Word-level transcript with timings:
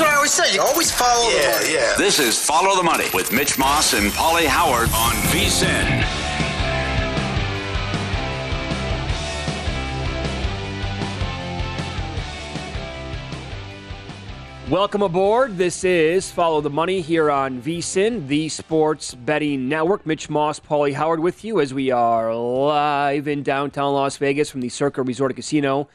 That's 0.00 0.08
what 0.08 0.14
I 0.14 0.16
always 0.16 0.32
say. 0.32 0.54
You 0.54 0.62
always 0.62 0.90
follow 0.90 1.28
the 1.30 1.36
money. 1.36 1.74
Yeah. 1.74 1.94
This 1.98 2.18
is 2.18 2.42
Follow 2.42 2.74
the 2.74 2.82
Money 2.82 3.08
with 3.12 3.32
Mitch 3.32 3.58
Moss 3.58 3.92
and 3.92 4.10
Paulie 4.12 4.46
Howard 4.46 4.88
on 4.94 5.12
VSIN. 5.28 6.00
Welcome 14.70 15.02
aboard. 15.02 15.58
This 15.58 15.84
is 15.84 16.30
Follow 16.30 16.62
the 16.62 16.70
Money 16.70 17.02
here 17.02 17.30
on 17.30 17.60
VSIN, 17.60 18.26
the 18.26 18.48
Sports 18.48 19.14
Betting 19.14 19.68
Network. 19.68 20.06
Mitch 20.06 20.30
Moss, 20.30 20.58
Paulie 20.58 20.94
Howard 20.94 21.20
with 21.20 21.44
you 21.44 21.60
as 21.60 21.74
we 21.74 21.90
are 21.90 22.34
live 22.34 23.28
in 23.28 23.42
downtown 23.42 23.92
Las 23.92 24.16
Vegas 24.16 24.48
from 24.48 24.62
the 24.62 24.70
Circa 24.70 25.02
Resort 25.02 25.36
Casino. 25.36 25.88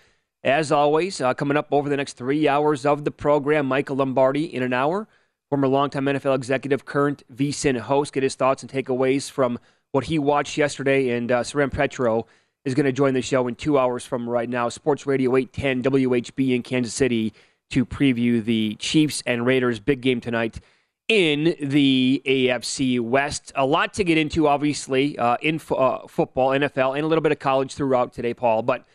As 0.45 0.72
always, 0.72 1.22
uh, 1.22 1.33
coming 1.33 1.57
up 1.57 1.69
over 1.72 1.89
the 1.89 1.97
next 1.97 2.13
three 2.13 2.47
hours 2.47 2.85
of 2.85 3.03
the 3.03 3.09
program, 3.09 3.66
Michael 3.66 3.95
Lombardi 3.95 4.45
in 4.45 4.61
an 4.61 4.73
hour, 4.73 5.07
former 5.50 5.67
longtime 5.67 6.06
NFL 6.06 6.35
executive, 6.35 6.85
current 6.85 7.23
VSIN 7.33 7.79
host, 7.79 8.13
get 8.13 8.22
his 8.22 8.35
thoughts 8.35 8.61
and 8.61 8.72
takeaways 8.72 9.28
from 9.28 9.57
what 9.91 10.03
he 10.03 10.19
watched 10.19 10.55
yesterday. 10.55 11.17
And 11.17 11.31
uh, 11.31 11.44
Soren 11.44 11.72
Petro 11.72 12.28
is 12.63 12.75
going 12.75 12.85
to 12.85 12.91
join 12.91 13.16
the 13.16 13.23
show 13.23 13.47
in 13.47 13.55
two 13.55 13.79
hours 13.79 14.05
from 14.05 14.29
right 14.29 14.47
now. 14.47 14.69
Sports 14.69 15.07
Radio 15.07 15.35
810 15.35 15.91
WHB 15.91 16.53
in 16.53 16.61
Kansas 16.61 16.94
City 16.94 17.34
to 17.72 17.84
preview 17.84 18.45
the 18.45 18.75
Chiefs 18.75 19.23
and 19.25 19.47
Raiders 19.47 19.79
big 19.79 20.01
game 20.01 20.22
tonight 20.22 20.59
in 21.07 21.55
the 21.59 22.22
AFC 22.23 23.00
West. 23.00 23.51
A 23.55 23.66
lot 23.66 23.95
to 23.95 24.03
get 24.03 24.19
into, 24.19 24.47
obviously, 24.47 25.17
uh, 25.17 25.38
in 25.41 25.59
uh, 25.72 26.05
football, 26.07 26.50
NFL, 26.50 26.95
and 26.95 27.03
a 27.03 27.07
little 27.07 27.23
bit 27.23 27.31
of 27.31 27.39
college 27.39 27.73
throughout 27.73 28.13
today, 28.13 28.35
Paul. 28.35 28.61
But 28.61 28.85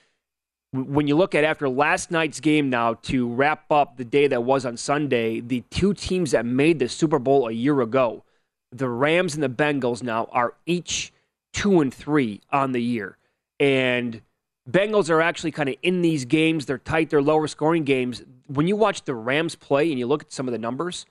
when 0.73 1.09
you 1.09 1.17
look 1.17 1.35
at 1.35 1.45
after 1.45 1.69
last 1.69 2.11
night's 2.11 2.41
game 2.41 2.71
now 2.71 2.95
to 2.95 3.29
wrap 3.29 3.71
up 3.71 3.97
the 3.97 4.05
day 4.05 4.29
that 4.29 4.45
was 4.45 4.65
on 4.65 4.77
Sunday, 4.77 5.41
the 5.41 5.65
two 5.71 5.95
teams 5.95 6.31
that 6.31 6.47
made 6.47 6.79
the 6.79 6.89
Super 6.89 7.19
Bowl 7.19 7.49
a 7.49 7.53
year 7.53 7.81
ago, 7.81 8.23
the 8.71 8.89
Rams 8.89 9.35
and 9.35 9.43
the 9.43 9.49
Bengals 9.49 10.03
now 10.03 10.29
are 10.31 10.55
each 10.67 11.13
two 11.53 11.81
and 11.81 11.93
three 11.93 12.41
on 12.53 12.71
the 12.73 12.83
year. 12.83 13.17
And 13.59 14.23
Bengals 14.71 15.11
are 15.11 15.21
actually 15.21 15.51
kind 15.51 15.69
of 15.69 15.75
in 15.83 16.03
these 16.03 16.25
games. 16.25 16.67
They're 16.67 16.79
tight, 16.79 17.11
they're 17.11 17.23
lower 17.23 17.49
scoring 17.49 17.85
games. 17.85 18.23
When 18.47 18.69
you 18.69 18.77
watch 18.77 19.05
the 19.05 19.15
Rams 19.15 19.57
play 19.57 19.91
and 19.91 19.99
you 19.99 20.07
look 20.07 20.23
at 20.23 20.33
some 20.33 20.47
of 20.47 20.53
the 20.53 20.59
numbers, 20.59 21.07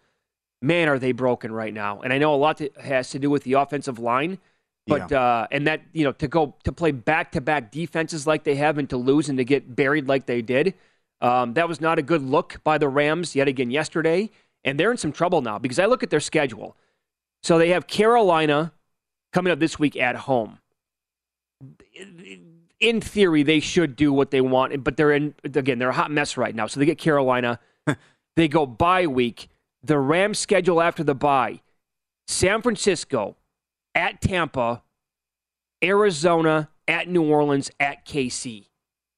man, 0.62 0.88
are 0.88 1.00
they 1.00 1.12
broken 1.12 1.52
right 1.52 1.74
now. 1.74 2.00
And 2.00 2.14
I 2.14 2.18
know 2.18 2.34
a 2.34 2.38
lot 2.38 2.62
has 2.82 3.10
to 3.12 3.20
do 3.20 3.30
with 3.30 3.44
the 3.44 3.54
offensive 3.54 4.00
line. 4.00 4.40
But 4.90 5.12
uh, 5.12 5.48
and 5.52 5.68
that 5.68 5.82
you 5.94 6.04
know 6.04 6.12
to 6.14 6.28
go 6.28 6.56
to 6.64 6.72
play 6.72 6.92
back 6.92 7.32
to 7.34 7.42
back 7.42 7.72
defenses 7.72 8.28
like 8.28 8.44
they 8.44 8.56
have 8.56 8.78
and 8.78 8.90
to 8.90 8.98
lose 8.98 9.30
and 9.30 9.38
to 9.38 9.46
get 9.46 9.76
buried 9.76 10.08
like 10.08 10.26
they 10.26 10.42
did, 10.42 10.74
um, 11.22 11.54
that 11.54 11.68
was 11.68 11.80
not 11.80 12.00
a 12.00 12.02
good 12.02 12.22
look 12.22 12.62
by 12.64 12.78
the 12.78 12.88
Rams 12.88 13.36
yet 13.36 13.48
again 13.48 13.72
yesterday. 13.72 14.30
And 14.66 14.80
they're 14.80 14.92
in 14.92 14.98
some 14.98 15.14
trouble 15.14 15.42
now 15.42 15.58
because 15.58 15.80
I 15.80 15.86
look 15.86 16.04
at 16.04 16.10
their 16.10 16.20
schedule. 16.20 16.76
So 17.44 17.58
they 17.58 17.70
have 17.70 17.88
Carolina 17.88 18.74
coming 19.32 19.52
up 19.52 19.60
this 19.60 19.80
week 19.80 19.96
at 19.96 20.16
home 20.16 20.60
in 22.80 23.02
theory, 23.02 23.44
they 23.44 23.60
should 23.60 23.96
do 23.96 24.14
what 24.14 24.32
they 24.32 24.42
want, 24.42 24.84
but 24.84 24.98
they're 24.98 25.12
in 25.12 25.36
again. 25.44 25.80
They're 25.80 25.90
a 25.90 25.94
hot 25.94 26.12
mess 26.12 26.38
right 26.38 26.56
now. 26.56 26.68
So 26.68 26.80
they 26.80 26.86
get 26.86 26.98
Carolina. 26.98 27.60
they 28.36 28.48
go 28.48 28.66
bye 28.66 29.08
week. 29.08 29.50
The 29.84 30.00
Rams 30.00 30.40
schedule 30.40 30.82
after 30.82 31.04
the 31.04 31.16
bye: 31.16 31.62
San 32.28 32.62
Francisco, 32.62 33.36
at 33.96 34.22
Tampa, 34.22 34.84
Arizona, 35.84 36.70
at 36.88 37.08
New 37.08 37.24
Orleans, 37.24 37.72
at 37.80 38.06
KC. 38.06 38.68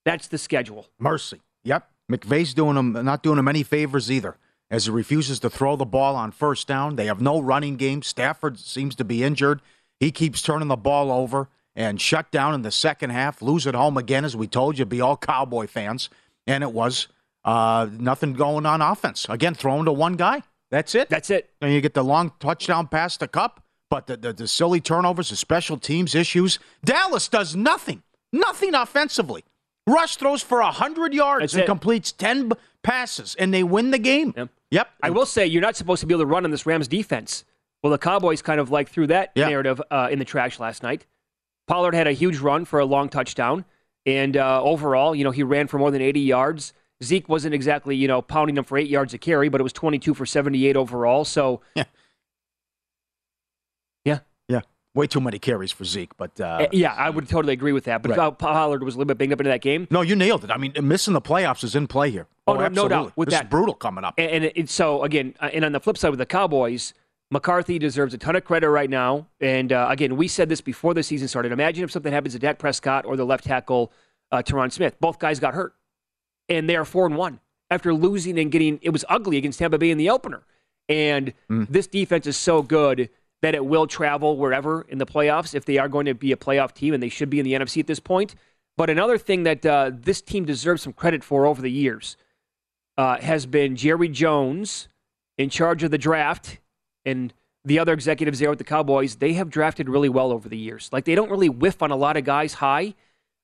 That's 0.04 0.26
the 0.28 0.38
schedule. 0.38 0.88
Mercy. 0.98 1.40
Yep. 1.64 1.88
McVay's 2.10 2.54
doing 2.54 2.74
them 2.74 2.92
not 3.04 3.22
doing 3.22 3.36
them 3.36 3.48
any 3.48 3.62
favors 3.62 4.10
either. 4.10 4.36
As 4.70 4.86
he 4.86 4.90
refuses 4.90 5.38
to 5.40 5.50
throw 5.50 5.76
the 5.76 5.84
ball 5.84 6.16
on 6.16 6.32
first 6.32 6.66
down. 6.66 6.96
They 6.96 7.06
have 7.06 7.20
no 7.20 7.40
running 7.40 7.76
game. 7.76 8.02
Stafford 8.02 8.58
seems 8.58 8.94
to 8.96 9.04
be 9.04 9.22
injured. 9.22 9.60
He 10.00 10.10
keeps 10.10 10.40
turning 10.40 10.68
the 10.68 10.76
ball 10.76 11.12
over 11.12 11.48
and 11.76 12.00
shut 12.00 12.30
down 12.30 12.54
in 12.54 12.62
the 12.62 12.70
second 12.70 13.10
half, 13.10 13.42
lose 13.42 13.66
at 13.66 13.74
home 13.74 13.96
again, 13.96 14.24
as 14.24 14.36
we 14.36 14.46
told 14.46 14.78
you, 14.78 14.84
be 14.84 15.00
all 15.00 15.16
Cowboy 15.16 15.66
fans. 15.66 16.10
And 16.46 16.64
it 16.64 16.72
was 16.72 17.08
uh, 17.44 17.88
nothing 17.92 18.32
going 18.32 18.66
on 18.66 18.80
offense. 18.82 19.26
Again, 19.28 19.54
thrown 19.54 19.84
to 19.84 19.92
one 19.92 20.14
guy. 20.14 20.42
That's 20.70 20.94
it. 20.94 21.08
That's 21.08 21.30
it. 21.30 21.50
And 21.60 21.72
you 21.72 21.80
get 21.80 21.94
the 21.94 22.02
long 22.02 22.32
touchdown 22.40 22.88
pass 22.88 23.16
to 23.18 23.28
Kupp, 23.28 23.62
but 23.92 24.06
the, 24.06 24.16
the, 24.16 24.32
the 24.32 24.48
silly 24.48 24.80
turnovers, 24.80 25.28
the 25.28 25.36
special 25.36 25.76
teams 25.76 26.14
issues. 26.14 26.58
Dallas 26.82 27.28
does 27.28 27.54
nothing, 27.54 28.02
nothing 28.32 28.74
offensively. 28.74 29.44
Rush 29.86 30.16
throws 30.16 30.40
for 30.42 30.62
100 30.62 31.12
yards 31.12 31.42
That's 31.42 31.52
and 31.54 31.62
it. 31.64 31.66
completes 31.66 32.10
10 32.10 32.48
b- 32.48 32.56
passes, 32.82 33.34
and 33.34 33.52
they 33.52 33.62
win 33.62 33.90
the 33.90 33.98
game. 33.98 34.32
Yep. 34.34 34.48
Yep. 34.70 34.88
I 35.02 35.10
will 35.10 35.26
say 35.26 35.46
you're 35.46 35.60
not 35.60 35.76
supposed 35.76 36.00
to 36.00 36.06
be 36.06 36.14
able 36.14 36.22
to 36.22 36.26
run 36.26 36.46
on 36.46 36.50
this 36.50 36.64
Rams 36.64 36.88
defense. 36.88 37.44
Well, 37.82 37.90
the 37.90 37.98
Cowboys 37.98 38.40
kind 38.40 38.60
of 38.60 38.70
like 38.70 38.88
threw 38.88 39.06
that 39.08 39.32
Yeah. 39.34 39.50
narrative 39.50 39.82
uh, 39.90 40.08
in 40.10 40.18
the 40.18 40.24
trash 40.24 40.58
last 40.58 40.82
night. 40.82 41.04
Pollard 41.68 41.92
had 41.94 42.06
a 42.06 42.12
huge 42.12 42.38
run 42.38 42.64
for 42.64 42.78
a 42.80 42.86
long 42.86 43.10
touchdown, 43.10 43.66
and 44.06 44.38
uh, 44.38 44.62
overall, 44.62 45.14
you 45.14 45.22
know, 45.24 45.32
he 45.32 45.42
ran 45.42 45.66
for 45.66 45.78
more 45.78 45.90
than 45.90 46.00
80 46.00 46.20
yards. 46.20 46.72
Zeke 47.04 47.28
wasn't 47.28 47.52
exactly, 47.54 47.94
you 47.94 48.08
know, 48.08 48.22
pounding 48.22 48.56
him 48.56 48.64
for 48.64 48.78
eight 48.78 48.88
yards 48.88 49.12
a 49.12 49.18
carry, 49.18 49.50
but 49.50 49.60
it 49.60 49.64
was 49.64 49.74
22 49.74 50.14
for 50.14 50.24
78 50.24 50.76
overall. 50.78 51.26
So, 51.26 51.60
Yeah. 51.74 51.84
Way 54.94 55.06
too 55.06 55.20
many 55.22 55.38
carries 55.38 55.72
for 55.72 55.84
Zeke. 55.84 56.14
But 56.18 56.38
uh, 56.40 56.44
Uh, 56.44 56.66
yeah, 56.72 56.92
I 56.92 57.08
would 57.08 57.26
totally 57.28 57.54
agree 57.54 57.72
with 57.72 57.84
that. 57.84 58.02
But 58.02 58.16
Right. 58.16 58.38
Pollard 58.38 58.82
was 58.84 58.94
a 58.94 58.98
little 58.98 59.08
bit 59.08 59.16
banged 59.18 59.32
up 59.32 59.40
into 59.40 59.48
that 59.50 59.62
game. 59.62 59.86
no, 59.90 60.02
you 60.02 60.14
nailed 60.14 60.44
it. 60.44 60.50
I 60.50 60.58
mean, 60.58 60.72
missing 60.82 61.14
the 61.14 61.20
playoffs 61.22 61.64
is 61.64 61.74
in 61.74 61.86
play 61.86 62.10
here. 62.10 62.26
Oh, 62.46 62.52
no, 62.54 62.60
no 62.60 62.66
absolutely. 62.66 62.88
doubt 62.96 63.12
with 63.16 63.28
this 63.30 63.38
that. 63.38 63.44
is 63.46 63.50
brutal 63.50 63.74
coming 63.74 64.04
up. 64.04 64.14
And, 64.18 64.30
and 64.30 64.44
it, 64.54 64.68
so 64.68 65.02
again, 65.02 65.34
uh, 65.40 65.48
and 65.52 65.64
on 65.64 65.72
the 65.72 65.80
flip 65.80 65.96
side 65.96 66.10
with 66.10 66.18
the 66.18 66.26
Cowboys, 66.26 66.92
McCarthy 67.30 67.78
deserves 67.78 68.12
a 68.12 68.18
ton 68.18 68.36
of 68.36 68.44
credit 68.44 68.68
right 68.68 68.90
now. 68.90 69.28
And 69.40 69.72
uh, 69.72 69.86
again, 69.88 70.16
we 70.18 70.28
said 70.28 70.50
this 70.50 70.60
before 70.60 70.92
the 70.92 71.02
season 71.02 71.26
started. 71.28 71.52
Imagine 71.52 71.84
if 71.84 71.90
something 71.90 72.12
happens 72.12 72.34
to 72.34 72.38
Dak 72.38 72.58
Prescott 72.58 73.06
or 73.06 73.16
the 73.16 73.24
left 73.24 73.44
tackle 73.44 73.90
uh, 74.30 74.42
Tyron 74.44 74.70
Smith. 74.70 74.96
Both 75.00 75.18
guys 75.18 75.40
got 75.40 75.54
hurt, 75.54 75.74
and 76.50 76.68
they 76.68 76.76
are 76.76 76.84
four 76.84 77.06
and 77.06 77.16
one 77.16 77.40
after 77.70 77.94
losing 77.94 78.38
and 78.38 78.52
getting. 78.52 78.78
It 78.82 78.90
was 78.90 79.06
ugly 79.08 79.38
against 79.38 79.58
Tampa 79.58 79.78
Bay 79.78 79.90
in 79.90 79.96
the 79.96 80.10
opener. 80.10 80.42
And 80.90 81.32
Mm. 81.48 81.68
this 81.70 81.86
defense 81.86 82.26
is 82.26 82.36
so 82.36 82.60
good 82.60 83.08
that 83.42 83.54
it 83.54 83.64
will 83.64 83.86
travel 83.86 84.36
wherever 84.36 84.82
in 84.88 84.98
the 84.98 85.06
playoffs 85.06 85.54
if 85.54 85.64
they 85.64 85.76
are 85.76 85.88
going 85.88 86.06
to 86.06 86.14
be 86.14 86.32
a 86.32 86.36
playoff 86.36 86.72
team, 86.72 86.94
and 86.94 87.02
they 87.02 87.08
should 87.08 87.28
be 87.28 87.38
in 87.38 87.44
the 87.44 87.52
NFC 87.52 87.80
at 87.80 87.86
this 87.86 88.00
point. 88.00 88.34
But 88.76 88.88
another 88.88 89.18
thing 89.18 89.42
that 89.42 89.66
uh, 89.66 89.90
this 89.92 90.22
team 90.22 90.44
deserves 90.44 90.82
some 90.82 90.92
credit 90.92 91.22
for 91.22 91.44
over 91.44 91.60
the 91.60 91.70
years 91.70 92.16
uh, 92.96 93.18
has 93.18 93.44
been 93.46 93.76
Jerry 93.76 94.08
Jones 94.08 94.88
in 95.36 95.50
charge 95.50 95.82
of 95.82 95.90
the 95.90 95.98
draft 95.98 96.58
and 97.04 97.34
the 97.64 97.78
other 97.78 97.92
executives 97.92 98.38
there 98.38 98.50
with 98.50 98.58
the 98.58 98.64
Cowboys. 98.64 99.16
They 99.16 99.34
have 99.34 99.50
drafted 99.50 99.88
really 99.88 100.08
well 100.08 100.32
over 100.32 100.48
the 100.48 100.56
years. 100.56 100.88
Like 100.92 101.04
they 101.04 101.14
don't 101.14 101.30
really 101.30 101.48
whiff 101.48 101.82
on 101.82 101.90
a 101.90 101.96
lot 101.96 102.16
of 102.16 102.24
guys 102.24 102.54
high 102.54 102.94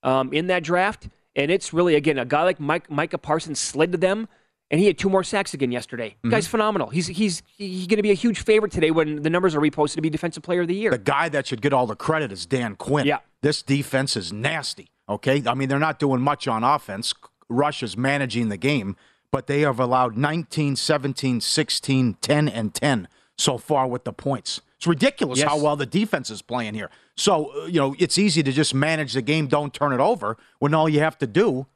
um, 0.03 0.33
in 0.33 0.47
that 0.47 0.62
draft. 0.62 1.09
And 1.37 1.50
it's 1.50 1.73
really, 1.73 1.95
again, 1.95 2.19
a 2.19 2.25
guy 2.25 2.43
like 2.43 2.59
Mike, 2.59 2.91
Micah 2.91 3.19
Parsons 3.19 3.61
slid 3.61 3.93
to 3.93 3.99
them, 3.99 4.29
and 4.70 4.81
he 4.81 4.87
had 4.87 4.99
two 4.99 5.09
more 5.09 5.25
sacks 5.25 5.55
again 5.55 5.73
yesterday. 5.73 6.17
Guy's 6.29 6.47
phenomenal. 6.47 6.88
He's 6.88 7.06
he's 7.06 7.43
he's 7.56 7.87
going 7.87 7.97
to 7.97 8.03
be 8.03 8.11
a 8.11 8.15
huge 8.15 8.41
favorite 8.41 8.73
today 8.73 8.91
when 8.91 9.23
the 9.23 9.31
numbers 9.31 9.55
are 9.55 9.61
reposted 9.61 9.94
to 9.97 10.03
be 10.03 10.11
Defensive 10.11 10.43
Player 10.43 10.62
of 10.62 10.69
the 10.69 10.75
Year. 10.75 10.91
the 10.91 10.99
guy 10.99 11.29
that 11.31 11.47
should 11.47 11.62
get 11.62 11.73
all 11.73 11.87
the 11.87 11.97
credit 11.97 12.31
is 12.32 12.47
Dan 12.47 12.76
Quinn. 12.76 13.06
Yeah. 13.06 13.19
This 13.43 13.62
defense 13.62 14.17
is 14.17 14.32
nasty. 14.32 14.91
Okay. 15.09 15.43
I 15.47 15.55
mean, 15.55 15.69
they're 15.69 15.79
not 15.79 15.99
doing 15.99 16.20
much 16.20 16.47
on 16.49 16.65
offense. 16.65 17.15
Rush 17.49 17.82
is 17.82 17.97
managing 17.97 18.50
the 18.50 18.56
game, 18.59 18.94
but 19.32 19.47
they 19.47 19.61
have 19.62 19.81
allowed 19.81 20.17
19, 20.19 20.76
17, 20.76 21.41
16, 21.41 22.14
10, 22.21 22.49
and 22.49 22.75
10 22.75 23.09
so 23.38 23.56
far 23.56 23.87
with 23.87 24.05
the 24.05 24.12
points. 24.12 24.61
It's 24.76 24.87
ridiculous 24.87 25.38
Yes. 25.38 25.49
how 25.49 25.59
well 25.59 25.76
the 25.76 25.87
defense 25.87 26.29
is 26.31 26.43
playing 26.43 26.75
here. 26.75 26.91
So, 27.17 27.53
uh, 27.62 27.67
you 27.67 27.81
know, 27.81 27.94
it's 27.99 28.19
easy 28.19 28.43
to 28.43 28.53
just 28.53 28.75
manage 28.75 29.12
the 29.14 29.23
game, 29.23 29.47
don't 29.47 29.73
turn 29.73 29.93
it 29.93 30.00
over, 30.00 30.37
when 30.59 30.75
all 30.75 30.88
you 30.88 31.00
have 31.00 31.17
to 31.19 31.26
do 31.26 31.67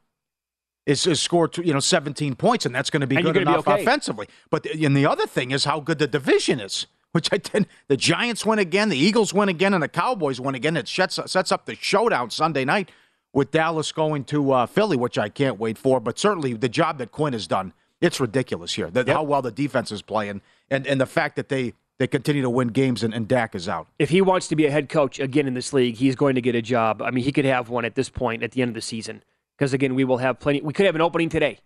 is, 0.86 1.06
is 1.06 1.20
score, 1.20 1.50
you 1.62 1.72
know, 1.72 1.80
17 1.80 2.34
points, 2.34 2.66
and 2.66 2.74
that's 2.74 2.90
going 2.90 3.00
to 3.02 3.06
be 3.06 3.16
And 3.16 3.24
good 3.24 3.34
gonna 3.34 3.46
be 3.46 3.52
enough 3.52 3.68
okay. 3.68 3.82
offensively. 3.82 4.26
But 4.50 4.64
the, 4.64 4.84
and 4.84 4.96
the 4.96 5.06
other 5.06 5.26
thing 5.26 5.50
is 5.50 5.64
how 5.64 5.80
good 5.80 5.98
the 5.98 6.06
division 6.06 6.60
is, 6.60 6.86
which 7.12 7.28
I 7.32 7.38
did. 7.38 7.66
The 7.88 7.96
Giants 7.96 8.44
win 8.44 8.58
again, 8.58 8.88
the 8.88 8.98
Eagles 8.98 9.32
win 9.32 9.48
again, 9.48 9.74
and 9.74 9.82
the 9.82 9.88
Cowboys 9.88 10.40
win 10.40 10.54
again. 10.54 10.76
It 10.76 10.88
sets, 10.88 11.18
sets 11.26 11.52
up 11.52 11.66
the 11.66 11.76
showdown 11.76 12.30
Sunday 12.30 12.64
night 12.64 12.90
with 13.32 13.50
Dallas 13.50 13.92
going 13.92 14.24
to 14.24 14.52
uh, 14.52 14.66
Philly, 14.66 14.96
which 14.96 15.18
I 15.18 15.28
can't 15.28 15.58
wait 15.58 15.78
for. 15.78 16.00
But 16.00 16.18
certainly 16.18 16.54
the 16.54 16.68
job 16.68 16.98
that 16.98 17.12
Quinn 17.12 17.32
has 17.32 17.46
done, 17.46 17.72
it's 18.00 18.18
ridiculous 18.18 18.74
here. 18.74 18.90
That, 18.90 19.08
How 19.08 19.22
well 19.22 19.42
the 19.42 19.52
defense 19.52 19.92
is 19.92 20.02
playing, 20.02 20.42
and, 20.70 20.86
and 20.86 21.00
the 21.00 21.06
fact 21.06 21.36
that 21.36 21.48
they, 21.48 21.74
they 21.98 22.08
continue 22.08 22.42
to 22.42 22.50
win 22.50 22.68
games 22.68 23.04
and, 23.04 23.14
and 23.14 23.28
Dak 23.28 23.54
is 23.54 23.68
out. 23.68 23.86
if 23.98 24.10
he 24.10 24.20
wants 24.20 24.48
to 24.48 24.56
be 24.56 24.66
a 24.66 24.70
head 24.70 24.88
coach 24.88 25.20
again 25.20 25.46
in 25.46 25.54
this 25.54 25.72
league, 25.72 25.96
he's 25.96 26.16
going 26.16 26.34
to 26.34 26.40
get 26.40 26.56
a 26.56 26.62
job. 26.62 27.00
I 27.00 27.12
mean, 27.12 27.22
he 27.22 27.30
could 27.30 27.44
have 27.44 27.68
one 27.68 27.84
at 27.84 27.94
this 27.94 28.08
point 28.08 28.42
at 28.42 28.50
the 28.52 28.62
end 28.62 28.70
of 28.70 28.74
the 28.74 28.80
season 28.80 29.22
because 29.62 29.74
again, 29.74 29.94
we 29.94 30.02
will 30.02 30.16
have 30.18 30.40
plenty. 30.40 30.60
We 30.60 30.72
could 30.72 30.86
have 30.86 30.96
an 30.96 31.00
opening 31.00 31.28
today. 31.28 31.60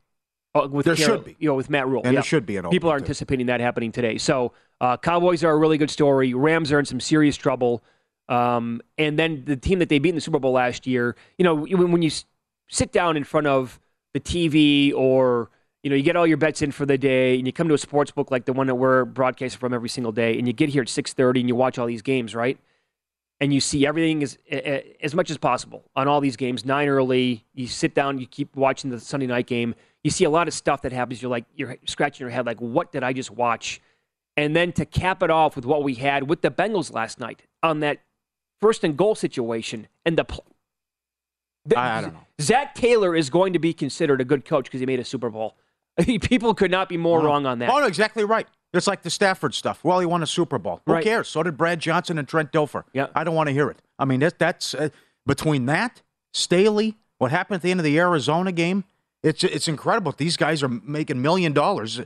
uh, 0.55 0.69
With 0.71 0.85
There 0.85 0.95
Carol- 0.95 1.17
should 1.17 1.25
be. 1.25 1.37
you 1.39 1.49
know, 1.49 1.55
with 1.55 1.71
Matt 1.71 1.89
Rhule, 1.89 2.03
And 2.05 2.15
there 2.15 2.23
should 2.23 2.45
be 2.45 2.59
an 2.59 2.67
opening. 2.67 2.77
People 2.77 2.91
are 2.91 2.97
anticipating 2.99 3.47
that 3.47 3.61
happening 3.61 3.91
today. 3.91 4.19
So, 4.19 4.53
uh, 4.83 4.99
Cowboys 4.99 5.43
are 5.43 5.51
a 5.53 5.57
really 5.57 5.79
good 5.79 5.91
story. 5.91 6.35
Rams 6.35 6.71
are 6.73 6.79
in 6.79 6.85
some 6.85 7.01
serious 7.01 7.39
trouble. 7.39 7.83
Um, 8.29 8.83
and 8.99 9.19
then 9.19 9.45
the 9.47 9.57
team 9.57 9.79
that 9.79 9.89
they 9.89 9.99
beat 9.99 10.11
in 10.11 10.15
the 10.17 10.21
Super 10.21 10.39
Bowl 10.39 10.53
last 10.53 10.87
year, 10.87 11.17
you 11.39 11.45
know, 11.45 11.55
when, 11.55 11.91
when 11.91 12.03
you 12.03 12.11
sit 12.69 12.93
down 12.93 13.17
in 13.17 13.25
front 13.25 13.47
of 13.47 13.81
the 14.13 14.21
TV 14.21 14.93
or 14.95 15.49
you 15.83 15.89
know, 15.89 15.97
you 15.97 16.03
get 16.03 16.17
all 16.17 16.27
your 16.27 16.37
bets 16.37 16.61
in 16.63 16.73
for 16.73 16.85
the 16.85 16.99
day, 16.99 17.39
and 17.39 17.47
you 17.47 17.53
come 17.53 17.69
to 17.69 17.75
a 17.75 17.79
sports 17.79 18.11
book 18.11 18.31
like 18.31 18.45
the 18.45 18.53
one 18.53 18.67
that 18.67 18.75
we're 18.75 19.05
broadcasting 19.07 19.59
from 19.61 19.73
every 19.73 19.89
single 19.89 20.11
day, 20.13 20.37
and 20.37 20.47
you 20.49 20.53
get 20.53 20.69
here 20.69 20.83
at 20.83 20.89
six 20.89 21.13
thirty, 21.15 21.39
and 21.41 21.49
you 21.49 21.55
watch 21.55 21.79
all 21.79 21.87
these 21.87 22.03
games, 22.03 22.35
right? 22.35 22.59
And 23.41 23.53
you 23.53 23.61
see 23.61 23.87
everything 23.87 24.23
as 24.23 24.39
as 25.03 25.15
much 25.15 25.31
as 25.31 25.37
possible 25.37 25.85
on 25.95 26.09
all 26.09 26.21
these 26.23 26.37
games. 26.37 26.65
Nine 26.65 26.89
early, 26.89 27.45
you 27.55 27.67
sit 27.67 27.95
down, 27.95 28.19
you 28.19 28.27
keep 28.27 28.57
watching 28.57 28.91
the 28.91 28.99
Sunday 28.99 29.27
night 29.27 29.47
game. 29.47 29.75
You 30.03 30.11
see 30.11 30.25
a 30.25 30.31
lot 30.31 30.49
of 30.49 30.55
stuff 30.55 30.81
that 30.83 30.93
happens. 30.93 31.21
You're 31.21 31.31
like, 31.31 31.45
you're 31.55 31.77
scratching 31.85 32.25
your 32.25 32.31
head, 32.31 32.47
like, 32.47 32.61
what 32.61 32.93
did 32.93 33.03
I 33.03 33.13
just 33.13 33.31
watch? 33.31 33.81
And 34.39 34.57
then 34.57 34.73
to 34.73 34.87
cap 34.87 35.23
it 35.23 35.31
off 35.31 35.55
with 35.57 35.67
what 35.67 35.83
we 35.83 35.95
had 35.97 36.29
with 36.31 36.41
the 36.41 36.51
Bengals 36.51 36.93
last 36.95 37.19
night 37.21 37.43
on 37.63 37.81
that 37.81 37.99
first 38.61 38.85
and 38.85 38.97
goal 38.97 39.15
situation, 39.15 39.87
and 40.07 40.17
the. 40.17 40.25
Pl- 40.25 40.45
the- 41.67 41.79
I- 41.79 41.99
I 41.99 42.01
don't 42.01 42.15
know. 42.15 42.21
Zac 42.41 42.75
Taylor 42.75 43.15
is 43.17 43.29
going 43.29 43.53
to 43.53 43.59
be 43.59 43.73
considered 43.75 44.21
a 44.21 44.25
good 44.25 44.45
coach 44.45 44.65
because 44.67 44.81
he 44.81 44.87
made 44.87 45.01
a 45.01 45.05
Super 45.05 45.29
Bowl. 45.31 45.57
People 46.23 46.55
could 46.55 46.71
not 46.71 46.89
be 46.89 46.97
more 46.97 47.21
wrong 47.21 47.45
on 47.47 47.59
that. 47.59 47.71
Oh, 47.71 47.79
no, 47.81 47.87
exactly 47.87 48.25
right. 48.25 48.47
It's 48.73 48.87
like 48.87 49.03
the 49.03 49.11
Stafford 49.11 49.55
stuff. 49.55 49.83
Well, 49.85 50.01
he 50.01 50.07
won 50.07 50.23
a 50.23 50.27
Super 50.27 50.59
Bowl. 50.59 50.83
Who 50.87 50.93
Right. 50.93 51.05
cares? 51.05 51.29
So 51.29 51.43
did 51.43 51.57
Brad 51.57 51.81
Johnson 51.81 52.19
and 52.19 52.29
Trent 52.29 52.53
Dilfer. 52.53 52.85
Yeah. 52.93 53.07
I 53.15 53.25
don't 53.25 53.35
want 53.35 53.49
to 53.49 53.53
hear 53.53 53.71
it. 53.71 53.81
I 53.99 54.05
mean, 54.05 54.21
that, 54.21 54.39
that's 54.39 54.75
uh, 54.75 54.91
between 55.27 55.67
that, 55.67 56.03
Staley, 56.35 56.97
what 57.19 57.31
happened 57.31 57.57
at 57.57 57.63
the 57.63 57.71
end 57.71 57.81
of 57.81 57.85
the 57.85 57.99
Arizona 57.99 58.53
game. 58.53 58.85
It's 59.23 59.43
it's 59.43 59.67
incredible. 59.67 60.13
These 60.17 60.37
guys 60.37 60.63
are 60.63 60.69
making 60.69 61.21
million 61.23 61.53
dollars 61.53 62.01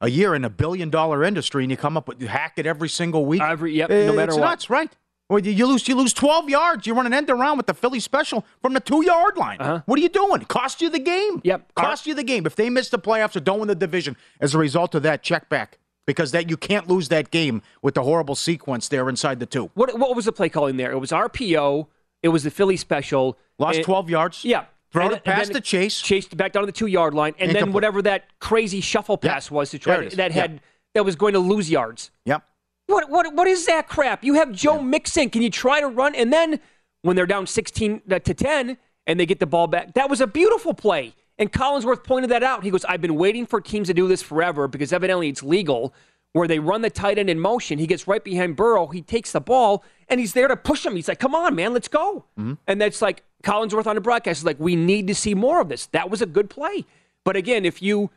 a 0.00 0.10
year 0.10 0.34
in 0.34 0.44
a 0.44 0.50
billion 0.50 0.90
dollar 0.90 1.22
industry, 1.24 1.62
and 1.64 1.70
you 1.70 1.76
come 1.76 1.96
up 1.96 2.08
with 2.08 2.20
you 2.20 2.28
hack 2.28 2.54
it 2.56 2.66
every 2.66 2.88
single 2.88 3.24
week. 3.24 3.40
Every- 3.40 3.72
yep, 3.74 3.88
no 3.88 4.12
matter 4.12 4.30
it's 4.32 4.38
what. 4.38 4.44
nuts, 4.46 4.68
right? 4.68 4.92
Well, 5.30 5.38
you, 5.38 5.66
lose 5.66 5.86
you 5.88 5.94
lose 5.94 6.12
twelve 6.12 6.50
yards. 6.50 6.86
You 6.86 6.94
run 6.94 7.06
an 7.06 7.14
end 7.14 7.30
around 7.30 7.56
with 7.56 7.66
the 7.66 7.72
Philly 7.74 8.00
special 8.00 8.44
from 8.60 8.74
the 8.74 8.80
two 8.80 9.04
yard 9.04 9.36
line. 9.38 9.58
Uh-huh. 9.60 9.82
What 9.86 9.98
are 9.98 10.02
you 10.02 10.08
doing? 10.08 10.40
Cost 10.42 10.82
you 10.82 10.90
the 10.90 10.98
game. 10.98 11.40
Yep. 11.44 11.74
Cost 11.76 12.06
you 12.06 12.14
the 12.14 12.24
game. 12.24 12.44
If 12.46 12.56
they 12.56 12.68
miss 12.68 12.90
the 12.90 12.98
playoffs 12.98 13.36
or 13.36 13.40
don't 13.40 13.60
win 13.60 13.68
the 13.68 13.74
division 13.74 14.16
as 14.40 14.54
a 14.54 14.58
result 14.58 14.94
of 14.94 15.02
that, 15.04 15.22
check 15.22 15.48
back 15.48 15.78
because 16.06 16.32
that 16.32 16.48
you 16.48 16.56
can't 16.56 16.88
lose 16.88 17.08
that 17.08 17.30
game 17.30 17.62
with 17.82 17.94
the 17.94 18.02
horrible 18.02 18.34
sequence 18.34 18.88
there 18.88 19.08
inside 19.08 19.40
the 19.40 19.46
two. 19.46 19.70
What 19.74 19.98
what 19.98 20.14
was 20.16 20.24
the 20.24 20.32
play 20.32 20.48
calling 20.48 20.76
there? 20.76 20.92
It 20.92 20.98
was 20.98 21.10
RPO. 21.10 21.88
It 22.22 22.28
was 22.28 22.44
the 22.44 22.50
Philly 22.50 22.76
special. 22.76 23.36
Lost 23.58 23.76
and- 23.76 23.84
12 23.84 24.10
yards. 24.10 24.44
Yeah. 24.44 24.64
Throw 24.92 25.10
it 25.10 25.24
past 25.24 25.52
the 25.52 25.60
chase. 25.60 26.00
Chased 26.00 26.36
back 26.36 26.52
down 26.52 26.62
to 26.62 26.66
the 26.66 26.72
two 26.72 26.86
yard 26.86 27.12
line, 27.12 27.34
and 27.38 27.54
then 27.54 27.72
whatever 27.72 28.00
that 28.02 28.24
crazy 28.38 28.80
shuffle 28.80 29.18
Yeah. 29.22 29.32
pass 29.34 29.50
was 29.50 29.70
to 29.70 29.78
try 29.78 30.04
to, 30.06 30.16
that 30.16 30.32
Yeah. 30.32 30.42
had 30.42 30.60
that 30.94 31.04
was 31.04 31.16
going 31.16 31.34
to 31.34 31.38
lose 31.40 31.70
yards. 31.70 32.10
Yep. 32.24 32.42
What 32.86 33.10
what 33.10 33.34
what 33.34 33.46
is 33.48 33.66
that 33.66 33.88
crap? 33.88 34.24
You 34.24 34.34
have 34.34 34.52
Joe 34.52 34.80
Mixon. 34.80 35.28
Can 35.28 35.42
you 35.42 35.50
try 35.50 35.80
to 35.80 35.88
run? 35.88 36.14
And 36.14 36.32
then 36.32 36.60
when 37.02 37.16
they're 37.16 37.26
down 37.26 37.46
sixteen 37.46 38.00
uh, 38.10 38.20
to 38.20 38.32
ten 38.32 38.78
and 39.06 39.18
they 39.20 39.26
get 39.26 39.40
the 39.40 39.46
ball 39.46 39.66
back, 39.66 39.94
that 39.94 40.08
was 40.08 40.20
a 40.20 40.26
beautiful 40.26 40.72
play. 40.72 41.14
And 41.38 41.52
Collinsworth 41.52 42.02
pointed 42.04 42.30
that 42.30 42.42
out. 42.42 42.64
He 42.64 42.70
goes, 42.70 42.84
"I've 42.86 43.00
been 43.00 43.16
waiting 43.16 43.46
for 43.46 43.60
teams 43.60 43.88
to 43.88 43.94
do 43.94 44.08
this 44.08 44.22
forever 44.22 44.68
because 44.68 44.92
evidently 44.92 45.28
it's 45.28 45.42
legal." 45.42 45.94
Where 46.32 46.46
they 46.46 46.58
run 46.58 46.82
the 46.82 46.90
tight 46.90 47.18
end 47.18 47.30
in 47.30 47.40
motion, 47.40 47.78
he 47.78 47.86
gets 47.86 48.06
right 48.06 48.22
behind 48.22 48.56
Burrow. 48.56 48.88
He 48.88 49.00
takes 49.00 49.32
the 49.32 49.40
ball 49.40 49.82
and 50.06 50.20
he's 50.20 50.34
there 50.34 50.48
to 50.48 50.56
push 50.56 50.84
him. 50.84 50.94
He's 50.94 51.08
like, 51.08 51.18
"Come 51.18 51.34
on, 51.34 51.54
man, 51.54 51.72
let's 51.72 51.88
go!" 51.88 52.26
Mm-hmm. 52.38 52.54
And 52.66 52.78
that's 52.78 53.00
like 53.00 53.22
Collinsworth 53.42 53.86
on 53.86 53.94
the 53.94 54.02
broadcast 54.02 54.40
is 54.40 54.44
like, 54.44 54.60
"We 54.60 54.76
need 54.76 55.06
to 55.06 55.14
see 55.14 55.34
more 55.34 55.62
of 55.62 55.70
this." 55.70 55.86
That 55.86 56.10
was 56.10 56.20
a 56.20 56.26
good 56.26 56.50
play. 56.50 56.84
But 57.24 57.36
again, 57.36 57.64
if 57.64 57.80
you 57.80 58.10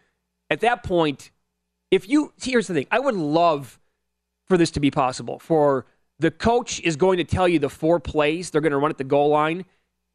at 0.50 0.60
that 0.62 0.84
point, 0.84 1.32
if 1.92 2.10
you 2.10 2.34
here's 2.42 2.68
the 2.68 2.74
thing, 2.74 2.88
I 2.92 3.00
would 3.00 3.16
love 3.16 3.80
for 4.48 4.58
this 4.58 4.72
to 4.72 4.82
be 4.82 4.92
possible. 4.92 5.40
For 5.40 5.86
the 6.20 6.32
coach 6.32 6.82
is 6.82 6.98
going 6.98 7.18
to 7.18 7.24
tell 7.24 7.48
you 7.48 7.60
the 7.60 7.70
four 7.70 8.02
plays 8.02 8.50
they're 8.50 8.60
going 8.60 8.72
to 8.72 8.78
run 8.78 8.92
at 8.92 8.98
the 8.98 9.06
goal 9.06 9.30
line 9.30 9.64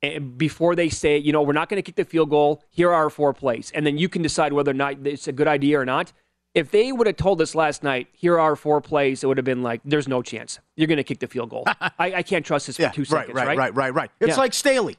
Eh, 0.05 0.19
before 0.19 0.75
they 0.75 0.89
say, 0.89 1.17
you 1.17 1.33
know, 1.33 1.41
we're 1.43 1.53
not 1.55 1.69
going 1.69 1.79
to 1.79 1.83
kick 1.83 1.97
the 1.97 2.05
field 2.05 2.29
goal. 2.31 2.63
Here 2.71 2.91
are 2.91 2.95
our 3.05 3.11
four 3.11 3.33
plays, 3.33 3.71
and 3.75 3.87
then 3.87 3.97
you 3.97 4.09
can 4.09 4.21
decide 4.23 4.53
whether 4.53 4.71
or 4.71 4.75
not 4.75 5.07
it's 5.07 5.29
a 5.29 5.33
good 5.33 5.49
idea 5.49 5.81
or 5.81 5.85
not. 5.85 6.13
If 6.53 6.71
they 6.71 6.93
would 6.93 7.07
have 7.07 7.17
told 7.17 7.41
us 7.41 7.55
last 7.55 7.83
night, 7.83 8.09
here 8.13 8.35
are 8.35 8.41
our 8.41 8.57
four 8.57 8.81
plays, 8.81 9.25
it 9.25 9.27
would 9.27 9.39
have 9.39 9.45
been 9.45 9.63
like, 9.63 9.81
there's 9.85 10.07
no 10.07 10.23
chance 10.23 10.61
you're 10.77 10.87
going 10.87 10.99
to 10.99 11.05
kick 11.05 11.19
the 11.21 11.27
field 11.27 11.51
goal. 11.51 11.65
I, 11.81 11.93
I 11.99 12.23
can't 12.23 12.45
trust 12.47 12.67
this 12.67 12.77
for 12.77 12.83
Yeah. 12.83 12.91
two 12.91 13.03
right, 13.03 13.09
seconds, 13.09 13.35
right. 13.35 13.47
right? 13.49 13.59
Right. 13.59 13.75
Right. 13.75 13.95
Right. 13.95 14.11
It's 14.21 14.31
Yeah. 14.31 14.37
like 14.37 14.55
Staley. 14.55 14.97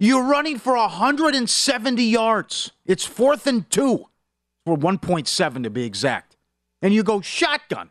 You're 0.00 0.24
running 0.24 0.58
for 0.58 0.74
170 0.76 2.02
yards. 2.02 2.72
It's 2.86 3.04
fourth 3.04 3.46
and 3.46 3.70
two, 3.70 4.06
or 4.66 4.76
1.7 4.76 5.62
to 5.62 5.70
be 5.70 5.84
exact, 5.84 6.36
and 6.80 6.92
you 6.92 7.02
go 7.04 7.20
shotgun. 7.20 7.90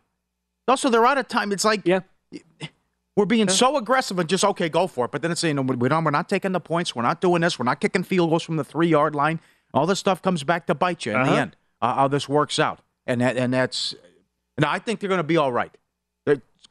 Also, 0.68 0.90
they're 0.90 1.06
out 1.06 1.18
of 1.18 1.28
time. 1.28 1.52
It's 1.52 1.64
like 1.66 1.82
Yeah. 1.86 2.02
We're 3.18 3.26
being 3.26 3.50
so 3.50 3.76
aggressive 3.78 4.18
and 4.20 4.30
just 4.30 4.44
okay, 4.46 4.70
go 4.70 4.88
for 4.88 5.06
it. 5.06 5.12
But 5.12 5.22
then 5.22 5.32
it's 5.32 5.42
saying 5.42 5.58
no, 5.58 5.64
we 5.64 5.90
don't, 5.90 6.04
we're 6.04 6.12
not 6.12 6.30
taking 6.30 6.54
the 6.54 6.60
points. 6.62 6.96
We're 6.96 7.02
not 7.02 7.20
doing 7.20 7.42
this. 7.42 7.60
We're 7.60 7.66
not 7.66 7.82
kicking 7.82 8.04
field 8.04 8.30
goals 8.30 8.44
from 8.44 8.56
the 8.58 8.64
three 8.64 8.88
yard 8.88 9.16
line. 9.16 9.40
All 9.74 9.86
this 9.86 10.00
stuff 10.00 10.22
comes 10.22 10.44
back 10.44 10.66
to 10.68 10.76
bite 10.76 11.06
you 11.06 11.12
in 11.14 11.18
Uh-huh. 11.22 11.32
the 11.32 11.38
end. 11.40 11.56
Uh, 11.82 11.96
how 11.96 12.08
this 12.08 12.30
works 12.30 12.60
out, 12.60 12.80
and 13.08 13.22
that 13.22 13.36
and 13.38 13.54
that's. 13.54 13.96
Now 14.58 14.70
I 14.72 14.80
think 14.80 15.00
they're 15.00 15.08
going 15.10 15.18
to 15.20 15.24
be 15.24 15.38
all 15.38 15.52
right. 15.52 15.76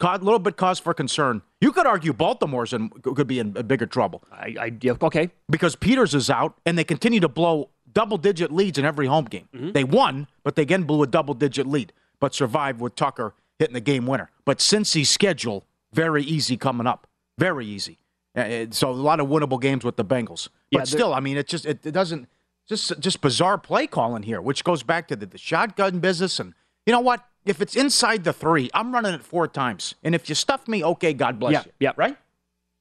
A 0.02 0.16
little 0.18 0.38
bit 0.38 0.56
cause 0.56 0.78
for 0.78 0.94
concern. 0.94 1.42
You 1.60 1.72
could 1.72 1.84
argue 1.86 2.14
Baltimore's 2.14 2.72
in, 2.72 2.88
could 2.88 3.26
be 3.26 3.38
in 3.38 3.50
bigger 3.52 3.84
trouble 3.84 4.22
I, 4.32 4.54
I, 4.58 4.72
yeah, 4.80 4.94
okay. 5.02 5.30
because 5.50 5.76
Peters 5.76 6.14
is 6.14 6.30
out, 6.30 6.56
and 6.64 6.78
they 6.78 6.84
continue 6.84 7.20
to 7.20 7.28
blow 7.28 7.68
double 7.92 8.16
digit 8.16 8.50
leads 8.50 8.78
in 8.78 8.86
every 8.86 9.06
home 9.06 9.26
game. 9.26 9.46
Mm-hmm. 9.54 9.72
They 9.72 9.84
won, 9.84 10.26
but 10.42 10.54
they 10.56 10.62
again 10.62 10.84
blew 10.84 11.02
a 11.02 11.06
double 11.06 11.34
digit 11.34 11.66
lead, 11.66 11.92
but 12.18 12.34
survived 12.34 12.80
with 12.80 12.94
Tucker 12.96 13.34
hitting 13.58 13.74
the 13.74 13.80
game 13.80 14.06
winner. 14.06 14.30
But 14.46 14.58
Cincy's 14.60 15.10
schedule 15.10 15.66
very 15.92 16.22
easy 16.22 16.56
coming 16.56 16.86
up. 16.86 17.06
Very 17.38 17.66
easy. 17.66 17.98
Uh, 18.36 18.40
uh, 18.40 18.66
So 18.70 18.90
a 18.90 18.92
lot 18.92 19.20
of 19.20 19.28
winnable 19.28 19.60
games 19.60 19.84
with 19.84 19.96
the 19.96 20.04
Bengals. 20.04 20.48
But 20.70 20.78
Yeah, 20.80 20.84
still, 20.84 21.14
I 21.14 21.20
mean, 21.20 21.36
it 21.36 21.46
just 21.48 21.66
it, 21.66 21.84
it 21.84 21.92
doesn't 21.92 22.28
just 22.68 22.98
just 23.00 23.20
bizarre 23.20 23.58
play 23.58 23.86
calling 23.86 24.22
here, 24.22 24.40
which 24.40 24.62
goes 24.64 24.82
back 24.82 25.08
to 25.08 25.16
the, 25.16 25.26
the 25.26 25.38
shotgun 25.38 25.98
business. 25.98 26.38
And 26.38 26.54
you 26.86 26.92
know 26.92 27.00
what? 27.00 27.24
If 27.44 27.60
it's 27.60 27.74
inside 27.74 28.24
the 28.24 28.32
three, 28.32 28.70
I'm 28.74 28.92
running 28.92 29.14
it 29.14 29.22
four 29.24 29.48
times. 29.48 29.94
And 30.04 30.14
if 30.14 30.28
you 30.28 30.34
stuff 30.34 30.68
me, 30.68 30.84
okay, 30.84 31.12
God 31.14 31.38
bless 31.38 31.52
Yeah, 31.54 31.62
you. 31.64 31.72
yeah. 31.80 31.92
Right? 31.96 32.16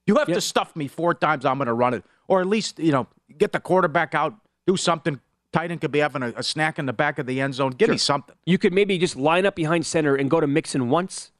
You 0.06 0.16
have 0.18 0.28
to 0.28 0.42
stuff 0.42 0.76
me 0.76 0.88
four 0.88 1.14
times. 1.14 1.46
I'm 1.46 1.58
going 1.58 1.68
to 1.68 1.74
run 1.74 1.94
it, 1.94 2.04
or 2.28 2.42
at 2.42 2.48
least 2.48 2.80
you 2.80 2.92
know 2.92 3.08
get 3.38 3.52
the 3.52 3.60
quarterback 3.60 4.14
out, 4.14 4.36
do 4.68 4.76
something. 4.78 5.20
Tight 5.52 5.72
end 5.72 5.82
could 5.82 5.92
be 5.92 6.00
having 6.00 6.22
a, 6.22 6.28
a 6.36 6.44
snack 6.44 6.78
in 6.78 6.86
the 6.86 6.94
back 6.94 7.18
of 7.18 7.26
the 7.26 7.42
end 7.42 7.56
zone. 7.56 7.72
Give 7.72 7.90
me 7.90 7.98
something. 7.98 8.36
You 8.46 8.60
could 8.60 8.72
maybe 8.74 8.98
just 9.00 9.16
line 9.16 9.48
up 9.48 9.56
behind 9.56 9.86
center 9.86 10.16
and 10.16 10.30
go 10.30 10.40
to 10.40 10.46
Mixon 10.46 10.90
once. 10.90 11.32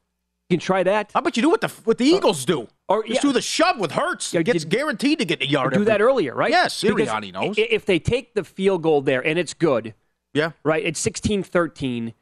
You 0.50 0.56
can 0.58 0.60
try 0.60 0.82
that. 0.82 1.12
How 1.14 1.20
about 1.20 1.36
you 1.36 1.42
do 1.42 1.48
what 1.48 1.60
the 1.60 1.68
what 1.84 1.96
the 1.98 2.12
uh, 2.12 2.16
Eagles 2.16 2.44
do? 2.44 2.66
or- 2.88 3.04
just 3.04 3.14
yeah. 3.14 3.20
do 3.20 3.32
the 3.32 3.40
shove 3.40 3.78
with 3.78 3.92
Hurts. 3.92 4.34
Yeah, 4.34 4.42
Gets 4.42 4.64
you- 4.64 4.70
guaranteed 4.70 5.20
to 5.20 5.24
get 5.24 5.40
a 5.40 5.46
yard. 5.46 5.70
Do 5.72 5.76
every- 5.76 5.86
that 5.86 6.00
earlier, 6.02 6.34
right? 6.34 6.50
Yes, 6.50 6.80
Because 6.82 7.08
Sirianni 7.08 7.32
knows. 7.32 7.54
If 7.56 7.86
they 7.86 8.00
take 8.00 8.34
the 8.34 8.42
field 8.42 8.82
goal 8.82 9.00
there 9.00 9.24
and 9.24 9.38
it's 9.38 9.54
good, 9.54 9.94
Yeah. 10.34 10.50
right? 10.64 10.84
It's 10.84 10.98
16-13. 11.00 12.14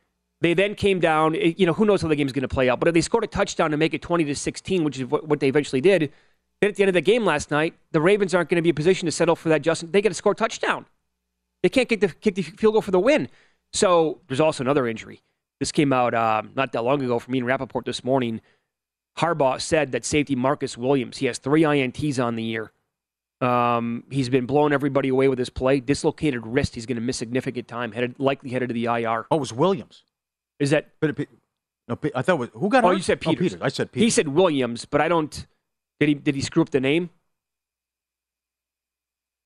They 0.43 0.53
then 0.53 0.75
came 0.75 1.01
down. 1.01 1.35
Eh, 1.37 1.55
you 1.57 1.65
know, 1.65 1.73
who 1.73 1.87
knows 1.87 2.03
how 2.03 2.09
the 2.09 2.17
game's 2.17 2.33
going 2.33 2.43
to 2.43 2.49
play 2.49 2.69
out? 2.69 2.79
But 2.81 2.89
if 2.89 2.95
they 2.95 3.01
scored 3.01 3.25
a 3.25 3.29
touchdown 3.29 3.71
to 3.71 3.79
make 3.79 3.95
it 3.95 4.03
20 4.03 4.25
to 4.25 4.35
16, 4.37 4.85
which 4.85 4.99
is 4.99 5.07
what, 5.07 5.27
what 5.27 5.41
they 5.41 5.49
eventually 5.49 5.81
did, 5.81 6.13
then 6.61 6.69
at 6.71 6.77
the 6.77 6.83
end 6.83 6.89
of 6.91 6.95
the 6.95 7.01
game 7.01 7.25
last 7.25 7.51
night, 7.51 7.75
the 7.93 8.01
Ravens 8.03 8.35
aren't 8.35 8.51
going 8.51 8.57
to 8.57 8.63
be 8.63 8.69
in 8.69 8.75
a 8.75 8.75
position 8.75 9.07
to 9.07 9.13
settle 9.13 9.37
for 9.37 9.49
that. 9.49 9.63
Justin, 9.63 9.91
they 9.91 10.03
got 10.03 10.11
to 10.11 10.15
score 10.15 10.33
a 10.33 10.35
touchdown. 10.35 10.85
They 11.63 11.71
can't 11.71 11.89
kick 11.89 12.01
the 12.01 12.09
kick 12.09 12.35
the 12.35 12.43
field 12.43 12.75
goal 12.75 12.83
for 12.83 12.91
the 12.91 13.01
win. 13.01 13.29
So 13.73 14.21
there's 14.29 14.39
also 14.41 14.63
another 14.63 14.87
injury. 14.87 15.23
This 15.61 15.73
came 15.73 15.93
out 15.93 16.15
um, 16.15 16.53
not 16.55 16.73
that 16.73 16.83
long 16.85 17.03
ago 17.03 17.19
from 17.19 17.35
Ian 17.35 17.45
Rapoport 17.45 17.85
this 17.85 18.05
morning. 18.05 18.41
Harbaugh 19.19 19.61
said 19.61 19.93
that 19.93 20.05
safety 20.05 20.37
Marcus 20.37 20.79
Williams, 20.79 21.17
he 21.19 21.27
has 21.27 21.39
three 21.39 21.63
INTs 21.63 22.23
on 22.25 22.37
the 22.37 22.43
year. 22.43 22.71
Um, 23.41 24.05
he's 24.11 24.29
been 24.29 24.47
blowing 24.47 24.73
everybody 24.73 25.09
away 25.09 25.29
with 25.29 25.39
his 25.39 25.51
play. 25.51 25.81
Dislocated 25.81 26.47
wrist. 26.47 26.75
He's 26.75 26.87
going 26.87 26.97
to 26.97 27.03
miss 27.03 27.17
significant 27.17 27.67
time. 27.69 27.93
Headed 27.93 28.15
likely 28.19 28.51
headed 28.51 28.69
to 28.69 28.73
the 28.73 28.85
IR. 28.87 29.27
Oh, 29.31 29.37
it 29.37 29.41
was 29.41 29.53
Williams. 29.53 30.05
Is 30.61 30.71
that? 30.71 30.89
But 31.01 31.19
it, 31.19 31.29
no, 31.89 31.99
I 32.15 32.23
thought 32.23 32.35
it 32.35 32.39
was 32.39 32.49
who 32.53 32.69
got 32.69 32.85
Oh, 32.85 32.89
hurt? 32.89 32.95
you 32.97 33.03
said 33.03 33.21
Peters. 33.21 33.53
Peters. 33.53 33.63
I 33.63 33.69
said 33.69 33.93
Peters. 33.93 34.05
He 34.05 34.11
said 34.11 34.29
Williams, 34.29 34.85
but 34.85 35.01
I 35.01 35.09
don't. 35.09 35.47
Did 36.01 36.09
he? 36.09 36.15
Did 36.15 36.35
he 36.35 36.41
screw 36.41 36.63
up 36.63 36.71
the 36.71 36.81
name? 36.81 37.11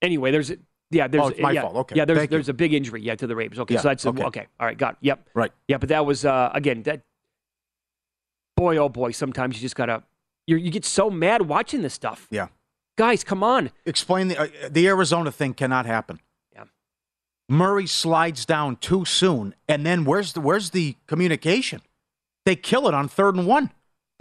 Anyway, 0.01 0.31
there's 0.31 0.51
yeah, 0.93 1.07
there's 1.07 1.23
Oh, 1.23 1.27
it's 1.29 1.39
my 1.39 1.51
yeah, 1.51 1.61
fault. 1.61 1.75
Okay. 1.75 1.95
yeah, 1.95 2.05
there's 2.05 2.19
Thank 2.19 2.31
you. 2.31 2.37
there's 2.37 2.49
a 2.49 2.53
big 2.53 2.73
injury 2.73 3.01
yeah 3.01 3.15
to 3.15 3.27
the 3.27 3.35
Ravens. 3.35 3.59
Okay, 3.59 3.73
Yeah, 3.75 3.81
so 3.81 3.87
that's 3.89 4.05
okay. 4.05 4.23
okay. 4.23 4.47
All 4.59 4.65
right, 4.67 4.77
got 4.77 4.93
it. 4.93 4.97
Yep. 5.01 5.29
Right. 5.33 5.51
Yeah, 5.67 5.77
but 5.77 5.89
that 5.89 6.05
was 6.05 6.25
uh, 6.25 6.51
again 6.53 6.83
that. 6.83 7.01
Boy, 8.55 8.77
oh 8.77 8.89
boy! 8.89 9.11
Sometimes 9.11 9.55
you 9.55 9.61
just 9.61 9.75
gotta. 9.75 10.03
You 10.45 10.57
you 10.57 10.69
get 10.71 10.85
so 10.85 11.09
mad 11.09 11.43
watching 11.43 11.81
this 11.81 11.93
stuff. 11.93 12.27
Yeah. 12.29 12.47
Guys, 12.97 13.23
come 13.23 13.43
on. 13.43 13.71
Explain 13.85 14.27
the 14.27 14.39
uh, 14.39 14.47
the 14.69 14.87
Arizona 14.87 15.31
thing 15.31 15.53
cannot 15.53 15.85
happen. 15.85 16.19
Yeah. 16.53 16.65
Murray 17.49 17.87
slides 17.87 18.45
down 18.45 18.75
too 18.75 19.05
soon, 19.05 19.55
and 19.67 19.85
then 19.85 20.05
where's 20.05 20.33
the 20.33 20.41
where's 20.41 20.69
the 20.69 20.95
communication? 21.07 21.81
They 22.45 22.55
kill 22.55 22.87
it 22.87 22.93
on 22.93 23.07
third 23.07 23.35
and 23.35 23.47
one. 23.47 23.71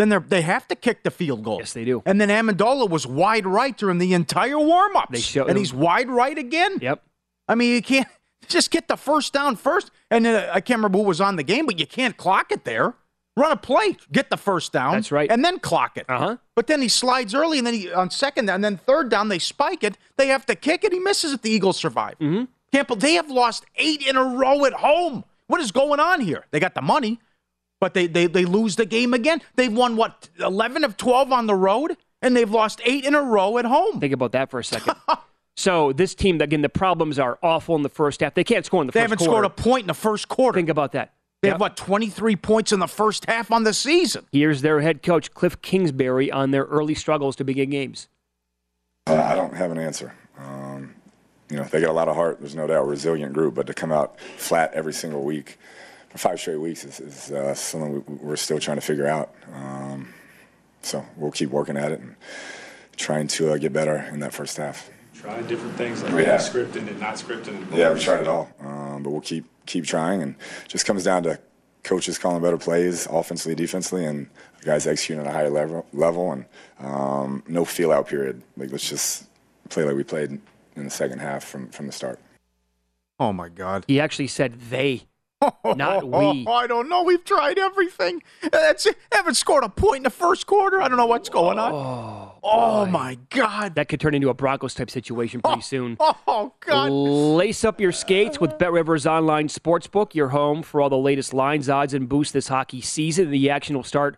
Then 0.03 0.09
they 0.09 0.19
they 0.19 0.43
have 0.43 0.67
to 0.67 0.75
kick 0.75 1.05
the 1.05 1.13
field 1.13 1.45
goal. 1.45 1.59
Yes, 1.61 1.73
they 1.75 1.85
do. 1.85 2.03
And 2.05 2.21
then 2.21 2.29
Ammendola 2.29 2.89
was 2.91 3.07
wide 3.07 3.47
right 3.47 3.77
during 3.77 3.99
the 3.99 4.15
entire 4.15 4.59
warm 4.59 4.97
ups. 4.97 5.13
They 5.13 5.21
show- 5.21 5.47
and 5.47 5.57
he's 5.57 5.73
wide 5.73 6.09
right 6.11 6.37
again. 6.37 6.79
Yep. 6.81 7.03
I 7.47 7.55
mean, 7.55 7.73
you 7.73 7.83
can't 7.83 8.09
just 8.49 8.73
get 8.73 8.89
the 8.89 8.97
first 8.97 9.33
down 9.33 9.55
first. 9.55 9.93
And 10.11 10.27
uh, 10.27 10.51
I 10.53 10.61
can't 10.61 10.79
remember 10.79 10.99
who 10.99 11.05
was 11.05 11.21
on 11.21 11.37
the 11.37 11.45
game, 11.45 11.67
but 11.67 11.79
you 11.79 11.87
can't 11.87 12.17
clock 12.17 12.51
it 12.51 12.65
there. 12.65 12.95
Run 13.37 13.53
a 13.53 13.57
play, 13.57 13.97
get 14.11 14.29
the 14.29 14.37
first 14.37 14.73
down. 14.73 14.95
That's 14.95 15.13
right. 15.13 15.31
And 15.31 15.45
then 15.45 15.61
clock 15.61 15.97
it. 15.97 16.05
Uh 16.09 16.19
huh. 16.19 16.37
But 16.57 16.67
then 16.67 16.83
he 16.83 16.89
slides 16.89 17.33
early, 17.33 17.59
and 17.59 17.67
then 17.67 17.75
he 17.75 17.93
on 17.93 18.11
second, 18.11 18.47
down, 18.47 18.57
and 18.57 18.65
then 18.65 18.79
third 18.79 19.09
down 19.09 19.29
they 19.29 19.39
spike 19.39 19.85
it. 19.85 19.97
They 20.17 20.27
have 20.27 20.45
to 20.47 20.57
kick 20.57 20.83
it. 20.85 20.93
He 20.93 20.99
misses 20.99 21.33
it. 21.33 21.43
The 21.43 21.51
Eagles 21.51 21.77
survive. 21.79 22.19
Mm-hmm. 22.19 22.45
Can't 22.73 23.01
they 23.01 23.15
have 23.15 23.31
lost 23.31 23.67
eight 23.77 24.05
in 24.05 24.17
a 24.17 24.25
row 24.25 24.65
at 24.65 24.73
home. 24.73 25.25
What 25.47 25.61
is 25.61 25.71
going 25.71 26.01
on 26.01 26.21
here? 26.21 26.45
They 26.51 26.59
got 26.61 26.75
the 26.75 26.83
money, 26.83 27.21
but 27.83 27.95
they 27.95 28.07
they 28.07 28.29
they 28.29 28.45
lose 28.45 28.77
the 28.77 28.87
game 28.87 29.13
again. 29.13 29.43
They've 29.57 29.73
won 29.73 29.97
what 29.97 30.29
eleven 30.39 30.85
of 30.85 30.97
twelve 30.97 31.33
on 31.33 31.49
the 31.49 31.55
road, 31.57 31.97
and 32.23 32.37
they've 32.37 32.49
lost 32.49 32.81
eight 32.85 33.05
in 33.05 33.13
a 33.17 33.21
row 33.21 33.59
at 33.59 33.65
home. 33.65 33.99
Think 33.99 34.13
about 34.15 34.31
that 34.33 34.53
for 34.53 34.61
a 34.61 34.65
second. 34.65 34.95
so 35.57 35.93
this 35.93 36.15
team, 36.15 36.41
again, 36.41 36.63
the 36.63 36.69
problems 36.69 37.19
are 37.19 37.41
awful 37.43 37.75
in 37.75 37.83
the 37.83 37.89
first 37.89 38.21
half. 38.21 38.35
They 38.35 38.45
can't 38.45 38.65
score 38.65 38.83
in 38.83 38.87
the 38.87 38.93
They 38.93 39.01
first 39.01 39.11
haven't 39.11 39.19
quarter. 39.19 39.33
scored 39.33 39.45
a 39.47 39.51
point 39.51 39.83
in 39.83 39.87
the 39.89 39.95
first 39.95 40.29
quarter. 40.29 40.59
Think 40.59 40.69
about 40.69 40.93
that. 40.93 41.13
They 41.43 41.49
Yep. 41.49 41.55
have 41.55 41.61
what 41.61 41.77
twenty 41.77 42.09
three 42.09 42.37
points 42.37 42.71
in 42.71 42.79
the 42.79 42.87
first 42.87 43.25
half 43.29 43.51
on 43.51 43.65
the 43.65 43.75
season. 43.75 44.27
Here's 44.31 44.63
their 44.63 44.81
head 44.81 45.03
coach, 45.03 45.35
Cliff 45.35 45.61
Kingsbury, 45.61 46.31
on 46.31 46.53
their 46.53 46.67
early 46.67 46.95
struggles 46.95 47.35
to 47.35 47.45
begin 47.45 47.71
games. 47.71 48.07
Uh, 49.09 49.15
I 49.17 49.35
don't 49.35 49.55
have 49.57 49.73
an 49.73 49.79
answer. 49.79 50.15
Um, 50.39 50.95
you 51.51 51.57
know, 51.57 51.65
they 51.65 51.81
got 51.81 51.91
a 51.91 51.93
lot 51.93 52.07
of 52.07 52.15
heart. 52.15 52.39
There's 52.39 52.55
no 52.55 52.69
doubt, 52.69 52.87
resilient 52.87 53.33
group, 53.33 53.57
but 53.57 53.67
to 53.67 53.75
come 53.75 53.91
out 53.91 54.21
flat 54.21 54.73
every 54.73 54.93
single 54.93 55.25
week 55.25 55.49
for 55.49 55.59
five 56.17 56.39
straight 56.41 56.57
weeks 56.57 56.85
is, 56.85 57.01
is 57.01 57.33
uh, 57.33 57.55
something 57.55 57.93
we, 57.93 58.15
we're 58.17 58.37
still 58.37 58.59
trying 58.59 58.77
to 58.77 58.83
figure 58.83 59.07
out. 59.07 59.35
Um, 59.55 60.13
so 60.83 61.05
we'll 61.17 61.31
keep 61.31 61.51
working 61.51 61.77
at 61.77 61.93
it 61.93 62.01
and 62.01 62.17
trying 62.97 63.29
to 63.29 63.53
uh, 63.53 63.57
get 63.57 63.73
better 63.73 63.99
in 64.13 64.21
that 64.21 64.33
first 64.33 64.57
half. 64.57 64.91
Trying 65.15 65.47
different 65.47 65.77
things 65.77 66.03
like 66.03 66.13
We 66.13 66.25
have. 66.25 66.41
scripting 66.41 66.89
and 66.89 66.99
not 66.99 67.15
scripting. 67.15 67.77
Yeah, 67.77 67.93
we 67.93 68.01
tried 68.01 68.21
it 68.23 68.29
all, 68.29 68.51
um, 68.61 69.03
but 69.03 69.11
we'll 69.11 69.21
keep 69.21 69.45
keep 69.67 69.85
trying, 69.85 70.21
and 70.23 70.35
just 70.67 70.85
comes 70.85 71.05
down 71.05 71.23
to 71.23 71.39
coaches 71.85 72.19
calling 72.19 72.43
better 72.43 72.59
plays, 72.59 73.07
offensively, 73.07 73.55
defensively, 73.55 74.05
and 74.05 74.29
guys 74.65 74.87
executing 74.87 75.25
at 75.25 75.31
a 75.31 75.33
higher 75.33 75.51
level, 75.51 75.87
level, 75.93 76.33
and 76.33 76.45
um, 76.81 77.43
no 77.47 77.65
feel 77.65 77.93
out 77.93 78.09
period. 78.09 78.43
Like 78.57 78.73
let's 78.73 78.89
just 78.89 79.27
play 79.69 79.85
like 79.85 79.95
we 79.95 80.03
played 80.05 80.41
in 80.75 80.85
the 80.85 80.91
second 80.91 81.21
half 81.21 81.45
from 81.45 81.69
from 81.69 81.87
the 81.87 81.93
start. 81.93 82.19
Oh 83.21 83.33
my 83.33 83.49
God! 83.49 83.85
He 83.87 84.01
actually 84.01 84.27
said 84.27 84.59
they, 84.71 85.05
not 85.65 86.09
we. 86.09 86.47
I 86.49 86.67
don't 86.67 86.89
know. 86.89 87.03
We've 87.03 87.25
tried 87.25 87.59
everything. 87.59 88.23
That's 88.51 88.87
it. 88.87 88.97
Haven't 89.11 89.35
scored 89.35 89.65
a 89.65 89.69
point 89.69 89.99
in 89.99 90.03
the 90.05 90.11
first 90.11 90.47
quarter. 90.47 90.81
I 90.81 90.89
don't 90.89 90.97
know 90.97 91.07
what's 91.07 91.29
going 91.29 91.59
on. 91.59 91.73
Oh, 91.73 92.29
Oh 92.45 92.87
my 92.87 93.19
God! 93.31 93.77
that 93.77 93.89
could 93.89 94.01
turn 94.01 94.15
into 94.15 94.29
a 94.29 94.35
Broncos 94.35 94.75
type 94.75 94.91
situation 94.91 95.41
pretty 95.41 95.61
soon. 95.63 95.97
Oh, 96.01 96.17
oh 96.27 96.55
God! 96.61 96.91
Lace 96.91 97.65
up 97.65 97.81
your 97.81 97.93
skates 97.93 98.41
with 98.41 98.59
Bet 98.59 98.73
Rivers 98.73 99.07
Online 99.07 99.47
Sportsbook, 99.49 100.15
your 100.15 100.31
home 100.31 100.63
for 100.65 100.81
all 100.81 100.91
the 100.91 100.99
latest 100.99 101.33
lines, 101.33 101.69
odds, 101.69 101.95
and 101.95 102.09
boosts 102.09 102.33
this 102.33 102.49
hockey 102.49 102.81
season. 102.81 103.31
The 103.31 103.51
action 103.51 103.77
will 103.77 103.85
start 103.85 104.17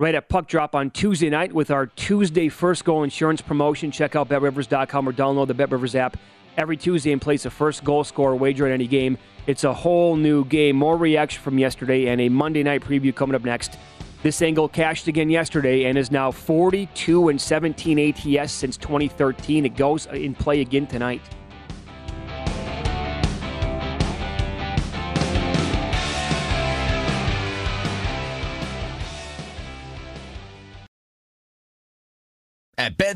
right 0.00 0.14
at 0.14 0.28
puck 0.28 0.48
drop 0.48 0.74
on 0.74 0.90
Tuesday 0.90 1.30
night 1.30 1.52
with 1.52 1.70
our 1.70 1.86
Tuesday 1.86 2.48
first 2.48 2.84
goal 2.84 3.04
insurance 3.04 3.40
promotion. 3.40 3.90
Check 3.92 4.16
out 4.16 4.28
betrivers.com 4.28 5.08
or 5.08 5.12
download 5.12 5.46
the 5.46 5.54
Bet 5.54 5.70
Rivers 5.70 5.94
app 5.94 6.16
every 6.60 6.76
Tuesday 6.76 7.10
and 7.10 7.22
place 7.22 7.46
a 7.46 7.50
first 7.50 7.82
goal 7.84 8.04
scorer 8.04 8.36
wager 8.36 8.66
on 8.66 8.72
any 8.72 8.86
game. 8.86 9.16
It's 9.46 9.64
a 9.64 9.72
whole 9.72 10.14
new 10.14 10.44
game, 10.44 10.76
more 10.76 10.98
reaction 10.98 11.42
from 11.42 11.58
yesterday, 11.58 12.08
and 12.08 12.20
a 12.20 12.28
Monday 12.28 12.62
night 12.62 12.82
preview 12.82 13.14
coming 13.14 13.34
up 13.34 13.42
next. 13.42 13.78
This 14.22 14.42
angle 14.42 14.68
cashed 14.68 15.08
again 15.08 15.30
yesterday 15.30 15.86
and 15.86 15.96
is 15.96 16.10
now 16.10 16.30
42 16.30 17.30
and 17.30 17.40
17 17.40 17.98
ATS 17.98 18.52
since 18.52 18.76
2013. 18.76 19.64
It 19.64 19.74
goes 19.74 20.04
in 20.06 20.34
play 20.34 20.60
again 20.60 20.86
tonight. 20.86 21.22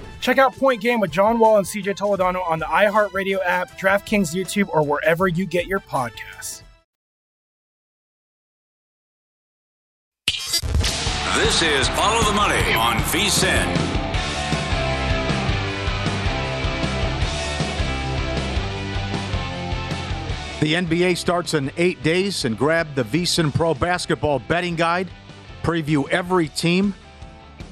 Check 0.21 0.37
out 0.37 0.55
Point 0.55 0.81
Game 0.81 0.99
with 0.99 1.11
John 1.11 1.39
Wall 1.39 1.57
and 1.57 1.65
CJ 1.65 1.97
Toledano 1.97 2.47
on 2.47 2.59
the 2.59 2.65
iHeartRadio 2.65 3.39
app, 3.43 3.71
DraftKings 3.79 4.35
YouTube, 4.35 4.69
or 4.69 4.85
wherever 4.85 5.27
you 5.27 5.47
get 5.47 5.65
your 5.65 5.79
podcasts. 5.79 6.61
This 11.35 11.63
is 11.63 11.89
Follow 11.89 12.23
the 12.23 12.33
Money 12.33 12.73
on 12.73 12.97
VSIN. 12.97 13.91
The 20.59 20.73
NBA 20.75 21.17
starts 21.17 21.55
in 21.55 21.71
eight 21.77 22.03
days 22.03 22.45
and 22.45 22.55
grab 22.55 22.93
the 22.93 23.03
VSiN 23.03 23.51
Pro 23.51 23.73
Basketball 23.73 24.37
Betting 24.37 24.75
Guide. 24.75 25.09
Preview 25.63 26.07
every 26.09 26.49
team. 26.49 26.93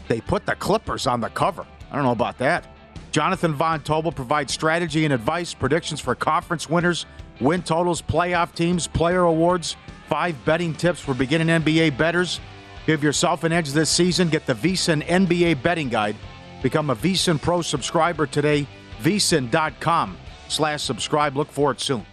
They 0.07 0.19
put 0.21 0.47
the 0.47 0.55
Clippers 0.55 1.05
on 1.05 1.21
the 1.21 1.29
cover. 1.29 1.67
I 1.91 1.95
don't 1.95 2.03
know 2.03 2.11
about 2.11 2.37
that. 2.39 2.67
Jonathan 3.11 3.53
Von 3.53 3.81
Tobel 3.81 4.11
provides 4.11 4.53
strategy 4.53 5.03
and 5.05 5.13
advice, 5.13 5.53
predictions 5.53 5.99
for 5.99 6.13
conference 6.15 6.69
winners, 6.69 7.05
win 7.39 7.63
totals, 7.63 8.01
playoff 8.01 8.53
teams, 8.53 8.87
player 8.87 9.23
awards, 9.23 9.75
five 10.07 10.35
betting 10.45 10.73
tips 10.73 10.99
for 10.99 11.13
beginning 11.13 11.47
NBA 11.47 11.97
bettors. 11.97 12.39
Give 12.85 13.03
yourself 13.03 13.43
an 13.43 13.51
edge 13.51 13.71
this 13.71 13.89
season. 13.89 14.29
Get 14.29 14.45
the 14.45 14.53
VSiN 14.53 15.05
NBA 15.05 15.61
Betting 15.61 15.89
Guide. 15.89 16.15
Become 16.63 16.89
a 16.89 16.95
VSiN 16.95 17.41
Pro 17.41 17.61
subscriber 17.61 18.25
today. 18.25 18.67
VSiN.com 19.01 20.17
slash 20.47 20.81
subscribe. 20.81 21.37
Look 21.37 21.51
for 21.51 21.71
it 21.71 21.79
soon. 21.79 22.05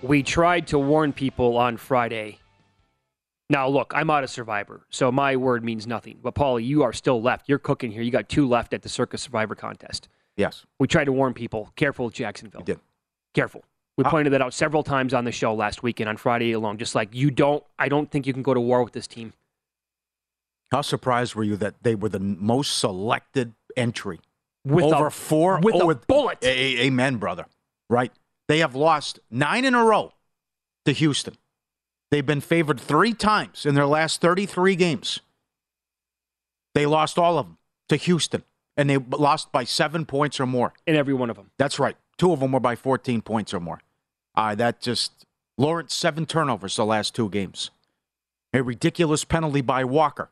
We 0.00 0.22
tried 0.22 0.68
to 0.68 0.78
warn 0.78 1.12
people 1.12 1.56
on 1.56 1.76
Friday. 1.76 2.41
Now, 3.52 3.68
look, 3.68 3.92
I'm 3.94 4.06
not 4.06 4.24
a 4.24 4.28
Survivor, 4.28 4.86
so 4.88 5.12
my 5.12 5.36
word 5.36 5.62
means 5.62 5.86
nothing. 5.86 6.18
But, 6.22 6.34
Paulie, 6.34 6.64
you 6.64 6.82
are 6.84 6.92
still 6.94 7.20
left. 7.20 7.50
You're 7.50 7.58
cooking 7.58 7.90
here. 7.92 8.00
You 8.00 8.10
got 8.10 8.30
two 8.30 8.48
left 8.48 8.72
at 8.72 8.80
the 8.80 8.88
Circa 8.88 9.18
Survivor 9.18 9.54
contest. 9.54 10.08
Yes. 10.38 10.64
We 10.78 10.88
tried 10.88 11.04
to 11.04 11.12
warn 11.12 11.34
people. 11.34 11.70
Careful 11.76 12.06
with 12.06 12.14
Jacksonville. 12.14 12.62
did. 12.62 12.80
Careful. 13.34 13.62
We 13.98 14.04
pointed 14.04 14.32
that 14.32 14.40
out 14.40 14.54
several 14.54 14.82
times 14.82 15.12
on 15.12 15.24
the 15.26 15.32
show 15.32 15.52
last 15.54 15.82
weekend 15.82 16.08
on 16.08 16.16
Friday 16.16 16.52
alone. 16.52 16.78
Just 16.78 16.94
like 16.94 17.14
you 17.14 17.30
don't, 17.30 17.62
I 17.78 17.90
don't 17.90 18.10
think 18.10 18.26
you 18.26 18.32
can 18.32 18.42
go 18.42 18.54
to 18.54 18.60
war 18.60 18.82
with 18.82 18.94
this 18.94 19.06
team. 19.06 19.34
How 20.70 20.80
surprised 20.80 21.34
were 21.34 21.44
you 21.44 21.56
that 21.56 21.82
they 21.82 21.94
were 21.94 22.08
the 22.08 22.20
most 22.20 22.78
selected 22.78 23.52
entry? 23.76 24.20
With 24.64 24.86
Over 24.86 25.08
a- 25.08 25.10
four 25.10 25.60
with 25.60 25.74
oh, 25.74 25.90
a 25.90 25.94
bullet. 25.94 26.38
A- 26.42 26.48
a- 26.48 26.86
amen, 26.86 27.16
brother. 27.16 27.44
Right? 27.90 28.12
They 28.48 28.60
have 28.60 28.74
lost 28.74 29.20
nine 29.30 29.66
in 29.66 29.74
a 29.74 29.84
row 29.84 30.14
to 30.86 30.92
Houston. 30.92 31.34
They've 32.12 32.24
been 32.24 32.42
favored 32.42 32.78
three 32.78 33.14
times 33.14 33.64
in 33.64 33.74
their 33.74 33.86
last 33.86 34.20
33 34.20 34.76
games. 34.76 35.20
They 36.74 36.84
lost 36.84 37.18
all 37.18 37.38
of 37.38 37.46
them 37.46 37.56
to 37.88 37.96
Houston, 37.96 38.44
and 38.76 38.90
they 38.90 38.98
lost 38.98 39.50
by 39.50 39.64
seven 39.64 40.04
points 40.04 40.38
or 40.38 40.44
more. 40.44 40.74
In 40.86 40.94
every 40.94 41.14
one 41.14 41.30
of 41.30 41.36
them. 41.36 41.52
That's 41.56 41.78
right. 41.78 41.96
Two 42.18 42.32
of 42.32 42.40
them 42.40 42.52
were 42.52 42.60
by 42.60 42.76
14 42.76 43.22
points 43.22 43.54
or 43.54 43.60
more. 43.60 43.80
Uh, 44.34 44.54
that 44.56 44.82
just 44.82 45.24
Lawrence 45.56 45.94
seven 45.94 46.26
turnovers 46.26 46.76
the 46.76 46.84
last 46.84 47.14
two 47.14 47.30
games. 47.30 47.70
A 48.52 48.62
ridiculous 48.62 49.24
penalty 49.24 49.62
by 49.62 49.82
Walker 49.82 50.28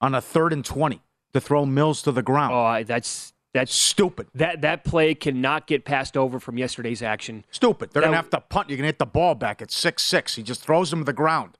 on 0.00 0.14
a 0.14 0.22
third 0.22 0.54
and 0.54 0.64
20 0.64 1.02
to 1.34 1.40
throw 1.40 1.66
Mills 1.66 2.00
to 2.00 2.12
the 2.12 2.22
ground. 2.22 2.54
Oh, 2.54 2.82
that's 2.82 3.34
that's 3.52 3.74
stupid. 3.74 4.28
That 4.34 4.60
that 4.62 4.84
play 4.84 5.14
cannot 5.14 5.66
get 5.66 5.84
passed 5.84 6.16
over 6.16 6.38
from 6.38 6.56
yesterday's 6.58 7.02
action. 7.02 7.44
Stupid. 7.50 7.90
They're 7.92 8.00
That- 8.02 8.06
gonna 8.08 8.16
have 8.16 8.30
to 8.30 8.40
punt. 8.40 8.68
You're 8.68 8.76
gonna 8.78 8.86
hit 8.88 8.98
the 8.98 9.06
ball 9.06 9.34
back 9.34 9.60
at 9.60 9.70
six 9.70 10.04
six. 10.04 10.34
He 10.36 10.42
just 10.42 10.62
throws 10.62 10.92
him 10.92 11.00
to 11.00 11.04
the 11.04 11.12
ground, 11.12 11.58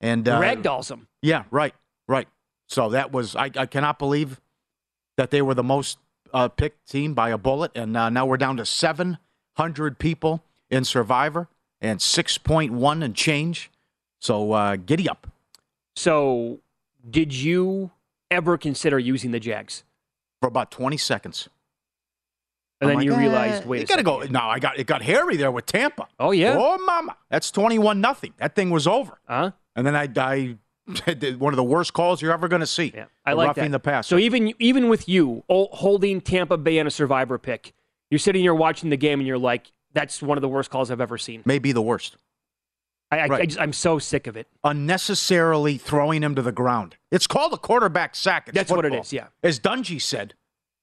and 0.00 0.28
uh, 0.28 0.40
Ragdolls 0.40 0.90
him. 0.90 1.08
Yeah, 1.22 1.44
right, 1.50 1.74
right. 2.08 2.28
So 2.66 2.88
that 2.90 3.12
was 3.12 3.36
I, 3.36 3.50
I 3.56 3.66
cannot 3.66 3.98
believe 3.98 4.40
that 5.16 5.30
they 5.30 5.42
were 5.42 5.54
the 5.54 5.62
most 5.62 5.98
uh, 6.34 6.48
picked 6.48 6.88
team 6.88 7.14
by 7.14 7.30
a 7.30 7.38
bullet, 7.38 7.72
and 7.74 7.96
uh, 7.96 8.10
now 8.10 8.26
we're 8.26 8.36
down 8.36 8.56
to 8.58 8.66
seven 8.66 9.18
hundred 9.56 9.98
people 9.98 10.42
in 10.70 10.84
Survivor 10.84 11.48
and 11.80 12.02
six 12.02 12.36
point 12.36 12.72
one 12.72 13.02
and 13.02 13.14
change. 13.14 13.70
So 14.20 14.52
uh, 14.52 14.76
giddy 14.76 15.08
up. 15.08 15.28
So, 15.96 16.58
did 17.08 17.32
you 17.32 17.90
ever 18.30 18.56
consider 18.58 18.98
using 18.98 19.30
the 19.32 19.40
Jags? 19.40 19.82
For 20.40 20.48
about 20.48 20.70
twenty 20.70 20.96
seconds. 20.96 21.48
And 22.80 22.90
I'm 22.90 22.96
then 22.96 22.96
like, 22.98 23.04
you 23.06 23.14
eh, 23.14 23.18
realized, 23.18 23.66
wait, 23.66 23.80
you 23.80 23.86
gotta 23.86 24.02
go. 24.04 24.22
No, 24.22 24.40
I 24.40 24.58
got 24.60 24.78
it. 24.78 24.86
Got 24.86 25.02
hairy 25.02 25.36
there 25.36 25.50
with 25.50 25.66
Tampa. 25.66 26.06
Oh 26.18 26.30
yeah. 26.30 26.54
Oh 26.56 26.78
mama, 26.78 27.16
that's 27.28 27.50
twenty-one 27.50 28.00
nothing. 28.00 28.34
That 28.38 28.54
thing 28.54 28.70
was 28.70 28.86
over. 28.86 29.18
Huh? 29.26 29.52
And 29.74 29.86
then 29.86 29.96
I, 29.96 30.08
I 30.16 30.56
did 31.14 31.40
one 31.40 31.52
of 31.52 31.56
the 31.56 31.64
worst 31.64 31.92
calls 31.92 32.22
you're 32.22 32.32
ever 32.32 32.48
going 32.48 32.60
to 32.60 32.66
see. 32.66 32.92
Yeah, 32.94 33.06
I 33.24 33.32
like 33.32 33.48
roughing 33.48 33.64
that. 33.72 33.82
the 33.82 33.90
pass. 33.90 34.06
So 34.06 34.16
even 34.18 34.54
even 34.58 34.88
with 34.88 35.08
you 35.08 35.44
holding 35.48 36.20
Tampa 36.20 36.56
Bay 36.56 36.78
on 36.78 36.86
a 36.86 36.90
survivor 36.90 37.38
pick, 37.38 37.74
you're 38.10 38.18
sitting 38.18 38.42
here 38.42 38.54
watching 38.54 38.90
the 38.90 38.96
game 38.96 39.18
and 39.20 39.26
you're 39.26 39.38
like, 39.38 39.72
"That's 39.92 40.22
one 40.22 40.38
of 40.38 40.42
the 40.42 40.48
worst 40.48 40.70
calls 40.70 40.90
I've 40.90 41.00
ever 41.00 41.18
seen." 41.18 41.42
maybe 41.44 41.72
the 41.72 41.82
worst. 41.82 42.16
I, 43.10 43.18
I, 43.20 43.26
Right. 43.26 43.42
I 43.42 43.46
just, 43.46 43.60
I'm 43.60 43.72
so 43.72 43.98
sick 43.98 44.26
of 44.26 44.36
it. 44.36 44.46
Unnecessarily 44.64 45.78
throwing 45.78 46.22
him 46.22 46.34
to 46.34 46.42
the 46.42 46.52
ground. 46.52 46.96
It's 47.10 47.26
called 47.26 47.52
a 47.52 47.56
quarterback 47.58 48.14
sack. 48.16 48.48
It's 48.48 48.54
That's 48.54 48.70
what 48.70 48.84
it 48.84 48.94
is. 48.94 49.12
yeah. 49.12 49.28
As 49.42 49.60
Dungy 49.60 50.00
said, 50.00 50.34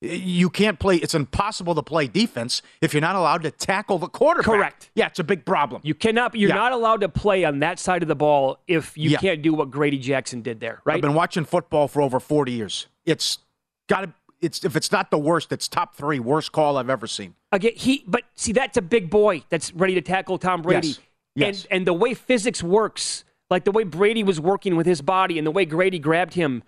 you 0.02 0.50
can't 0.50 0.78
play. 0.80 0.98
It's 0.98 1.16
impossible 1.16 1.74
to 1.76 1.82
play 1.82 2.08
defense 2.08 2.62
if 2.82 2.94
you're 2.94 3.02
not 3.02 3.16
allowed 3.16 3.44
to 3.44 3.52
tackle 3.52 3.98
the 3.98 4.08
quarterback. 4.08 4.46
Correct. 4.46 4.92
Yeah, 4.94 5.08
it's 5.08 5.20
a 5.20 5.24
big 5.24 5.46
problem. 5.46 5.82
You 5.84 5.96
cannot. 5.96 6.36
You're 6.36 6.50
Yeah. 6.50 6.56
not 6.56 6.72
allowed 6.74 7.02
to 7.02 7.10
play 7.10 7.44
on 7.46 7.60
that 7.60 7.80
side 7.80 8.02
of 8.04 8.08
the 8.08 8.16
ball 8.16 8.60
if 8.68 8.98
you 8.98 9.10
Yeah. 9.12 9.18
can't 9.18 9.42
do 9.42 9.54
what 9.54 9.72
Grady 9.72 9.98
Jackson 9.98 10.42
did 10.42 10.60
there. 10.60 10.82
Right? 10.86 10.96
I've 10.96 11.02
been 11.02 11.14
watching 11.16 11.46
football 11.46 11.88
for 11.88 12.02
over 12.02 12.20
40 12.20 12.52
years. 12.52 12.88
It's 13.06 13.40
got 13.88 14.02
to. 14.02 14.14
It's 14.42 14.64
if 14.66 14.76
it's 14.76 14.92
not 14.92 15.10
the 15.12 15.18
worst, 15.18 15.52
it's 15.52 15.68
top 15.68 15.96
three 15.96 16.20
worst 16.20 16.52
call 16.52 16.78
I've 16.78 16.90
ever 16.90 17.08
seen. 17.08 17.34
Again, 17.52 17.72
he. 17.76 18.04
But 18.06 18.24
see, 18.36 18.52
that's 18.52 18.78
a 18.78 18.82
big 18.82 19.10
boy 19.10 19.44
that's 19.50 19.74
ready 19.74 19.96
to 19.96 20.02
tackle 20.02 20.38
Tom 20.38 20.62
Brady. 20.62 20.90
Yes. 20.90 21.00
Yes. 21.36 21.64
And 21.66 21.80
and 21.80 21.88
the 21.88 21.94
way 21.94 22.14
physics 22.14 22.64
works, 22.64 23.24
like 23.50 23.66
the 23.66 23.72
way 23.72 23.84
Brady 23.84 24.24
was 24.24 24.40
working 24.40 24.76
with 24.76 24.86
his 24.86 25.02
body 25.02 25.38
and 25.38 25.46
the 25.46 25.52
way 25.52 25.66
Grady 25.66 26.00
grabbed 26.00 26.34
him, 26.34 26.64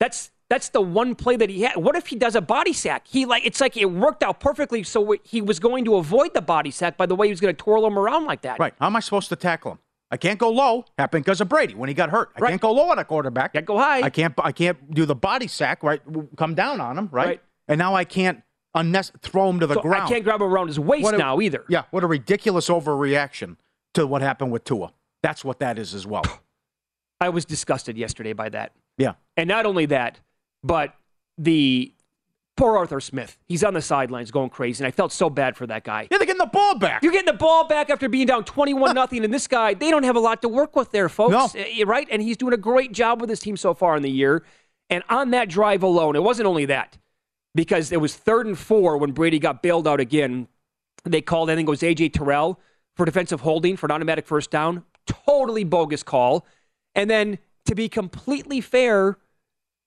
that's 0.00 0.30
that's 0.50 0.70
the 0.70 0.80
one 0.80 1.14
play 1.14 1.36
that 1.36 1.50
he 1.50 1.62
had. 1.62 1.76
What 1.76 1.94
if 1.94 2.06
he 2.08 2.16
does 2.16 2.34
a 2.34 2.40
body 2.40 2.72
sack? 2.72 3.06
He 3.06 3.26
like 3.26 3.44
it's 3.46 3.60
like 3.60 3.76
it 3.76 3.86
worked 3.86 4.22
out 4.22 4.40
perfectly. 4.40 4.82
So 4.82 5.16
he 5.24 5.40
was 5.42 5.60
going 5.60 5.84
to 5.84 5.96
avoid 5.96 6.34
the 6.34 6.40
body 6.42 6.70
sack 6.70 6.96
by 6.96 7.06
the 7.06 7.14
way 7.14 7.26
he 7.28 7.32
was 7.32 7.40
going 7.40 7.54
to 7.54 7.62
twirl 7.62 7.86
him 7.86 7.98
around 7.98 8.24
like 8.24 8.42
that. 8.42 8.58
Right? 8.58 8.74
How 8.80 8.86
am 8.86 8.96
I 8.96 9.00
supposed 9.00 9.28
to 9.28 9.36
tackle 9.36 9.72
him? 9.72 9.78
I 10.10 10.16
can't 10.16 10.38
go 10.38 10.48
low. 10.50 10.86
Happened 10.96 11.24
because 11.24 11.42
of 11.42 11.50
Brady 11.50 11.74
when 11.74 11.88
he 11.88 11.94
got 11.94 12.08
hurt. 12.08 12.30
I 12.34 12.40
can't 12.40 12.60
go 12.60 12.72
low 12.72 12.90
on 12.90 12.98
a 12.98 13.04
quarterback. 13.04 13.52
Can't 13.52 13.66
go 13.66 13.76
high. 13.76 14.00
I 14.00 14.10
can't. 14.10 14.34
I 14.38 14.52
can't 14.52 14.92
do 14.94 15.04
the 15.04 15.14
body 15.14 15.48
sack. 15.48 15.82
Right? 15.82 16.00
Come 16.36 16.54
down 16.54 16.80
on 16.80 16.96
him. 16.96 17.08
Right? 17.12 17.26
Right. 17.26 17.42
And 17.68 17.78
now 17.78 17.94
I 17.94 18.04
can't 18.04 18.42
unnes- 18.74 19.12
throw 19.20 19.50
him 19.50 19.60
to 19.60 19.66
the 19.66 19.74
So 19.74 19.82
ground. 19.82 20.04
I 20.04 20.08
can't 20.08 20.24
grab 20.24 20.40
him 20.40 20.48
around 20.48 20.68
his 20.68 20.80
waist 20.80 21.12
a- 21.12 21.18
now 21.18 21.40
either. 21.42 21.64
Yeah, 21.68 21.82
what 21.90 22.02
a 22.04 22.06
ridiculous 22.06 22.68
overreaction 22.68 23.56
to 23.94 24.06
what 24.06 24.22
happened 24.22 24.52
with 24.52 24.64
Tua. 24.64 24.92
That's 25.22 25.44
what 25.44 25.60
that 25.60 25.78
is 25.78 25.94
as 25.94 26.06
well. 26.06 26.24
I 27.20 27.30
was 27.30 27.44
disgusted 27.44 27.96
yesterday 27.98 28.32
by 28.32 28.48
that. 28.50 28.72
Yeah. 28.96 29.14
And 29.36 29.48
not 29.48 29.66
only 29.66 29.86
that, 29.86 30.20
but 30.62 30.94
the 31.36 31.92
poor 32.56 32.76
Arthur 32.76 33.00
Smith. 33.00 33.38
He's 33.46 33.62
on 33.64 33.72
the 33.74 33.80
sidelines 33.80 34.30
going 34.30 34.50
crazy, 34.50 34.82
and 34.82 34.88
I 34.88 34.90
felt 34.90 35.12
so 35.12 35.30
bad 35.30 35.56
for 35.56 35.66
that 35.68 35.84
guy. 35.84 36.08
Yeah, 36.10 36.18
they're 36.18 36.26
getting 36.26 36.38
the 36.38 36.46
ball 36.46 36.76
back. 36.76 37.02
You're 37.02 37.12
getting 37.12 37.32
the 37.32 37.38
ball 37.38 37.66
back 37.66 37.88
after 37.88 38.08
being 38.08 38.26
down 38.26 38.44
21 38.44 38.94
nothing, 38.96 39.24
and 39.24 39.32
this 39.32 39.46
guy, 39.46 39.74
they 39.74 39.90
don't 39.90 40.02
have 40.02 40.16
a 40.16 40.20
lot 40.20 40.42
to 40.42 40.48
work 40.48 40.74
with 40.76 40.90
there, 40.90 41.08
folks. 41.08 41.54
No. 41.54 41.60
Eh, 41.60 41.84
Right? 41.86 42.06
And 42.10 42.20
he's 42.20 42.36
doing 42.36 42.52
a 42.52 42.58
great 42.58 42.92
job 42.92 43.20
with 43.20 43.30
his 43.30 43.40
team 43.40 43.56
so 43.56 43.74
far 43.74 43.96
in 43.96 44.02
the 44.02 44.10
year. 44.10 44.44
And 44.90 45.04
on 45.08 45.30
that 45.30 45.48
drive 45.48 45.82
alone, 45.82 46.16
it 46.16 46.22
wasn't 46.22 46.46
only 46.46 46.64
that, 46.66 46.98
because 47.54 47.92
it 47.92 48.00
was 48.00 48.16
third 48.16 48.46
and 48.46 48.58
four 48.58 48.96
when 48.98 49.12
Brady 49.12 49.38
got 49.38 49.62
bailed 49.62 49.86
out 49.86 50.00
again. 50.00 50.48
They 51.04 51.20
called, 51.20 51.50
I 51.50 51.54
think 51.54 51.68
it 51.68 51.70
was 51.70 51.82
AJ 51.82 52.12
Terrell 52.12 52.60
for 52.98 53.06
defensive 53.06 53.40
holding 53.40 53.76
for 53.76 53.86
an 53.86 53.92
automatic 53.92 54.26
first 54.26 54.50
down. 54.50 54.84
Totally 55.06 55.64
bogus 55.64 56.02
call. 56.02 56.44
And 56.94 57.08
then 57.08 57.38
to 57.64 57.74
be 57.74 57.88
completely 57.88 58.60
fair, 58.60 59.16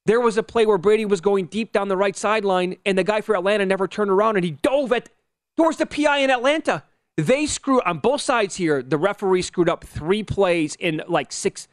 there 0.06 0.22
was 0.22 0.38
a 0.38 0.44
play 0.44 0.66
where 0.66 0.78
Brady 0.78 1.06
was 1.06 1.20
going 1.20 1.46
deep 1.46 1.74
down 1.74 1.90
the 1.90 1.98
right 1.98 2.16
sideline, 2.16 2.78
and 2.86 2.98
the 2.98 3.04
guy 3.04 3.22
for 3.22 3.36
Atlanta 3.36 3.66
never 3.66 3.88
turned 3.88 4.10
around 4.10 4.38
and 4.38 4.46
he 4.46 4.52
dove 4.52 4.92
at 4.94 5.10
towards 5.58 5.78
the 5.78 5.86
PI 5.86 6.20
in 6.20 6.32
Atlanta. 6.32 6.84
They 7.18 7.46
screw 7.46 7.82
on 7.82 8.00
both 8.00 8.22
sides 8.22 8.56
here. 8.56 8.82
The 8.82 8.98
referee 8.98 9.42
screwed 9.42 9.70
up 9.70 9.84
three 9.84 10.24
plays 10.24 10.76
in 10.80 11.04
like 11.08 11.34
six, 11.34 11.68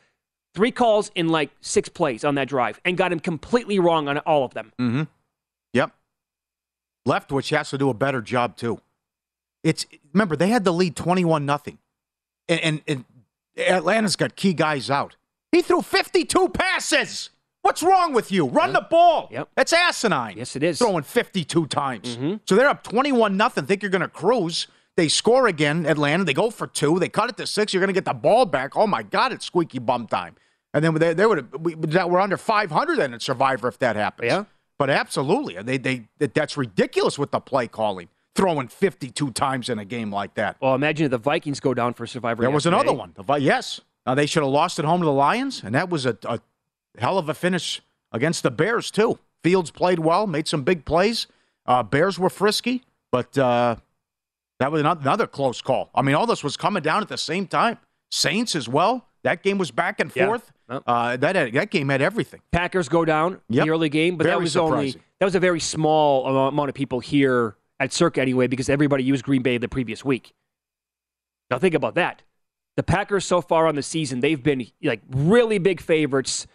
three 0.54 0.72
calls 0.72 1.10
in 1.14 1.28
like 1.28 1.50
six 1.60 1.88
plays 1.88 2.24
on 2.24 2.34
that 2.34 2.48
drive, 2.48 2.80
and 2.84 2.98
got 2.98 3.12
him 3.12 3.20
completely 3.20 3.78
wrong 3.78 4.08
on 4.08 4.18
all 4.18 4.44
of 4.44 4.54
them. 4.54 4.72
Mm-hmm. 4.78 5.02
Yep. 5.72 5.92
Leftwich 7.06 7.56
has 7.56 7.70
to 7.70 7.78
do 7.78 7.88
a 7.88 7.94
better 7.94 8.20
job 8.20 8.56
too. 8.56 8.80
It's 9.62 9.86
remember 10.12 10.36
they 10.36 10.48
had 10.48 10.64
the 10.64 10.72
lead 10.72 10.96
twenty-one 10.96 11.44
nothing, 11.46 11.78
and, 12.48 12.82
and, 12.86 13.04
Atlanta's 13.56 14.16
got 14.16 14.36
key 14.36 14.52
guys 14.52 14.88
out. 14.88 15.16
He 15.52 15.62
threw 15.62 15.82
fifty-two 15.82 16.50
passes. 16.50 17.30
What's 17.62 17.82
wrong 17.82 18.12
with 18.12 18.30
you? 18.30 18.46
Run 18.46 18.72
the 18.72 18.86
ball. 18.88 19.28
Yep. 19.32 19.48
That's 19.56 19.72
asinine. 19.72 20.38
Yes, 20.38 20.54
it 20.54 20.62
is. 20.62 20.78
Throwing 20.78 21.02
fifty-two 21.02 21.66
times. 21.66 22.16
Mm-hmm. 22.16 22.36
So 22.46 22.54
they're 22.54 22.68
up 22.68 22.82
twenty-one 22.84 23.36
nothing. 23.36 23.66
Think 23.66 23.82
you're 23.82 23.90
going 23.90 24.00
to 24.00 24.08
cruise? 24.08 24.68
They 24.96 25.08
score 25.08 25.48
again. 25.48 25.86
Atlanta. 25.86 26.24
They 26.24 26.34
go 26.34 26.50
for 26.50 26.66
two. 26.66 26.98
They 26.98 27.08
cut 27.08 27.30
it 27.30 27.36
to 27.38 27.46
six. 27.46 27.74
You're 27.74 27.80
going 27.80 27.88
to 27.88 28.00
get 28.00 28.04
the 28.04 28.14
ball 28.14 28.46
back. 28.46 28.76
Oh 28.76 28.86
my 28.86 29.02
God! 29.02 29.32
It's 29.32 29.44
squeaky 29.44 29.80
bum 29.80 30.06
time. 30.06 30.36
And 30.74 30.84
then 30.84 30.94
they, 30.94 31.14
they 31.14 31.26
would 31.26 31.38
have 31.38 31.48
we, 31.60 31.74
we're 31.74 32.20
under 32.20 32.36
five 32.36 32.70
hundred 32.70 32.98
then 32.98 33.12
in 33.12 33.20
Survivor 33.20 33.68
if 33.68 33.78
that 33.80 33.96
happens. 33.96 34.30
Yeah. 34.30 34.44
But 34.78 34.90
absolutely, 34.90 35.60
they 35.62 35.78
they 35.78 36.08
that's 36.18 36.56
ridiculous 36.56 37.18
with 37.18 37.32
the 37.32 37.40
play 37.40 37.66
calling, 37.66 38.08
throwing 38.38 38.68
52 38.68 39.32
times 39.32 39.68
in 39.68 39.80
a 39.80 39.84
game 39.84 40.12
like 40.12 40.34
that. 40.34 40.56
Well, 40.60 40.76
imagine 40.76 41.06
if 41.06 41.10
the 41.10 41.18
Vikings 41.18 41.58
go 41.58 41.74
down 41.74 41.92
for 41.92 42.06
Survivor. 42.06 42.40
There 42.42 42.50
was 42.52 42.64
yesterday. 42.64 42.82
another 42.82 42.96
one. 42.96 43.12
The 43.16 43.24
Vi- 43.24 43.38
yes, 43.38 43.80
now 44.06 44.14
they 44.14 44.26
should 44.26 44.44
have 44.44 44.52
lost 44.52 44.78
at 44.78 44.84
home 44.84 45.00
to 45.00 45.04
the 45.06 45.12
Lions, 45.12 45.62
and 45.64 45.74
that 45.74 45.90
was 45.90 46.06
a, 46.06 46.16
a 46.24 46.38
hell 46.98 47.18
of 47.18 47.28
a 47.28 47.34
finish 47.34 47.82
against 48.12 48.44
the 48.44 48.52
Bears 48.52 48.92
too. 48.92 49.18
Fields 49.42 49.72
played 49.72 49.98
well, 49.98 50.28
made 50.28 50.46
some 50.46 50.62
big 50.62 50.84
plays. 50.84 51.26
Uh, 51.66 51.82
Bears 51.82 52.16
were 52.16 52.30
frisky, 52.30 52.84
but 53.10 53.36
uh, 53.36 53.74
that 54.60 54.70
was 54.70 54.80
ano- 54.82 55.00
another 55.00 55.26
close 55.26 55.60
call. 55.60 55.90
I 55.92 56.02
mean, 56.02 56.14
all 56.14 56.26
this 56.26 56.44
was 56.44 56.56
coming 56.56 56.82
down 56.84 57.02
at 57.02 57.08
the 57.08 57.18
same 57.18 57.48
time. 57.48 57.78
Saints 58.12 58.54
as 58.54 58.68
well. 58.68 59.04
That 59.24 59.42
game 59.42 59.58
was 59.58 59.72
back 59.72 59.98
and 59.98 60.12
forth. 60.12 60.52
Yep. 60.70 60.82
Uh, 60.86 61.16
that 61.16 61.34
had, 61.34 61.52
that 61.54 61.70
game 61.70 61.88
had 61.88 62.00
everything. 62.00 62.40
Packers 62.52 62.88
go 62.88 63.04
down 63.04 63.40
Yep. 63.48 63.64
the 63.64 63.70
early 63.72 63.88
game, 63.88 64.16
but 64.16 64.24
that 64.24 64.30
Very 64.30 64.42
was 64.42 64.56
only 64.56 64.92
that 65.18 65.24
was 65.24 65.34
a 65.34 65.40
very 65.40 65.58
small 65.60 66.48
amount 66.48 66.68
of 66.68 66.74
people 66.76 67.00
here 67.00 67.56
at 67.80 67.92
Circa 67.92 68.20
anyway, 68.20 68.46
because 68.46 68.68
everybody 68.68 69.04
used 69.04 69.24
Green 69.24 69.42
Bay 69.42 69.58
the 69.58 69.68
previous 69.68 70.04
week. 70.04 70.34
Now 71.50 71.58
think 71.58 71.74
about 71.74 71.94
that. 71.94 72.22
The 72.76 72.82
Packers 72.82 73.24
so 73.24 73.40
far 73.40 73.66
on 73.66 73.74
the 73.74 73.82
season, 73.82 74.20
they've 74.20 74.42
been 74.42 74.66
like 74.82 75.02
really 75.10 75.58
big 75.58 75.80
favorites 75.80 76.46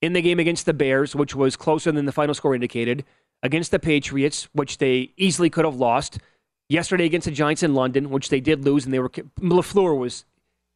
in 0.00 0.12
the 0.12 0.22
game 0.22 0.38
against 0.38 0.66
the 0.66 0.74
Bears, 0.74 1.16
which 1.16 1.34
was 1.34 1.56
closer 1.56 1.90
than 1.90 2.04
the 2.04 2.12
final 2.12 2.34
score 2.34 2.54
indicated, 2.54 3.04
against 3.42 3.70
the 3.70 3.78
Patriots, 3.78 4.48
which 4.52 4.78
they 4.78 5.12
easily 5.16 5.50
could 5.50 5.64
have 5.64 5.76
lost. 5.76 6.18
Yesterday 6.68 7.04
against 7.04 7.26
the 7.26 7.30
Giants 7.30 7.62
in 7.62 7.74
London, 7.74 8.10
which 8.10 8.28
they 8.28 8.40
did 8.40 8.64
lose, 8.64 8.84
and 8.84 8.94
they 8.94 8.98
were 8.98 9.10
Lafleur 9.10 9.98
was 9.98 10.24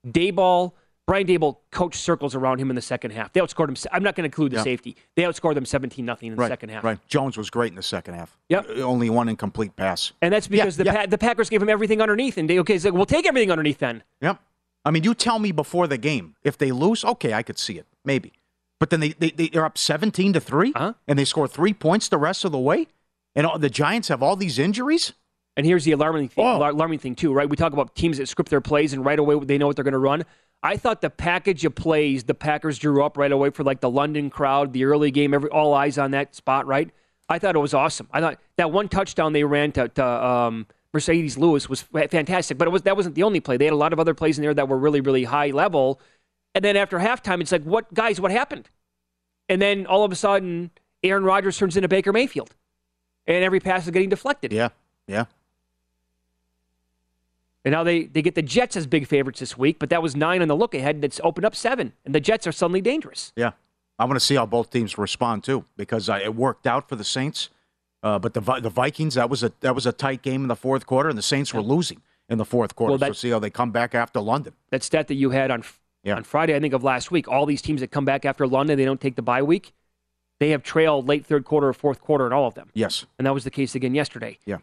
Dayball. 0.06 0.72
Brian 1.08 1.26
Daboll 1.26 1.56
coached 1.70 1.98
circles 1.98 2.34
around 2.34 2.60
him 2.60 2.68
in 2.68 2.76
the 2.76 2.82
second 2.82 3.12
half. 3.12 3.32
They 3.32 3.40
outscored 3.40 3.68
him. 3.70 3.76
I'm 3.92 4.02
not 4.02 4.14
going 4.14 4.22
to 4.24 4.26
include 4.26 4.52
the 4.52 4.58
Yeah. 4.58 4.62
safety. 4.62 4.94
They 5.16 5.22
outscored 5.22 5.54
them 5.54 5.64
17 5.64 6.04
nothing 6.04 6.28
in 6.28 6.36
the 6.36 6.40
right, 6.42 6.48
second 6.50 6.68
half. 6.68 6.84
Right. 6.84 6.98
Jones 7.08 7.38
was 7.38 7.48
great 7.48 7.72
in 7.72 7.76
the 7.76 7.82
second 7.82 8.12
half. 8.14 8.36
Yep. 8.50 8.68
Only 8.82 9.08
one 9.08 9.28
incomplete 9.30 9.74
pass. 9.74 10.12
And 10.20 10.34
that's 10.34 10.46
because 10.48 10.76
Yeah, 10.78 10.84
the 10.84 10.90
yeah. 10.90 10.96
Pa- 11.04 11.06
the 11.06 11.16
Packers 11.18 11.48
gave 11.48 11.62
him 11.62 11.70
everything 11.70 12.02
underneath. 12.02 12.36
And 12.36 12.48
they, 12.48 12.58
okay, 12.60 12.78
so 12.78 12.92
we'll 12.92 13.06
take 13.06 13.26
everything 13.26 13.50
underneath 13.50 13.78
then. 13.78 14.02
Yep. 14.20 14.38
I 14.84 14.90
mean, 14.90 15.02
you 15.02 15.14
tell 15.14 15.38
me 15.38 15.50
before 15.50 15.86
the 15.86 15.96
game 15.98 16.36
if 16.44 16.58
they 16.58 16.72
lose, 16.72 17.02
okay, 17.04 17.32
I 17.32 17.42
could 17.42 17.58
see 17.58 17.78
it, 17.78 17.86
maybe. 18.04 18.34
But 18.78 18.90
then 18.90 19.00
they, 19.00 19.08
they 19.08 19.30
they're 19.30 19.64
up 19.64 19.76
seventeen 19.78 20.32
to 20.34 20.40
3 20.40 20.72
Uh-huh. 20.74 20.92
and 21.08 21.18
they 21.18 21.24
score 21.24 21.48
three 21.48 21.72
points 21.72 22.08
the 22.08 22.18
rest 22.18 22.44
of 22.44 22.52
the 22.52 22.58
way, 22.58 22.86
and 23.34 23.46
all, 23.46 23.58
the 23.58 23.70
Giants 23.70 24.08
have 24.08 24.22
all 24.22 24.36
these 24.36 24.58
injuries. 24.58 25.14
And 25.56 25.66
here's 25.66 25.82
the 25.84 25.90
alarming 25.90 26.28
thing, 26.28 26.44
Oh. 26.46 26.58
alarming 26.70 27.00
thing 27.00 27.16
too, 27.16 27.32
right? 27.32 27.48
We 27.50 27.56
talk 27.56 27.72
about 27.72 27.96
teams 27.96 28.18
that 28.18 28.28
script 28.28 28.50
their 28.50 28.60
plays 28.60 28.92
and 28.92 29.04
right 29.04 29.18
away 29.18 29.36
they 29.40 29.58
know 29.58 29.66
what 29.66 29.74
they're 29.74 29.82
going 29.84 29.92
to 29.92 29.98
run. 29.98 30.24
I 30.62 30.76
thought 30.76 31.00
the 31.00 31.10
package 31.10 31.64
of 31.64 31.74
plays 31.74 32.24
the 32.24 32.34
Packers 32.34 32.78
drew 32.78 33.04
up 33.04 33.16
right 33.16 33.30
away 33.30 33.50
for 33.50 33.62
like 33.62 33.80
the 33.80 33.90
London 33.90 34.28
crowd, 34.28 34.72
the 34.72 34.84
early 34.84 35.10
game, 35.10 35.32
every 35.32 35.50
all 35.50 35.72
eyes 35.74 35.98
on 35.98 36.10
that 36.12 36.34
spot, 36.34 36.66
right? 36.66 36.90
I 37.28 37.38
thought 37.38 37.54
it 37.54 37.60
was 37.60 37.74
awesome. 37.74 38.08
I 38.12 38.20
thought 38.20 38.38
that 38.56 38.72
one 38.72 38.88
touchdown 38.88 39.32
they 39.32 39.44
ran 39.44 39.72
to, 39.72 39.88
to 39.88 40.04
um, 40.04 40.66
Marcedes 40.94 41.36
Lewis 41.36 41.68
was 41.68 41.82
fantastic, 41.82 42.58
but 42.58 42.66
it 42.66 42.70
was 42.70 42.82
that 42.82 42.96
wasn't 42.96 43.14
the 43.14 43.22
only 43.22 43.40
play. 43.40 43.56
They 43.56 43.66
had 43.66 43.74
a 43.74 43.76
lot 43.76 43.92
of 43.92 44.00
other 44.00 44.14
plays 44.14 44.38
in 44.38 44.42
there 44.42 44.54
that 44.54 44.68
were 44.68 44.78
really, 44.78 45.00
really 45.00 45.24
high 45.24 45.50
level. 45.50 46.00
And 46.54 46.64
then 46.64 46.76
after 46.76 46.98
halftime, 46.98 47.40
it's 47.40 47.52
like, 47.52 47.62
what 47.62 47.92
guys, 47.92 48.20
what 48.20 48.30
happened? 48.30 48.68
And 49.48 49.62
then 49.62 49.86
all 49.86 50.04
of 50.04 50.10
a 50.10 50.16
sudden, 50.16 50.70
Aaron 51.02 51.22
Rodgers 51.22 51.56
turns 51.56 51.76
into 51.76 51.88
Baker 51.88 52.12
Mayfield, 52.12 52.54
and 53.26 53.44
every 53.44 53.60
pass 53.60 53.84
is 53.84 53.90
getting 53.90 54.08
deflected. 54.08 54.52
Yeah, 54.52 54.70
yeah. 55.06 55.26
And 57.68 57.74
now 57.74 57.84
they, 57.84 58.04
they 58.06 58.22
get 58.22 58.34
the 58.34 58.40
Jets 58.40 58.78
as 58.78 58.86
big 58.86 59.06
favorites 59.06 59.40
this 59.40 59.58
week, 59.58 59.78
but 59.78 59.90
that 59.90 60.02
was 60.02 60.16
nine 60.16 60.40
on 60.40 60.48
the 60.48 60.56
look 60.56 60.72
ahead. 60.74 61.02
That's 61.02 61.20
opened 61.22 61.44
up 61.44 61.54
seven, 61.54 61.92
and 62.06 62.14
the 62.14 62.18
Jets 62.20 62.46
are 62.46 62.52
suddenly 62.52 62.80
dangerous. 62.80 63.30
Yeah, 63.36 63.50
I 63.98 64.06
want 64.06 64.16
to 64.16 64.24
see 64.24 64.36
how 64.36 64.46
both 64.46 64.70
teams 64.70 64.96
respond 64.96 65.44
too, 65.44 65.66
because 65.76 66.08
uh, 66.08 66.18
it 66.24 66.34
worked 66.34 66.66
out 66.66 66.88
for 66.88 66.96
the 66.96 67.04
Saints, 67.04 67.50
uh, 68.02 68.18
but 68.18 68.32
the 68.32 68.40
the 68.40 68.70
Vikings 68.70 69.16
that 69.16 69.28
was 69.28 69.42
a 69.42 69.52
that 69.60 69.74
was 69.74 69.84
a 69.84 69.92
tight 69.92 70.22
game 70.22 70.40
in 70.40 70.48
the 70.48 70.56
fourth 70.56 70.86
quarter, 70.86 71.10
and 71.10 71.18
the 71.18 71.22
Saints 71.22 71.52
were 71.52 71.60
losing 71.60 72.00
in 72.30 72.38
the 72.38 72.44
fourth 72.46 72.74
quarter. 72.74 72.96
Well, 72.96 73.10
so 73.10 73.12
see 73.12 73.28
how 73.28 73.38
they 73.38 73.50
come 73.50 73.70
back 73.70 73.94
after 73.94 74.18
London. 74.18 74.54
That 74.70 74.82
stat 74.82 75.08
that 75.08 75.16
you 75.16 75.28
had 75.28 75.50
on 75.50 75.62
Yeah. 76.04 76.16
on 76.16 76.24
Friday, 76.24 76.56
I 76.56 76.60
think 76.60 76.72
of 76.72 76.82
last 76.82 77.10
week, 77.10 77.28
all 77.28 77.44
these 77.44 77.60
teams 77.60 77.82
that 77.82 77.90
come 77.90 78.06
back 78.06 78.24
after 78.24 78.46
London, 78.46 78.78
they 78.78 78.86
don't 78.86 78.98
take 79.02 79.16
the 79.16 79.20
bye 79.20 79.42
week. 79.42 79.74
They 80.40 80.48
have 80.52 80.62
trailed 80.62 81.06
late 81.06 81.26
third 81.26 81.44
quarter 81.44 81.68
or 81.68 81.74
fourth 81.74 82.00
quarter 82.00 82.26
in 82.26 82.32
all 82.32 82.46
of 82.46 82.54
them, 82.54 82.70
Yes, 82.72 83.04
and 83.18 83.26
that 83.26 83.34
was 83.34 83.44
the 83.44 83.50
case 83.50 83.74
again 83.74 83.94
yesterday. 83.94 84.38
yeah, 84.46 84.56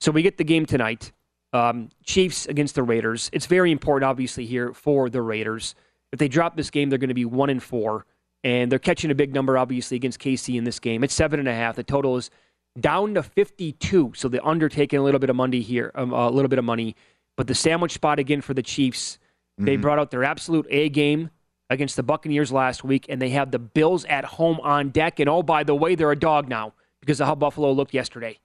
So 0.00 0.10
we 0.10 0.22
get 0.22 0.36
the 0.36 0.42
game 0.42 0.66
tonight. 0.66 1.12
Um, 1.52 1.88
Chiefs 2.04 2.46
against 2.46 2.76
the 2.76 2.82
Raiders. 2.82 3.28
It's 3.32 3.46
very 3.46 3.72
important, 3.72 4.08
obviously, 4.08 4.46
here 4.46 4.72
for 4.72 5.10
the 5.10 5.20
Raiders. 5.20 5.74
If 6.12 6.18
they 6.18 6.28
drop 6.28 6.56
this 6.56 6.70
game, 6.70 6.90
they're 6.90 6.98
going 6.98 7.08
to 7.08 7.14
be 7.14 7.24
one 7.24 7.50
and 7.50 7.62
four, 7.62 8.06
and 8.44 8.70
they're 8.70 8.78
catching 8.78 9.10
a 9.10 9.14
big 9.14 9.34
number, 9.34 9.58
obviously, 9.58 9.96
against 9.96 10.20
KC 10.20 10.56
in 10.56 10.64
this 10.64 10.78
game. 10.78 11.02
It's 11.02 11.14
seven 11.14 11.40
and 11.40 11.48
a 11.48 11.54
half. 11.54 11.76
The 11.76 11.82
total 11.82 12.16
is 12.16 12.30
down 12.78 13.14
to 13.14 13.22
fifty-two. 13.22 14.12
So 14.14 14.28
the 14.28 14.44
under 14.44 14.68
taking 14.68 14.98
a 14.98 15.02
little 15.02 15.20
bit 15.20 15.30
of 15.30 15.36
money 15.36 15.60
here, 15.60 15.90
um, 15.94 16.12
a 16.12 16.30
little 16.30 16.48
bit 16.48 16.58
of 16.58 16.64
money. 16.64 16.94
But 17.36 17.46
the 17.46 17.54
sandwich 17.54 17.92
spot 17.92 18.18
again 18.18 18.40
for 18.40 18.54
the 18.54 18.62
Chiefs. 18.62 19.18
They 19.58 19.76
brought 19.76 19.98
out 19.98 20.10
their 20.10 20.24
absolute 20.24 20.66
A 20.70 20.88
game 20.88 21.28
against 21.68 21.96
the 21.96 22.02
Buccaneers 22.02 22.50
last 22.50 22.82
week, 22.82 23.04
and 23.10 23.20
they 23.20 23.28
have 23.28 23.50
the 23.50 23.58
Bills 23.58 24.06
at 24.06 24.24
home 24.24 24.58
on 24.60 24.88
deck. 24.88 25.20
And 25.20 25.28
oh, 25.28 25.42
by 25.42 25.64
the 25.64 25.74
way, 25.74 25.94
they're 25.94 26.10
a 26.10 26.18
dog 26.18 26.48
now 26.48 26.72
because 27.00 27.20
of 27.20 27.26
how 27.26 27.34
Buffalo 27.34 27.70
looked 27.72 27.92
yesterday. 27.92 28.38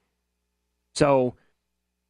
So 0.94 1.36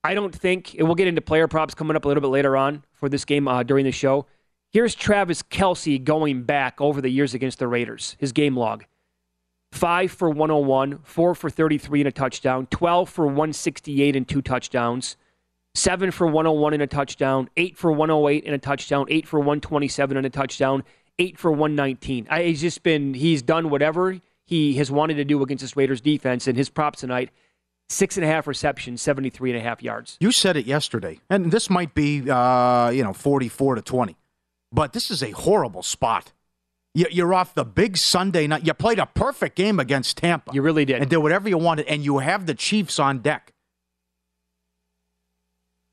I 0.05 0.13
don't 0.13 0.33
think, 0.33 0.75
and 0.75 0.87
we'll 0.87 0.95
get 0.95 1.07
into 1.07 1.21
player 1.21 1.47
props 1.47 1.73
coming 1.73 1.97
up 1.97 2.05
a 2.05 2.07
little 2.07 2.21
bit 2.21 2.27
later 2.27 2.55
on 2.55 2.83
for 2.93 3.09
this 3.09 3.25
game 3.25 3.47
uh, 3.47 3.63
during 3.63 3.85
the 3.85 3.91
show. 3.91 4.27
Here's 4.71 4.93
Travis 4.93 5.41
Kelce 5.41 6.03
going 6.03 6.43
back 6.43 6.79
over 6.79 7.01
the 7.01 7.09
years 7.09 7.33
against 7.33 7.57
the 7.57 7.67
Raiders, 7.67 8.15
his 8.19 8.31
game 8.31 8.55
log. 8.55 8.85
Five 9.71 10.11
for 10.11 10.29
101, 10.29 10.99
four 11.03 11.33
for 11.33 11.49
33 11.49 12.01
and 12.01 12.07
a 12.07 12.11
touchdown, 12.11 12.67
12 12.67 13.09
for 13.09 13.25
168 13.25 14.15
and 14.15 14.27
two 14.27 14.43
touchdowns, 14.43 15.17
seven 15.73 16.11
for 16.11 16.27
101 16.27 16.73
and 16.73 16.83
a 16.83 16.87
touchdown, 16.87 17.49
eight 17.57 17.75
for 17.75 17.91
108 17.91 18.45
and 18.45 18.53
a 18.53 18.59
touchdown, 18.59 19.07
eight 19.09 19.27
for 19.27 19.39
127 19.39 20.17
and 20.17 20.25
a 20.25 20.29
touchdown, 20.29 20.83
eight 21.17 21.39
for 21.39 21.51
119. 21.51 22.27
I, 22.29 22.43
he's 22.43 22.61
just 22.61 22.83
been, 22.83 23.15
he's 23.15 23.41
done 23.41 23.71
whatever 23.71 24.19
he 24.43 24.75
has 24.75 24.91
wanted 24.91 25.15
to 25.15 25.25
do 25.25 25.41
against 25.41 25.63
this 25.63 25.75
Raiders 25.75 25.99
defense, 25.99 26.47
and 26.47 26.55
his 26.55 26.69
props 26.69 26.99
tonight 26.99 27.31
six 27.89 28.17
and 28.17 28.23
a 28.25 28.27
half 28.27 28.47
receptions, 28.47 29.01
73 29.01 29.51
and 29.51 29.59
a 29.59 29.63
half 29.63 29.81
yards. 29.83 30.17
you 30.19 30.31
said 30.31 30.57
it 30.57 30.65
yesterday, 30.65 31.19
and 31.29 31.51
this 31.51 31.69
might 31.69 31.93
be 31.93 32.29
uh, 32.29 32.89
you 32.89 33.03
know 33.03 33.13
forty-four 33.13 33.75
to 33.75 33.81
twenty, 33.81 34.15
but 34.71 34.93
this 34.93 35.09
is 35.11 35.21
a 35.23 35.31
horrible 35.31 35.83
spot 35.83 36.31
You- 36.95 37.07
You're 37.11 37.33
off 37.33 37.53
the 37.53 37.65
big 37.65 37.97
Sunday 37.97 38.47
night. 38.47 38.65
You 38.65 38.73
played 38.73 38.99
a 38.99 39.05
perfect 39.05 39.55
game 39.57 39.79
against 39.81 40.17
Tampa. 40.17 40.53
You 40.53 40.61
really 40.61 40.85
did. 40.85 41.01
And 41.01 41.09
did 41.09 41.17
whatever 41.17 41.49
you 41.49 41.57
wanted, 41.57 41.85
and 41.87 42.03
you 42.05 42.19
have 42.19 42.45
the 42.45 42.53
Chiefs 42.55 42.99
on 42.99 43.19
deck. 43.19 43.51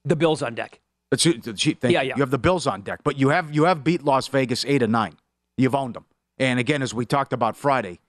The 0.04 0.16
Bills 0.16 0.42
on 0.42 0.54
deck. 0.54 0.80
The 1.10 1.16
Chi- 1.16 1.38
the 1.42 1.52
Chief- 1.52 1.78
Yeah, 1.82 1.88
you. 2.02 2.08
yeah. 2.08 2.16
You 2.16 2.22
have 2.22 2.30
the 2.30 2.38
Bills 2.38 2.66
on 2.66 2.82
deck, 2.82 3.00
but 3.04 3.18
you 3.18 3.28
have 3.30 3.54
you 3.54 3.64
have 3.64 3.84
beat 3.84 4.02
Las 4.04 4.28
Vegas 4.28 4.64
eight 4.66 4.82
and 4.82 4.92
nine. 4.92 5.16
You've 5.58 5.74
owned 5.74 5.94
them. 5.94 6.06
And 6.38 6.58
again, 6.58 6.82
as 6.82 6.94
we 6.94 7.04
talked 7.04 7.32
about 7.32 7.56
Friday, 7.56 8.00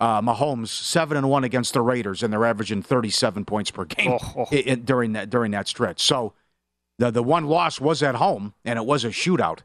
uh, 0.00 0.20
Mahomes 0.22 0.68
seven 0.68 1.16
and 1.16 1.28
one 1.28 1.44
against 1.44 1.74
the 1.74 1.82
Raiders, 1.82 2.22
and 2.22 2.32
they're 2.32 2.44
averaging 2.46 2.82
thirty 2.82 3.10
seven 3.10 3.44
points 3.44 3.70
per 3.70 3.84
game 3.84 4.18
Oh, 4.36 4.46
i- 4.50 4.74
during 4.76 5.12
that 5.12 5.30
during 5.30 5.52
that 5.52 5.68
stretch. 5.68 6.00
So 6.02 6.32
the 6.98 7.10
the 7.10 7.22
one 7.22 7.46
loss 7.46 7.80
was 7.80 8.02
at 8.02 8.14
home, 8.16 8.54
and 8.64 8.78
it 8.78 8.86
was 8.86 9.04
a 9.04 9.08
shootout. 9.10 9.60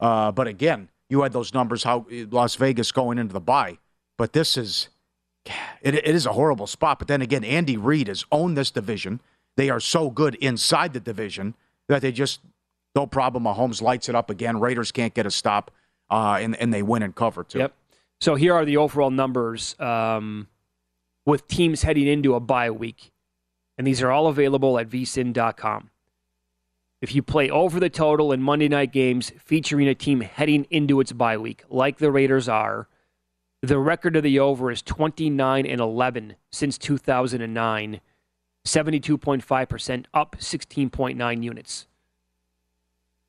Uh, 0.00 0.32
but 0.32 0.46
again, 0.46 0.88
you 1.10 1.22
had 1.22 1.32
those 1.32 1.52
numbers 1.52 1.82
how 1.84 2.06
Las 2.30 2.54
Vegas 2.56 2.92
going 2.92 3.18
into 3.18 3.32
the 3.32 3.40
bye, 3.40 3.78
but 4.18 4.32
this 4.32 4.56
is 4.56 4.88
it, 5.82 5.94
it 5.94 6.06
is 6.06 6.26
a 6.26 6.32
horrible 6.32 6.66
spot. 6.66 6.98
But 6.98 7.08
then 7.08 7.20
again, 7.22 7.44
Andy 7.44 7.76
Reid 7.76 8.08
has 8.08 8.24
owned 8.30 8.56
this 8.56 8.70
division. 8.70 9.20
They 9.56 9.68
are 9.68 9.80
so 9.80 10.10
good 10.10 10.36
inside 10.36 10.92
the 10.92 11.00
division 11.00 11.54
that 11.88 12.02
they 12.02 12.12
just 12.12 12.40
no 12.94 13.06
problem. 13.06 13.44
Mahomes 13.44 13.82
lights 13.82 14.08
it 14.08 14.14
up 14.14 14.30
again. 14.30 14.60
Raiders 14.60 14.92
can't 14.92 15.12
get 15.14 15.26
a 15.26 15.30
stop, 15.30 15.70
uh, 16.10 16.38
and 16.40 16.54
and 16.56 16.72
they 16.72 16.82
win 16.82 17.02
and 17.02 17.14
cover 17.14 17.42
too. 17.44 17.58
Yep. 17.58 17.74
So 18.22 18.36
here 18.36 18.54
are 18.54 18.64
the 18.64 18.76
overall 18.76 19.10
numbers 19.10 19.74
um, 19.80 20.46
with 21.26 21.48
teams 21.48 21.82
heading 21.82 22.06
into 22.06 22.36
a 22.36 22.38
bye 22.40 22.70
week. 22.70 23.10
And 23.76 23.84
these 23.84 24.00
are 24.00 24.12
all 24.12 24.28
available 24.28 24.78
at 24.78 24.88
vsin.com. 24.88 25.90
If 27.00 27.16
you 27.16 27.22
play 27.24 27.50
over 27.50 27.80
the 27.80 27.90
total 27.90 28.30
in 28.30 28.40
Monday 28.40 28.68
night 28.68 28.92
games 28.92 29.32
featuring 29.44 29.88
a 29.88 29.96
team 29.96 30.20
heading 30.20 30.68
into 30.70 31.00
its 31.00 31.10
bye 31.10 31.36
week, 31.36 31.64
like 31.68 31.98
the 31.98 32.12
Raiders 32.12 32.48
are, 32.48 32.88
the 33.60 33.80
record 33.80 34.14
of 34.14 34.22
the 34.22 34.38
over 34.38 34.70
is 34.70 34.82
29 34.82 35.66
and 35.66 35.80
11 35.80 36.36
since 36.52 36.78
2009, 36.78 38.00
72.5%, 38.64 40.04
up 40.14 40.36
16.9 40.38 41.42
units. 41.42 41.88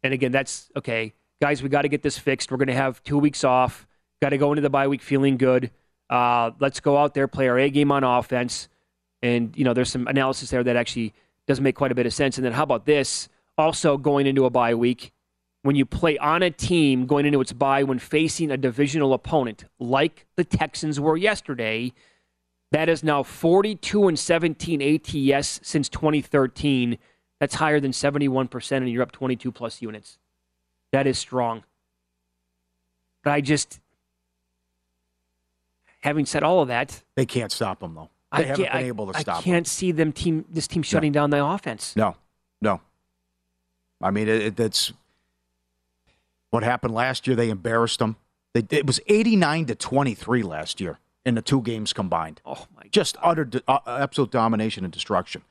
And 0.04 0.14
again, 0.14 0.32
that's 0.32 0.70
okay, 0.76 1.16
guys. 1.42 1.64
We 1.64 1.70
got 1.70 1.82
to 1.82 1.90
get 1.90 2.04
this 2.04 2.20
fixed. 2.20 2.52
We're 2.52 2.58
going 2.58 2.68
to 2.68 2.76
have 2.76 3.04
two 3.04 3.18
weeks 3.18 3.44
off. 3.44 3.88
Got 4.24 4.30
to 4.30 4.38
go 4.38 4.54
into 4.54 4.62
the 4.62 4.70
bye 4.70 4.88
week 4.88 5.02
feeling 5.02 5.36
good. 5.36 5.70
Uh, 6.10 6.52
let's 6.62 6.80
go 6.80 6.98
out 6.98 7.14
there, 7.14 7.28
play 7.28 7.50
our 7.50 7.60
A 7.60 7.70
game 7.70 7.92
on 7.92 8.06
offense, 8.06 8.70
and 9.22 9.54
you 9.58 9.66
know, 9.66 9.74
there's 9.74 9.92
some 9.92 10.08
analysis 10.08 10.50
there 10.50 10.64
that 10.64 10.78
actually 10.78 11.14
does 11.46 11.60
make 11.60 11.76
quite 11.76 11.92
a 11.92 11.96
bit 11.96 12.06
of 12.06 12.14
sense. 12.14 12.38
And 12.38 12.46
then 12.46 12.54
how 12.54 12.64
about 12.64 12.86
this? 12.86 13.28
Also, 13.58 13.98
going 13.98 14.26
into 14.26 14.46
a 14.46 14.50
bye 14.50 14.76
week, 14.76 15.12
when 15.64 15.76
you 15.76 15.86
play 15.86 16.18
on 16.20 16.42
a 16.42 16.50
team 16.50 17.06
going 17.06 17.26
into 17.26 17.42
its 17.42 17.52
bye 17.52 17.84
when 17.84 18.00
facing 18.00 18.50
a 18.50 18.56
divisional 18.56 19.14
opponent 19.14 19.66
like 19.78 20.26
the 20.38 20.46
Texans 20.46 21.02
were 21.02 21.18
yesterday, 21.18 21.92
that 22.72 22.88
is 22.88 23.04
now 23.04 23.24
42 23.24 24.08
and 24.08 24.18
17 24.18 24.82
ATS 24.82 25.60
since 25.64 25.90
2013. 25.90 26.98
That's 27.42 27.56
higher 27.56 27.82
than 27.82 27.92
71%, 27.92 28.72
and 28.72 28.90
you're 28.90 29.04
up 29.04 29.12
22 29.12 29.52
plus 29.52 29.82
units. 29.82 30.18
That 30.94 31.08
is 31.08 31.20
strong. 31.20 31.66
But 33.22 33.34
I 33.34 33.42
just, 33.42 33.82
having 36.04 36.26
said 36.26 36.44
all 36.44 36.62
of 36.62 36.68
that, 36.68 37.02
They 37.16 37.26
can't 37.26 37.52
stop 37.52 37.80
them 37.80 37.96
though. 37.96 38.10
They 38.36 38.40
I 38.40 38.42
haven't 38.44 38.64
can't, 38.66 38.74
been 38.74 38.84
I- 38.84 38.88
able 38.88 39.12
to 39.12 39.18
I 39.18 39.22
stop 39.22 39.38
'em. 39.38 39.44
can't 39.44 39.68
see 39.68 39.92
them 39.92 40.12
team 40.12 40.46
this 40.50 40.68
team 40.68 40.84
shutting 40.84 41.12
down 41.12 41.30
the 41.30 41.44
offense. 41.44 41.96
No, 41.96 42.16
no. 42.62 42.82
I 44.02 44.12
mean, 44.12 44.28
it, 44.28 44.42
it, 44.42 44.60
it's 44.60 44.92
what 46.50 46.64
happened 46.64 46.94
last 46.94 47.26
year. 47.28 47.36
They 47.36 47.50
embarrassed 47.50 48.00
them. 48.00 48.18
They, 48.54 48.66
it 48.70 48.86
was 48.86 49.00
eighty-nine 49.08 49.66
to 49.68 49.76
twenty-three 49.76 50.44
last 50.44 50.80
year 50.82 51.00
in 51.26 51.36
the 51.36 51.42
two 51.42 51.62
games 51.62 51.94
combined. 51.94 52.42
Oh 52.46 52.68
my! 52.76 52.84
Just 52.92 53.18
utter, 53.22 53.46
do- 53.46 53.62
uh, 53.68 53.80
absolute 53.88 54.32
domination 54.32 54.84
and 54.84 54.94
destruction. 54.94 55.42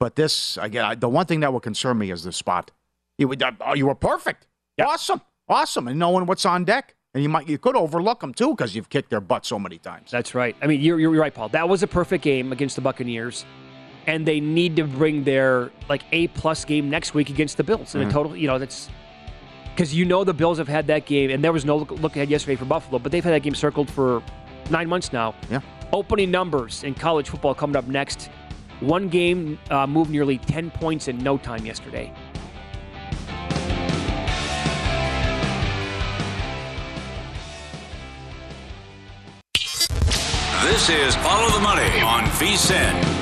But 0.00 0.14
this, 0.14 0.56
again, 0.58 0.98
the 1.00 1.08
one 1.08 1.26
thing 1.26 1.40
that 1.40 1.52
will 1.52 1.60
concern 1.60 1.98
me 1.98 2.10
is 2.12 2.22
the 2.22 2.32
spot. 2.32 2.70
You, 3.18 3.32
uh, 3.32 3.72
you 3.74 3.88
were 3.88 3.96
perfect, 3.96 4.46
awesome, 4.80 5.20
awesome, 5.48 5.88
and 5.88 5.98
knowing 5.98 6.24
what's 6.26 6.46
on 6.46 6.64
deck, 6.64 6.94
and 7.14 7.22
you 7.22 7.28
might 7.28 7.48
you 7.48 7.58
could 7.58 7.76
overlook 7.76 8.20
them 8.20 8.34
too 8.34 8.50
because 8.50 8.74
you've 8.74 8.88
kicked 8.88 9.10
their 9.10 9.20
butt 9.20 9.46
so 9.46 9.58
many 9.58 9.78
times. 9.78 10.10
That's 10.10 10.34
right. 10.34 10.54
I 10.62 10.66
mean, 10.66 10.80
you're, 10.80 10.98
you're 11.00 11.10
right, 11.12 11.34
Paul. 11.34 11.48
That 11.50 11.68
was 11.68 11.82
a 11.82 11.86
perfect 11.86 12.22
game 12.24 12.52
against 12.52 12.76
the 12.76 12.82
Buccaneers, 12.82 13.44
and 14.06 14.26
they 14.26 14.40
need 14.40 14.76
to 14.76 14.84
bring 14.84 15.24
their 15.24 15.70
like 15.88 16.02
A 16.12 16.28
plus 16.28 16.64
game 16.64 16.90
next 16.90 17.14
week 17.14 17.30
against 17.30 17.56
the 17.56 17.64
Bills. 17.64 17.94
And 17.94 18.04
Mhm. 18.04 18.08
a 18.08 18.12
total, 18.12 18.36
you 18.36 18.46
know, 18.46 18.58
that's 18.58 18.88
because 19.74 19.94
you 19.94 20.04
know 20.04 20.24
the 20.24 20.34
Bills 20.34 20.58
have 20.58 20.68
had 20.68 20.86
that 20.88 21.06
game, 21.06 21.30
and 21.30 21.42
there 21.42 21.52
was 21.52 21.64
no 21.64 21.76
look, 21.78 21.90
look 21.92 22.16
ahead 22.16 22.28
yesterday 22.30 22.56
for 22.56 22.64
Buffalo, 22.66 22.98
but 22.98 23.10
they've 23.12 23.24
had 23.24 23.32
that 23.32 23.42
game 23.42 23.54
circled 23.54 23.90
for 23.90 24.22
nine 24.70 24.88
months 24.88 25.12
now. 25.12 25.34
Yeah. 25.50 25.60
Opening 25.92 26.30
numbers 26.30 26.84
in 26.84 26.94
college 26.94 27.28
football 27.30 27.54
coming 27.54 27.76
up 27.76 27.86
next. 27.86 28.28
One 28.80 29.08
game 29.08 29.58
uh, 29.70 29.86
moved 29.86 30.10
nearly 30.10 30.38
10 30.38 30.70
points 30.70 31.08
in 31.08 31.18
no 31.18 31.36
time 31.38 31.64
yesterday. 31.66 32.12
Is 40.90 41.14
Follow 41.16 41.50
the 41.50 41.60
Money 41.60 42.00
on 42.00 42.24
VSIN. 42.38 43.18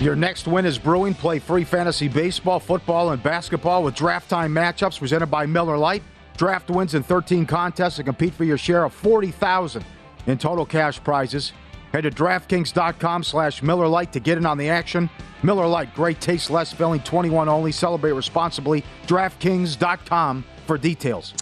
Your 0.00 0.16
next 0.16 0.46
win 0.46 0.64
is 0.64 0.78
brewing. 0.78 1.12
Play 1.12 1.38
free 1.38 1.64
fantasy 1.64 2.08
baseball, 2.08 2.58
football, 2.58 3.10
and 3.10 3.22
basketball 3.22 3.82
with 3.82 3.94
draft 3.94 4.30
time 4.30 4.54
matchups 4.54 4.98
presented 4.98 5.26
by 5.26 5.44
Miller 5.44 5.76
Lite. 5.76 6.02
Draft 6.38 6.70
wins 6.70 6.94
in 6.94 7.02
13 7.02 7.44
contests 7.44 7.98
and 7.98 8.06
compete 8.06 8.32
for 8.32 8.44
your 8.44 8.56
share 8.56 8.84
of 8.84 8.94
40000 8.94 9.84
in 10.28 10.38
total 10.38 10.64
cash 10.64 10.98
prizes. 11.04 11.52
Head 11.92 12.02
to 12.02 12.10
DraftKings.com 12.10 13.24
slash 13.24 13.62
Miller 13.62 13.88
Lite 13.88 14.12
to 14.12 14.20
get 14.20 14.38
in 14.38 14.46
on 14.46 14.58
the 14.58 14.68
action. 14.68 15.10
Miller 15.42 15.66
Lite, 15.66 15.94
great 15.94 16.20
taste, 16.20 16.50
less 16.50 16.72
filling, 16.72 17.00
21 17.00 17.48
only. 17.48 17.72
Celebrate 17.72 18.12
responsibly. 18.12 18.84
DraftKings.com 19.06 20.44
for 20.66 20.78
details. 20.78 21.34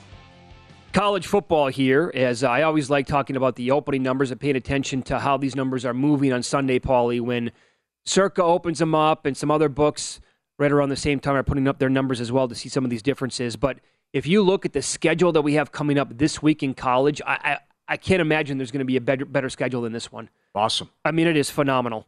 college 0.92 1.26
football 1.26 1.68
here, 1.68 2.10
as 2.14 2.42
I 2.42 2.62
always 2.62 2.88
like 2.88 3.06
talking 3.06 3.36
about 3.36 3.56
the 3.56 3.70
opening 3.70 4.02
numbers 4.02 4.30
and 4.30 4.40
paying 4.40 4.56
attention 4.56 5.02
to 5.02 5.18
how 5.18 5.36
these 5.36 5.54
numbers 5.54 5.84
are 5.84 5.94
moving 5.94 6.32
on 6.32 6.42
Sunday, 6.42 6.78
Paulie, 6.78 7.20
when 7.20 7.52
Circa 8.06 8.42
opens 8.42 8.78
them 8.78 8.94
up 8.94 9.26
and 9.26 9.36
some 9.36 9.50
other 9.50 9.68
books 9.68 10.18
right 10.58 10.72
around 10.72 10.88
the 10.88 10.96
same 10.96 11.20
time 11.20 11.34
are 11.34 11.42
putting 11.42 11.68
up 11.68 11.78
their 11.78 11.90
numbers 11.90 12.20
as 12.20 12.32
well 12.32 12.48
to 12.48 12.54
see 12.54 12.68
some 12.68 12.84
of 12.84 12.90
these 12.90 13.02
differences. 13.02 13.54
But 13.56 13.78
if 14.12 14.26
you 14.26 14.42
look 14.42 14.64
at 14.64 14.72
the 14.72 14.82
schedule 14.82 15.30
that 15.32 15.42
we 15.42 15.54
have 15.54 15.70
coming 15.70 15.98
up 15.98 16.16
this 16.16 16.42
week 16.42 16.62
in 16.62 16.74
college, 16.74 17.20
I, 17.26 17.58
I, 17.88 17.96
can't 17.96 18.20
imagine 18.20 18.58
there's 18.58 18.70
going 18.70 18.80
to 18.80 18.84
be 18.84 18.96
a 18.96 19.00
better, 19.00 19.24
better 19.24 19.48
schedule 19.48 19.82
than 19.82 19.92
this 19.92 20.12
one. 20.12 20.28
Awesome. 20.54 20.90
I 21.04 21.10
mean, 21.10 21.26
it 21.26 21.36
is 21.36 21.50
phenomenal. 21.50 22.06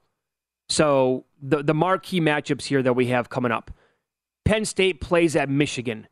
So 0.68 1.24
the 1.42 1.62
the 1.64 1.74
marquee 1.74 2.20
matchups 2.20 2.64
here 2.64 2.82
that 2.82 2.92
we 2.92 3.06
have 3.06 3.28
coming 3.28 3.50
up. 3.50 3.72
Penn 4.44 4.64
State 4.64 5.00
plays 5.00 5.34
at 5.34 5.48
Michigan. 5.48 6.06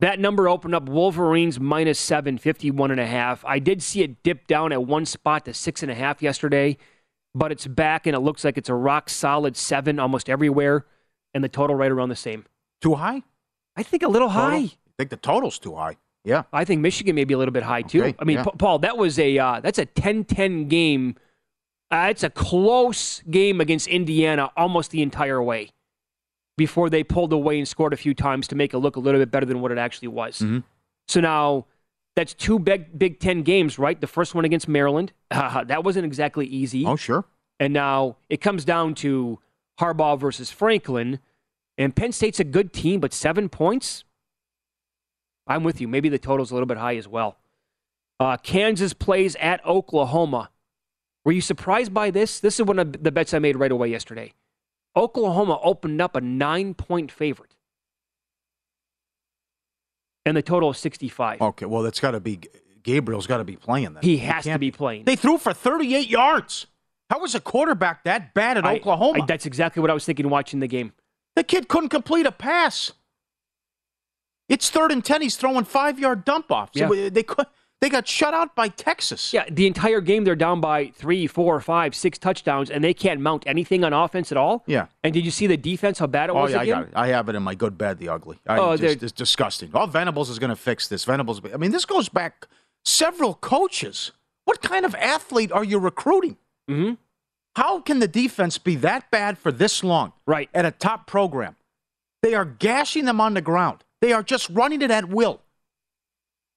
That 0.00 0.18
number 0.18 0.48
opened 0.48 0.74
up 0.74 0.88
Wolverines 0.88 1.58
minus 1.58 1.98
seven, 1.98 2.36
51 2.36 2.90
and 2.90 3.00
a 3.00 3.06
half. 3.06 3.44
I 3.44 3.58
did 3.58 3.82
see 3.82 4.02
it 4.02 4.22
dip 4.22 4.46
down 4.46 4.72
at 4.72 4.84
one 4.84 5.06
spot 5.06 5.44
to 5.46 5.54
six 5.54 5.82
and 5.82 5.90
a 5.90 5.94
half 5.94 6.20
yesterday, 6.20 6.76
but 7.34 7.52
it's 7.52 7.66
back 7.66 8.06
and 8.06 8.14
it 8.14 8.20
looks 8.20 8.44
like 8.44 8.58
it's 8.58 8.68
a 8.68 8.74
rock 8.74 9.08
solid 9.08 9.56
seven 9.56 9.98
almost 9.98 10.28
everywhere, 10.28 10.84
and 11.32 11.42
the 11.42 11.48
total 11.48 11.74
right 11.76 11.90
around 11.90 12.10
the 12.10 12.16
same. 12.16 12.44
Too 12.82 12.96
high? 12.96 13.22
I 13.76 13.82
think 13.82 14.02
a 14.02 14.08
little 14.08 14.28
Total? 14.28 14.42
high. 14.42 14.56
I 14.56 14.70
think 14.98 15.10
the 15.10 15.16
total's 15.16 15.58
too 15.58 15.74
high. 15.74 15.96
Yeah. 16.24 16.44
I 16.52 16.64
think 16.64 16.80
Michigan 16.80 17.14
may 17.14 17.24
be 17.24 17.34
a 17.34 17.38
little 17.38 17.52
bit 17.52 17.62
high 17.62 17.82
too. 17.82 18.02
Okay, 18.02 18.14
I 18.18 18.24
mean, 18.24 18.38
yeah. 18.38 18.44
Pa- 18.44 18.50
Paul, 18.52 18.78
that 18.80 18.96
was 18.96 19.18
a 19.18 19.38
uh, 19.38 19.60
that's 19.60 19.78
a 19.78 19.86
10-10 19.86 20.68
game. 20.68 21.16
Uh, 21.90 22.08
it's 22.10 22.22
a 22.22 22.30
close 22.30 23.20
game 23.30 23.60
against 23.60 23.86
Indiana 23.88 24.50
almost 24.56 24.90
the 24.90 25.02
entire 25.02 25.42
way 25.42 25.70
before 26.56 26.88
they 26.88 27.04
pulled 27.04 27.32
away 27.32 27.58
and 27.58 27.68
scored 27.68 27.92
a 27.92 27.96
few 27.96 28.14
times 28.14 28.48
to 28.48 28.54
make 28.54 28.72
it 28.74 28.78
look 28.78 28.96
a 28.96 29.00
little 29.00 29.20
bit 29.20 29.30
better 29.30 29.46
than 29.46 29.60
what 29.60 29.70
it 29.72 29.78
actually 29.78 30.08
was. 30.08 30.38
Mhm. 30.38 30.64
So 31.08 31.20
now 31.20 31.66
that's 32.16 32.32
two 32.32 32.58
big 32.58 32.98
Big 32.98 33.20
Ten 33.20 33.42
games, 33.42 33.78
right? 33.78 34.00
The 34.00 34.06
first 34.06 34.34
one 34.34 34.44
against 34.44 34.66
Maryland, 34.68 35.12
that 35.30 35.84
wasn't 35.84 36.06
exactly 36.06 36.46
easy. 36.46 36.86
Oh, 36.86 36.96
sure. 36.96 37.24
And 37.60 37.72
now 37.72 38.16
it 38.30 38.40
comes 38.40 38.64
down 38.64 38.94
to 38.96 39.38
Harbaugh 39.80 40.18
versus 40.18 40.50
Franklin, 40.50 41.18
and 41.76 41.94
Penn 41.94 42.12
State's 42.12 42.40
a 42.40 42.44
good 42.44 42.72
team, 42.72 43.00
but 43.00 43.12
seven 43.12 43.48
points. 43.48 44.04
I'm 45.46 45.62
with 45.64 45.80
you. 45.80 45.88
Maybe 45.88 46.08
the 46.08 46.18
total's 46.18 46.50
a 46.50 46.54
little 46.54 46.66
bit 46.66 46.78
high 46.78 46.96
as 46.96 47.06
well. 47.08 47.36
Uh, 48.18 48.36
Kansas 48.36 48.92
plays 48.92 49.36
at 49.36 49.64
Oklahoma. 49.66 50.50
Were 51.24 51.32
you 51.32 51.40
surprised 51.40 51.92
by 51.92 52.10
this? 52.10 52.40
This 52.40 52.58
is 52.60 52.66
one 52.66 52.78
of 52.78 53.02
the 53.02 53.10
bets 53.10 53.34
I 53.34 53.38
made 53.38 53.56
right 53.56 53.72
away 53.72 53.88
yesterday. 53.88 54.32
Oklahoma 54.96 55.58
opened 55.62 56.00
up 56.00 56.14
a 56.16 56.20
nine 56.20 56.74
point 56.74 57.10
favorite. 57.10 57.54
And 60.26 60.36
the 60.36 60.42
total 60.42 60.70
is 60.70 60.78
65. 60.78 61.40
Okay, 61.42 61.66
well, 61.66 61.82
that's 61.82 62.00
got 62.00 62.12
to 62.12 62.20
be 62.20 62.40
Gabriel's 62.82 63.26
got 63.26 63.38
to 63.38 63.44
be 63.44 63.56
playing 63.56 63.94
then. 63.94 64.02
He 64.02 64.18
has 64.18 64.44
to 64.44 64.58
be 64.58 64.70
playing. 64.70 65.04
They 65.04 65.16
threw 65.16 65.38
for 65.38 65.52
38 65.52 66.08
yards. 66.08 66.66
How 67.10 67.20
was 67.20 67.34
a 67.34 67.40
quarterback 67.40 68.04
that 68.04 68.32
bad 68.32 68.56
at 68.58 68.64
I- 68.64 68.76
Oklahoma? 68.76 69.22
I- 69.22 69.26
that's 69.26 69.46
exactly 69.46 69.80
what 69.80 69.90
I 69.90 69.94
was 69.94 70.04
thinking 70.04 70.28
watching 70.30 70.60
the 70.60 70.68
game. 70.68 70.92
the 71.36 71.42
kid 71.44 71.68
couldn't 71.68 71.88
complete 71.88 72.26
a 72.26 72.32
pass. 72.32 72.92
It's 74.48 74.70
third 74.70 74.92
and 74.92 75.04
ten. 75.04 75.22
He's 75.22 75.36
throwing 75.36 75.64
five 75.64 75.98
yard 75.98 76.24
dump 76.24 76.50
offs. 76.50 76.72
Yeah. 76.74 76.88
They 77.10 77.22
could. 77.22 77.46
They 77.80 77.90
got 77.90 78.08
shut 78.08 78.32
out 78.32 78.54
by 78.54 78.68
Texas. 78.68 79.34
Yeah, 79.34 79.44
the 79.50 79.66
entire 79.66 80.00
game 80.00 80.24
they're 80.24 80.34
down 80.36 80.58
by 80.62 80.86
three, 80.94 81.26
four, 81.26 81.60
five, 81.60 81.94
six 81.94 82.18
touchdowns, 82.18 82.70
and 82.70 82.82
they 82.82 82.94
can't 82.94 83.20
mount 83.20 83.42
anything 83.46 83.84
on 83.84 83.92
offense 83.92 84.32
at 84.32 84.38
all. 84.38 84.62
Yeah. 84.66 84.86
And 85.02 85.12
did 85.12 85.22
you 85.22 85.30
see 85.30 85.46
the 85.46 85.58
defense? 85.58 85.98
How 85.98 86.06
bad 86.06 86.30
it 86.30 86.34
was? 86.34 86.54
Oh 86.54 86.58
was 86.58 86.66
yeah, 86.66 86.76
I 86.76 86.80
got 86.80 86.82
it. 86.84 86.92
I 86.96 87.08
have 87.08 87.28
it 87.28 87.34
in 87.34 87.42
my 87.42 87.54
good, 87.54 87.76
bad, 87.76 87.98
the 87.98 88.08
ugly. 88.08 88.38
I, 88.46 88.58
Oh, 88.58 88.74
just, 88.76 89.02
it's 89.02 89.12
disgusting. 89.12 89.70
All 89.74 89.86
Venables 89.86 90.30
is 90.30 90.38
going 90.38 90.48
to 90.50 90.56
fix 90.56 90.88
this. 90.88 91.04
Venables. 91.04 91.42
I 91.52 91.58
mean, 91.58 91.72
this 91.72 91.84
goes 91.84 92.08
back 92.08 92.46
several 92.86 93.34
coaches. 93.34 94.12
What 94.46 94.62
kind 94.62 94.86
of 94.86 94.94
athlete 94.94 95.52
are 95.52 95.64
you 95.64 95.78
recruiting? 95.78 96.38
Mm-hmm. 96.70 96.94
How 97.56 97.80
can 97.80 97.98
the 97.98 98.08
defense 98.08 98.56
be 98.56 98.76
that 98.76 99.10
bad 99.10 99.36
for 99.36 99.52
this 99.52 99.84
long? 99.84 100.12
Right. 100.26 100.48
At 100.54 100.64
a 100.64 100.70
top 100.70 101.06
program, 101.06 101.56
they 102.22 102.34
are 102.34 102.46
gashing 102.46 103.04
them 103.04 103.20
on 103.20 103.34
the 103.34 103.42
ground. 103.42 103.83
They 104.04 104.12
are 104.12 104.22
just 104.22 104.50
running 104.50 104.82
it 104.82 104.90
at 104.90 105.08
will. 105.08 105.40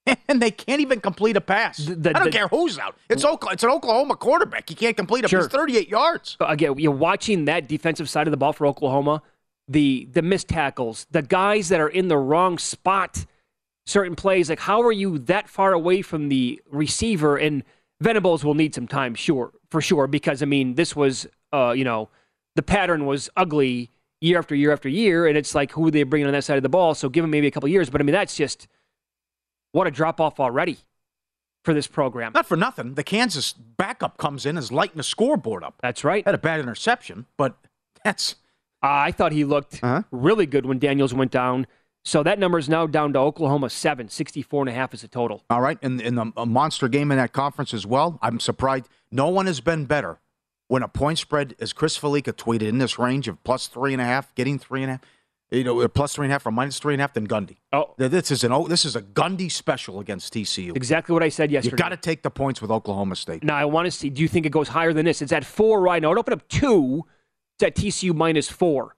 And 0.28 0.42
they 0.42 0.52
can't 0.52 0.82
even 0.82 1.00
complete 1.00 1.38
a 1.38 1.42
pass. 1.42 1.78
the- 1.78 2.10
I 2.10 2.14
don't 2.20 2.24
the- 2.26 2.30
care 2.32 2.50
who's 2.50 2.78
out. 2.78 2.98
It's 3.10 3.24
Oklahoma, 3.24 3.54
it's 3.54 3.64
an 3.64 3.70
Oklahoma 3.70 4.16
quarterback. 4.18 4.68
He 4.68 4.76
can't 4.76 4.98
complete 4.98 5.24
a 5.24 5.30
Sure. 5.30 5.44
pass. 5.44 5.52
38 5.52 5.88
yards. 5.88 6.36
Again, 6.42 6.78
you're 6.78 6.92
watching 6.92 7.46
that 7.46 7.70
defensive 7.70 8.10
side 8.10 8.28
of 8.28 8.32
the 8.32 8.38
ball 8.38 8.52
for 8.52 8.68
Oklahoma, 8.68 9.22
the 9.70 10.10
the 10.12 10.22
missed 10.22 10.50
tackles, 10.50 11.08
the 11.12 11.22
guys 11.22 11.70
that 11.70 11.80
are 11.80 11.88
in 11.88 12.10
the 12.10 12.18
wrong 12.18 12.58
spot, 12.58 13.26
certain 13.86 14.16
plays. 14.18 14.50
Like, 14.50 14.60
how 14.60 14.82
are 14.82 14.92
you 14.92 15.18
that 15.20 15.48
far 15.48 15.72
away 15.72 16.02
from 16.02 16.28
the 16.28 16.62
receiver? 16.70 17.38
And 17.38 17.64
Venables 18.02 18.44
will 18.44 18.56
need 18.56 18.76
some 18.76 18.88
time, 18.90 19.16
sure, 19.16 19.54
for 19.72 19.80
sure, 19.82 20.06
because 20.08 20.42
I 20.44 20.46
mean, 20.48 20.76
this 20.76 20.98
was, 20.98 21.28
uh, 21.54 21.72
you 21.76 21.86
know, 21.86 22.10
the 22.58 22.64
pattern 22.64 23.06
was 23.06 23.30
ugly 23.38 23.90
year 24.22 24.38
after 24.40 24.56
year 24.56 24.72
after 24.72 24.90
year, 24.90 25.28
and 25.28 25.38
it's 25.38 25.54
like 25.56 25.72
who 25.72 25.88
are 25.88 25.92
they 25.92 26.04
bringing 26.04 26.28
on 26.28 26.34
that 26.34 26.44
side 26.44 26.58
of 26.58 26.64
the 26.64 26.70
ball? 26.70 26.96
So 26.96 27.10
give 27.10 27.24
him 27.24 27.30
maybe 27.32 27.48
a 27.48 27.52
couple 27.52 27.70
years, 27.70 27.90
but 27.90 28.02
I 28.02 28.04
mean, 28.04 28.14
that's 28.14 28.36
just 28.36 28.68
what 29.72 29.88
a 29.88 29.92
drop 29.92 30.20
off 30.20 30.40
already 30.40 30.78
for 31.64 31.74
this 31.74 31.88
program. 31.88 32.32
Not 32.34 32.46
for 32.46 32.56
nothing. 32.58 32.94
The 32.96 33.04
Kansas 33.04 33.52
backup 33.54 34.18
comes 34.18 34.46
in 34.46 34.58
as 34.58 34.72
lighting 34.72 34.98
the 34.98 35.04
scoreboard 35.04 35.64
up. 35.64 35.76
That's 35.82 36.04
right. 36.04 36.26
Had 36.26 36.36
a 36.36 36.40
bad 36.40 36.60
interception, 36.60 37.26
but 37.38 37.56
that's 38.04 38.36
I 38.82 39.12
thought 39.12 39.32
he 39.32 39.44
looked 39.44 39.84
Uh-huh. 39.84 40.04
really 40.12 40.46
good 40.46 40.66
when 40.66 40.80
Daniels 40.80 41.14
went 41.14 41.32
down. 41.32 41.68
So 42.06 42.24
that 42.24 42.40
number 42.40 42.58
is 42.58 42.70
now 42.70 42.88
down 42.88 43.12
to 43.14 43.20
Oklahoma 43.20 43.70
7, 43.70 44.08
64 44.08 44.62
and 44.62 44.70
a 44.70 44.72
half 44.72 44.94
is 44.94 45.04
a 45.04 45.10
total. 45.10 45.44
all 45.50 45.60
right. 45.60 45.78
In, 45.82 46.00
in 46.00 46.16
the 46.16 46.32
a 46.38 46.46
monster 46.46 46.88
game 46.88 47.12
in 47.12 47.18
that 47.18 47.34
conference 47.34 47.74
as 47.74 47.86
well, 47.86 48.18
I'm 48.22 48.40
surprised. 48.40 48.88
No 49.12 49.28
one 49.28 49.46
has 49.46 49.60
been 49.60 49.84
better 49.86 50.20
when 50.68 50.84
a 50.84 50.88
point 50.88 51.18
spread, 51.20 51.56
as 51.60 51.74
Chris 51.74 51.98
Fallica 51.98 52.34
tweeted, 52.34 52.64
in 52.64 52.78
this 52.78 53.00
range 53.00 53.28
of 53.28 53.42
plus 53.44 53.68
three 53.68 53.94
and 53.94 54.02
a 54.02 54.06
half, 54.06 54.34
getting 54.36 54.60
three 54.60 54.84
and 54.84 54.90
a 54.90 54.94
half, 54.96 55.02
you 55.50 55.64
know, 55.64 55.80
or 55.80 55.88
plus 55.88 56.14
three 56.14 56.26
and 56.26 56.32
a 56.32 56.36
half 56.36 56.46
or 56.46 56.52
minus 56.52 56.78
three 56.78 56.94
and 56.94 57.02
a 57.02 57.04
half, 57.04 57.14
than 57.14 57.28
Gundy. 57.28 57.58
Oh. 57.72 57.94
This 57.98 58.32
is 58.32 58.44
an 58.44 58.52
oh, 58.52 58.68
this 58.68 58.84
is 58.84 58.96
a 58.96 59.02
Gundy 59.02 59.50
special 59.50 60.00
against 60.00 60.34
TCU. 60.34 60.76
Exactly 60.76 61.14
what 61.14 61.24
I 61.24 61.30
said 61.30 61.52
yesterday. 61.52 61.74
You 61.74 61.78
got 61.78 61.90
to 61.90 61.98
take 61.98 62.22
the 62.22 62.30
points 62.30 62.62
with 62.62 62.70
Oklahoma 62.70 63.16
State. 63.16 63.44
Now 63.44 63.56
I 63.56 63.66
want 63.66 63.86
to 63.86 63.92
see. 63.92 64.10
Do 64.10 64.22
you 64.22 64.28
think 64.28 64.46
it 64.46 64.52
goes 64.52 64.68
higher 64.68 64.92
than 64.92 65.06
this? 65.06 65.22
It's 65.22 65.32
at 65.32 65.46
four 65.46 65.80
right 65.80 66.02
now. 66.02 66.12
It 66.12 66.18
opened 66.18 66.34
up 66.34 66.48
two. 66.50 67.06
It's 67.56 67.64
at 67.64 67.76
TCU 67.76 68.14
minus 68.14 68.50
four. 68.50 68.96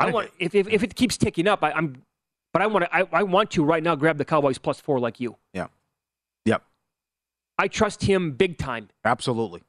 I 0.00 0.10
want 0.10 0.30
if 0.38 0.54
if, 0.54 0.68
if 0.68 0.82
it 0.82 0.94
keeps 0.94 1.16
ticking 1.16 1.48
up. 1.48 1.64
I, 1.64 1.72
I'm, 1.72 2.02
but 2.52 2.62
I 2.62 2.66
want 2.66 2.84
to. 2.84 2.94
I, 2.94 3.08
I 3.12 3.22
want 3.24 3.50
to 3.52 3.64
right 3.64 3.82
now 3.82 3.96
grab 3.96 4.18
the 4.18 4.24
Cowboys 4.24 4.58
plus 4.58 4.80
four 4.80 5.00
like 5.00 5.18
you. 5.18 5.36
Yeah. 5.52 5.66
Yep. 6.44 6.62
I 7.58 7.68
trust 7.68 8.02
him 8.02 8.32
big 8.32 8.58
time. 8.58 8.88
Absolutely. 9.04 9.62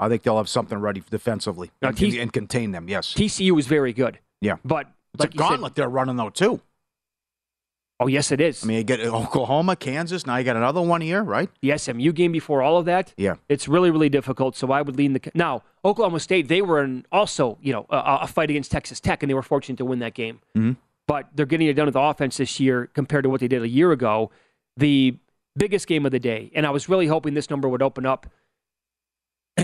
I 0.00 0.08
think 0.08 0.22
they'll 0.24 0.38
have 0.38 0.48
something 0.48 0.78
ready 0.78 1.02
defensively 1.10 1.70
Now, 1.82 1.88
and, 1.88 1.96
T- 1.96 2.18
and 2.18 2.32
contain 2.32 2.72
them. 2.72 2.88
Yes. 2.88 3.14
TCU 3.14 3.56
is 3.58 3.66
very 3.68 3.92
good, 3.92 4.18
Yeah. 4.40 4.56
but 4.64 4.86
It's 5.14 5.20
like 5.20 5.30
a 5.30 5.34
you 5.34 5.38
said- 5.38 5.48
gauntlet 5.50 5.74
they're 5.76 5.88
running 5.88 6.16
though 6.16 6.30
too. 6.30 6.60
oh 8.00 8.06
yes, 8.06 8.32
it 8.32 8.40
is. 8.40 8.64
I 8.64 8.66
mean, 8.66 8.78
you 8.78 8.84
get 8.84 9.00
Oklahoma, 9.00 9.76
Kansas. 9.76 10.26
Now 10.26 10.36
you 10.38 10.44
got 10.44 10.56
another 10.56 10.80
one 10.80 11.02
here, 11.02 11.22
right? 11.22 11.50
the 11.60 11.76
SMU 11.76 12.12
game 12.12 12.32
before 12.32 12.62
all 12.62 12.78
of 12.78 12.86
that. 12.86 13.12
Yeah. 13.18 13.34
It's 13.48 13.68
really, 13.68 13.90
really 13.90 14.08
difficult. 14.08 14.56
So 14.56 14.72
I 14.72 14.80
would 14.82 14.96
lean 14.96 15.12
the 15.12 15.20
now 15.34 15.62
Oklahoma 15.84 16.20
State. 16.20 16.48
They 16.48 16.62
were 16.62 16.82
in 16.82 17.04
also, 17.12 17.58
you 17.60 17.72
know, 17.72 17.86
a, 17.90 18.20
a 18.22 18.26
fight 18.26 18.48
against 18.50 18.70
Texas 18.72 19.00
Tech, 19.00 19.22
and 19.22 19.28
they 19.28 19.34
were 19.34 19.42
fortunate 19.42 19.76
to 19.78 19.84
win 19.84 19.98
that 19.98 20.14
game. 20.14 20.40
Mhm. 20.56 20.76
But 21.06 21.28
they're 21.34 21.44
getting 21.46 21.66
it 21.66 21.74
done 21.74 21.86
with 21.86 21.96
offense 21.96 22.38
this 22.38 22.58
year 22.60 22.86
compared 22.94 23.24
to 23.24 23.30
what 23.30 23.40
they 23.40 23.48
did 23.48 23.62
a 23.62 23.68
year 23.68 23.92
ago. 23.92 24.30
The 24.76 25.16
biggest 25.58 25.86
game 25.88 26.06
of 26.06 26.12
the 26.12 26.20
day, 26.20 26.50
and 26.54 26.64
I 26.66 26.70
was 26.70 26.88
really 26.88 27.08
hoping 27.08 27.34
this 27.34 27.50
number 27.50 27.68
would 27.68 27.82
open 27.82 28.06
up 28.06 28.26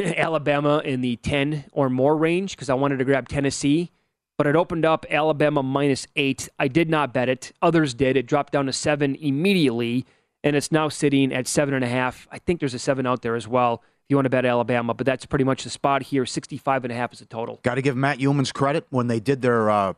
Alabama 0.16 0.80
in 0.84 1.00
the 1.00 1.16
ten 1.16 1.64
or 1.72 1.90
more 1.90 2.16
range 2.16 2.56
because 2.56 2.70
I 2.70 2.74
wanted 2.74 2.98
to 2.98 3.04
grab 3.04 3.28
Tennessee. 3.28 3.90
But 4.38 4.46
it 4.46 4.54
opened 4.54 4.84
up 4.84 5.06
Alabama 5.08 5.62
minus 5.62 6.06
eight. 6.14 6.48
I 6.58 6.68
did 6.68 6.90
not 6.90 7.14
bet 7.14 7.28
it. 7.28 7.52
Others 7.62 7.94
did. 7.94 8.16
It 8.16 8.26
dropped 8.26 8.52
down 8.52 8.66
to 8.66 8.72
seven 8.72 9.14
immediately, 9.14 10.04
and 10.44 10.54
it's 10.54 10.70
now 10.70 10.90
sitting 10.90 11.32
at 11.32 11.48
seven 11.48 11.72
and 11.72 11.82
a 11.82 11.88
half. 11.88 12.28
I 12.30 12.38
think 12.38 12.60
there's 12.60 12.74
a 12.74 12.78
seven 12.78 13.06
out 13.06 13.22
there 13.22 13.34
as 13.34 13.48
well 13.48 13.82
if 14.06 14.10
you 14.10 14.16
want 14.16 14.26
to 14.26 14.30
bet 14.30 14.44
Alabama, 14.44 14.94
but 14.94 15.04
that's 15.04 15.26
pretty 15.26 15.44
much 15.44 15.64
the 15.64 15.70
spot 15.70 16.00
here. 16.04 16.24
65 16.24 16.84
and 16.84 16.92
a 16.92 16.94
half 16.94 17.12
is 17.12 17.18
the 17.18 17.24
total. 17.24 17.58
Got 17.64 17.74
to 17.74 17.82
give 17.82 17.96
Matt 17.96 18.18
Youmans 18.18 18.54
credit 18.54 18.86
when 18.90 19.08
they 19.08 19.18
did 19.18 19.42
their 19.42 19.68
uh, 19.68 19.94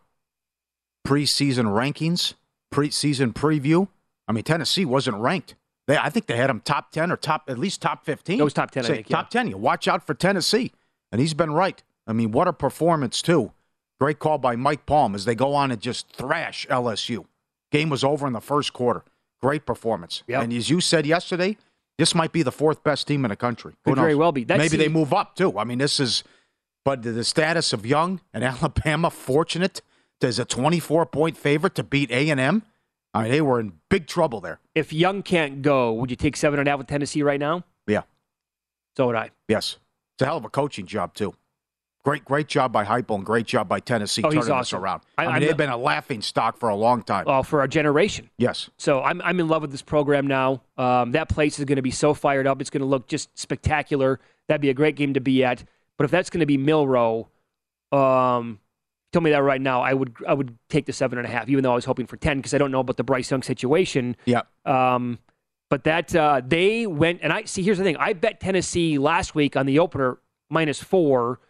preseason 1.06 1.66
rankings, 1.66 2.32
preseason 2.72 3.34
preview. 3.34 3.86
I 4.26 4.32
mean, 4.32 4.44
Tennessee 4.44 4.86
wasn't 4.86 5.18
ranked. 5.18 5.56
They, 5.88 5.96
I 5.96 6.10
think 6.10 6.26
they 6.26 6.36
had 6.36 6.50
them 6.50 6.60
top 6.60 6.92
ten 6.92 7.10
or 7.10 7.16
top 7.16 7.44
at 7.48 7.58
least 7.58 7.82
top 7.82 8.04
fifteen. 8.04 8.38
It 8.38 8.44
was 8.44 8.52
top 8.52 8.70
10, 8.70 8.84
I 8.84 8.86
Say, 8.86 8.94
think, 8.96 9.10
yeah. 9.10 9.16
Top 9.16 9.30
ten. 9.30 9.48
You 9.48 9.56
watch 9.56 9.88
out 9.88 10.06
for 10.06 10.14
Tennessee, 10.14 10.70
and 11.10 11.20
he's 11.20 11.34
been 11.34 11.50
right. 11.50 11.82
I 12.06 12.12
mean, 12.12 12.30
what 12.30 12.46
a 12.46 12.52
performance 12.52 13.20
too. 13.20 13.52
Great 13.98 14.18
call 14.20 14.38
by 14.38 14.54
Mike 14.54 14.86
Palm 14.86 15.14
as 15.14 15.24
they 15.24 15.34
go 15.34 15.54
on 15.54 15.72
and 15.72 15.80
just 15.80 16.12
thrash 16.12 16.66
LSU. 16.68 17.24
Game 17.72 17.88
was 17.88 18.04
over 18.04 18.26
in 18.26 18.32
the 18.32 18.40
first 18.40 18.72
quarter. 18.72 19.02
Great 19.40 19.66
performance. 19.66 20.22
Yep. 20.28 20.42
And 20.44 20.52
as 20.52 20.70
you 20.70 20.80
said 20.80 21.04
yesterday, 21.06 21.56
this 21.96 22.14
might 22.14 22.32
be 22.32 22.42
the 22.42 22.52
fourth 22.52 22.84
best 22.84 23.08
team 23.08 23.24
in 23.24 23.30
the 23.30 23.36
country. 23.36 23.72
Who 23.84 23.92
Could 23.92 24.00
very 24.00 24.14
well 24.14 24.30
be. 24.30 24.44
That's 24.44 24.58
Maybe 24.58 24.76
the- 24.76 24.84
they 24.84 24.88
move 24.88 25.12
up 25.12 25.36
too. 25.36 25.58
I 25.58 25.64
mean, 25.64 25.78
this 25.78 25.98
is, 25.98 26.22
but 26.84 27.02
the 27.02 27.24
status 27.24 27.72
of 27.72 27.84
Young 27.86 28.20
and 28.32 28.44
Alabama 28.44 29.10
fortunate 29.10 29.80
as 30.22 30.38
a 30.38 30.44
24 30.44 31.06
point 31.06 31.36
favorite 31.36 31.74
to 31.76 31.82
beat 31.82 32.10
A 32.10 32.28
and 32.30 32.38
M. 32.38 32.62
I 33.14 33.22
mean, 33.22 33.32
they 33.32 33.40
were 33.40 33.58
in 33.60 33.72
big 33.88 34.06
trouble 34.06 34.40
there. 34.40 34.60
If 34.74 34.92
Young 34.92 35.22
can't 35.22 35.62
go, 35.62 35.92
would 35.94 36.10
you 36.10 36.16
take 36.16 36.36
seven 36.36 36.58
and 36.58 36.68
a 36.68 36.70
half 36.70 36.78
with 36.78 36.86
Tennessee 36.88 37.22
right 37.22 37.40
now? 37.40 37.64
Yeah. 37.86 38.02
So 38.96 39.06
would 39.06 39.16
I. 39.16 39.30
Yes. 39.48 39.78
It's 40.16 40.22
a 40.22 40.26
hell 40.26 40.36
of 40.36 40.44
a 40.44 40.50
coaching 40.50 40.86
job 40.86 41.14
too. 41.14 41.34
Great, 42.04 42.24
great 42.24 42.46
job 42.48 42.72
by 42.72 42.84
Heupel 42.84 43.16
and 43.16 43.26
great 43.26 43.44
job 43.46 43.68
by 43.68 43.80
Tennessee 43.80 44.22
Oh, 44.22 44.28
turning 44.30 44.40
this 44.40 44.50
awesome. 44.50 44.80
around. 44.82 45.02
I- 45.18 45.26
I, 45.26 45.38
mean, 45.38 45.48
they've 45.48 45.56
been 45.56 45.68
a 45.68 45.76
laughing 45.76 46.22
stock 46.22 46.56
for 46.56 46.68
a 46.68 46.74
long 46.76 47.02
time. 47.02 47.24
Well, 47.26 47.42
for 47.42 47.62
a 47.62 47.68
generation. 47.68 48.30
yes. 48.38 48.70
So 48.78 49.02
I'm 49.02 49.20
I'm 49.22 49.38
in 49.40 49.48
love 49.48 49.62
with 49.62 49.72
this 49.72 49.82
program 49.82 50.26
now. 50.26 50.62
Um, 50.78 51.12
that 51.12 51.28
place 51.28 51.58
is 51.58 51.64
going 51.64 51.76
to 51.76 51.82
be 51.82 51.90
so 51.90 52.14
fired 52.14 52.46
up. 52.46 52.60
It's 52.60 52.70
going 52.70 52.80
to 52.80 52.86
look 52.86 53.08
just 53.08 53.36
spectacular. 53.38 54.20
That'd 54.46 54.60
be 54.62 54.70
a 54.70 54.74
great 54.74 54.96
game 54.96 55.14
to 55.14 55.20
be 55.20 55.44
at. 55.44 55.64
But 55.98 56.04
if 56.04 56.10
that's 56.10 56.30
going 56.30 56.40
to 56.40 56.46
be 56.46 56.56
Milroe, 56.56 57.28
um, 57.92 58.60
tell 59.12 59.22
me 59.22 59.30
that 59.30 59.42
right 59.42 59.60
now, 59.60 59.80
I 59.80 59.94
would 59.94 60.14
I 60.26 60.34
would 60.34 60.56
take 60.68 60.86
the 60.86 60.92
seven 60.92 61.18
and 61.18 61.26
a 61.26 61.30
half, 61.30 61.48
even 61.48 61.62
though 61.62 61.72
I 61.72 61.74
was 61.74 61.84
hoping 61.84 62.06
for 62.06 62.16
ten 62.16 62.38
because 62.38 62.54
I 62.54 62.58
don't 62.58 62.70
know 62.70 62.80
about 62.80 62.96
the 62.96 63.04
Bryce 63.04 63.30
Young 63.30 63.42
situation. 63.42 64.16
Yeah. 64.24 64.42
Um, 64.64 65.18
but 65.70 65.84
that 65.84 66.14
uh, 66.14 66.40
they 66.46 66.86
went 66.86 67.20
and 67.22 67.32
I 67.32 67.44
see. 67.44 67.62
Here's 67.62 67.78
the 67.78 67.84
thing: 67.84 67.96
I 67.98 68.12
bet 68.12 68.40
Tennessee 68.40 68.98
last 68.98 69.34
week 69.34 69.56
on 69.56 69.66
the 69.66 69.78
opener 69.78 70.18
minus 70.50 70.82
four. 70.82 71.40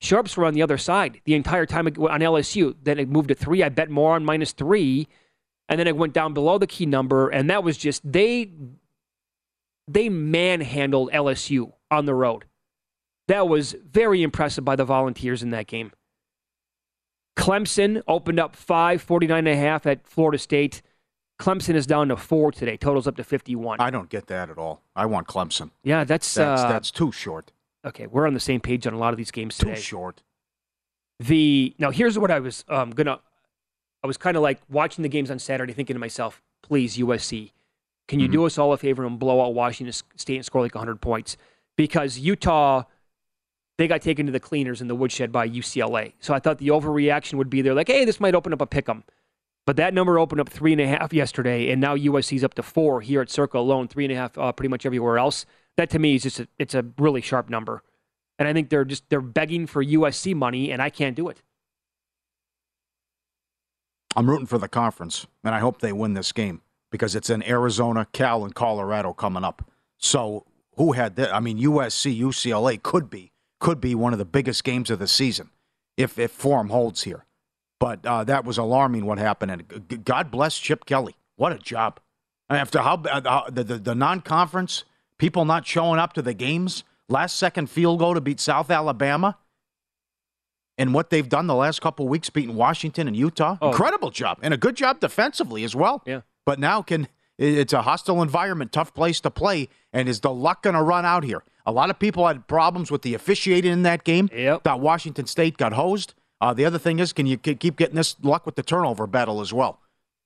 Sharps 0.00 0.36
were 0.36 0.44
on 0.44 0.54
the 0.54 0.62
other 0.62 0.78
side 0.78 1.20
the 1.24 1.34
entire 1.34 1.66
time 1.66 1.86
on 1.86 1.92
LSU. 2.20 2.76
Then 2.82 2.98
it 2.98 3.08
moved 3.08 3.28
to 3.28 3.34
three. 3.34 3.62
I 3.62 3.68
bet 3.68 3.90
more 3.90 4.14
on 4.14 4.24
minus 4.24 4.52
three, 4.52 5.08
and 5.68 5.78
then 5.78 5.86
it 5.86 5.96
went 5.96 6.12
down 6.12 6.34
below 6.34 6.56
the 6.56 6.68
key 6.68 6.86
number, 6.86 7.28
and 7.28 7.50
that 7.50 7.64
was 7.64 7.76
just 7.76 8.10
they 8.10 8.52
they 9.88 10.08
manhandled 10.08 11.10
LSU 11.12 11.72
on 11.90 12.06
the 12.06 12.14
road. 12.14 12.44
That 13.26 13.48
was 13.48 13.74
very 13.90 14.22
impressive 14.22 14.64
by 14.64 14.76
the 14.76 14.84
Volunteers 14.84 15.42
in 15.42 15.50
that 15.50 15.66
game. 15.66 15.92
Clemson 17.38 18.02
opened 18.08 18.40
up 18.40 18.56
5, 18.56 19.00
49 19.00 19.38
and 19.38 19.48
a 19.48 19.56
half 19.56 19.86
at 19.86 20.06
Florida 20.06 20.38
State. 20.38 20.82
Clemson 21.40 21.74
is 21.74 21.86
down 21.86 22.08
to 22.08 22.16
four 22.16 22.50
today. 22.50 22.76
Totals 22.76 23.06
up 23.06 23.16
to 23.16 23.24
51. 23.24 23.80
I 23.80 23.90
don't 23.90 24.08
get 24.10 24.26
that 24.26 24.50
at 24.50 24.58
all. 24.58 24.82
I 24.96 25.06
want 25.06 25.28
Clemson. 25.28 25.70
yeah, 25.84 26.02
that's, 26.02 26.34
That's, 26.34 26.62
uh, 26.62 26.68
that's 26.68 26.90
too 26.90 27.12
short. 27.12 27.52
okay. 27.84 28.08
We're 28.08 28.26
on 28.26 28.34
the 28.34 28.40
same 28.40 28.60
page 28.60 28.86
on 28.88 28.92
a 28.92 28.98
lot 28.98 29.14
of 29.14 29.18
these 29.18 29.30
games 29.30 29.56
today. 29.56 29.76
Too 29.76 29.80
short. 29.80 30.22
The 31.20 31.74
now 31.78 31.90
here's 31.90 32.18
what 32.18 32.30
I 32.30 32.38
was 32.40 32.64
um, 32.68 32.90
gonna. 32.90 33.20
I 34.04 34.06
was 34.06 34.16
kind 34.16 34.36
of 34.36 34.42
like 34.42 34.60
watching 34.68 35.02
the 35.02 35.08
games 35.08 35.30
on 35.32 35.40
Saturday, 35.40 35.72
thinking 35.72 35.94
to 35.94 36.00
myself, 36.00 36.40
"Please 36.62 36.96
USC, 36.96 37.50
can 38.06 38.20
you 38.20 38.28
do 38.28 38.46
us 38.46 38.56
all 38.56 38.72
a 38.72 38.76
favor 38.76 39.04
and 39.04 39.18
blow 39.18 39.44
out 39.44 39.52
Washington 39.52 39.92
State 40.14 40.36
and 40.36 40.44
score 40.44 40.62
like 40.62 40.76
100 40.76 41.00
points?" 41.00 41.36
Because 41.76 42.18
Utah, 42.18 42.84
they 43.78 43.88
got 43.88 44.02
taken 44.02 44.26
to 44.26 44.32
the 44.32 44.40
cleaners 44.40 44.80
in 44.80 44.88
the 44.88 44.94
woodshed 44.94 45.32
by 45.32 45.48
UCLA. 45.48 46.12
So 46.20 46.34
I 46.34 46.40
thought 46.40 46.58
the 46.58 46.68
overreaction 46.68 47.34
would 47.34 47.48
be 47.48 47.62
there, 47.62 47.74
like, 47.74 47.88
"Hey, 47.88 48.04
this 48.04 48.20
might 48.20 48.34
open 48.34 48.52
up 48.52 48.60
a 48.60 48.66
pick'em." 48.66 49.04
But 49.64 49.76
that 49.76 49.94
number 49.94 50.18
opened 50.18 50.40
up 50.40 50.48
three 50.48 50.72
and 50.72 50.80
a 50.80 50.88
half 50.88 51.12
yesterday, 51.12 51.70
and 51.70 51.80
now 51.80 51.94
USC's 51.94 52.42
up 52.42 52.54
to 52.54 52.62
four 52.62 53.00
here 53.00 53.20
at 53.20 53.30
Circa 53.30 53.58
alone, 53.58 53.86
three 53.86 54.04
and 54.04 54.12
a 54.12 54.16
half 54.16 54.36
uh, 54.36 54.50
pretty 54.52 54.68
much 54.68 54.84
everywhere 54.84 55.18
else. 55.18 55.46
That 55.76 55.90
to 55.90 55.98
me 55.98 56.14
is 56.16 56.22
just 56.22 56.40
a, 56.40 56.48
it's 56.58 56.74
a 56.74 56.84
really 56.98 57.20
sharp 57.20 57.48
number. 57.48 57.82
And 58.38 58.48
I 58.48 58.52
think 58.52 58.70
they're 58.70 58.84
just 58.84 59.08
they're 59.10 59.20
begging 59.20 59.66
for 59.66 59.84
USC 59.84 60.34
money, 60.34 60.72
and 60.72 60.82
I 60.82 60.90
can't 60.90 61.14
do 61.14 61.28
it. 61.28 61.42
I'm 64.16 64.28
rooting 64.28 64.46
for 64.46 64.58
the 64.58 64.68
conference, 64.68 65.26
and 65.44 65.54
I 65.54 65.60
hope 65.60 65.80
they 65.80 65.92
win 65.92 66.14
this 66.14 66.32
game 66.32 66.62
because 66.90 67.14
it's 67.14 67.30
in 67.30 67.42
Arizona, 67.42 68.06
Cal, 68.12 68.44
and 68.44 68.54
Colorado 68.54 69.12
coming 69.12 69.44
up. 69.44 69.70
So 69.98 70.46
who 70.76 70.92
had 70.92 71.16
that? 71.16 71.34
I 71.34 71.40
mean, 71.40 71.58
USC, 71.58 72.18
UCLA 72.18 72.82
could 72.82 73.10
be 73.10 73.32
could 73.60 73.80
be 73.80 73.94
one 73.94 74.12
of 74.12 74.18
the 74.18 74.24
biggest 74.24 74.64
games 74.64 74.90
of 74.90 74.98
the 74.98 75.08
season 75.08 75.50
if 75.96 76.18
if 76.18 76.30
form 76.30 76.68
holds 76.68 77.02
here. 77.02 77.24
But 77.80 78.04
uh, 78.04 78.24
that 78.24 78.44
was 78.44 78.58
alarming 78.58 79.06
what 79.06 79.18
happened, 79.18 79.50
and 79.52 80.04
God 80.04 80.30
bless 80.30 80.58
Chip 80.58 80.84
Kelly. 80.84 81.16
What 81.36 81.52
a 81.52 81.58
job! 81.58 82.00
After 82.50 82.80
how 82.80 82.94
uh, 82.94 83.50
the, 83.50 83.62
the, 83.62 83.78
the 83.78 83.94
non 83.94 84.20
conference 84.20 84.84
people 85.18 85.44
not 85.44 85.66
showing 85.66 86.00
up 86.00 86.12
to 86.14 86.22
the 86.22 86.34
games, 86.34 86.82
last 87.08 87.36
second 87.36 87.68
field 87.68 87.98
goal 87.98 88.14
to 88.14 88.20
beat 88.20 88.40
South 88.40 88.70
Alabama 88.70 89.36
and 90.76 90.94
what 90.94 91.10
they've 91.10 91.28
done 91.28 91.46
the 91.48 91.54
last 91.54 91.80
couple 91.80 92.08
weeks, 92.08 92.30
beating 92.30 92.54
Washington 92.54 93.08
and 93.08 93.16
Utah. 93.16 93.58
Oh. 93.60 93.70
Incredible 93.70 94.10
job, 94.10 94.38
and 94.42 94.54
a 94.54 94.56
good 94.56 94.76
job 94.76 95.00
defensively 95.00 95.64
as 95.64 95.76
well. 95.76 96.02
Yeah. 96.06 96.22
But 96.46 96.58
now 96.58 96.82
can 96.82 97.08
it's 97.36 97.72
a 97.72 97.82
hostile 97.82 98.20
environment, 98.22 98.72
tough 98.72 98.92
place 98.94 99.20
to 99.20 99.30
play, 99.30 99.68
and 99.92 100.08
is 100.08 100.20
the 100.20 100.32
luck 100.32 100.62
going 100.62 100.74
to 100.74 100.82
run 100.82 101.04
out 101.04 101.22
here? 101.22 101.44
A 101.68 101.72
lot 101.72 101.90
of 101.90 101.98
people 101.98 102.26
had 102.26 102.46
problems 102.46 102.90
with 102.90 103.02
the 103.02 103.12
officiating 103.12 103.70
in 103.70 103.82
that 103.82 104.02
game. 104.02 104.30
Yep. 104.32 104.64
Thought 104.64 104.80
Washington 104.80 105.26
State 105.26 105.58
got 105.58 105.74
hosed. 105.74 106.14
Uh, 106.40 106.54
the 106.54 106.64
other 106.64 106.78
thing 106.78 106.98
is, 106.98 107.12
can 107.12 107.26
you 107.26 107.36
keep 107.36 107.76
getting 107.76 107.94
this 107.94 108.16
luck 108.22 108.46
with 108.46 108.54
the 108.54 108.62
turnover 108.62 109.06
battle 109.06 109.42
as 109.42 109.52
well? 109.52 109.78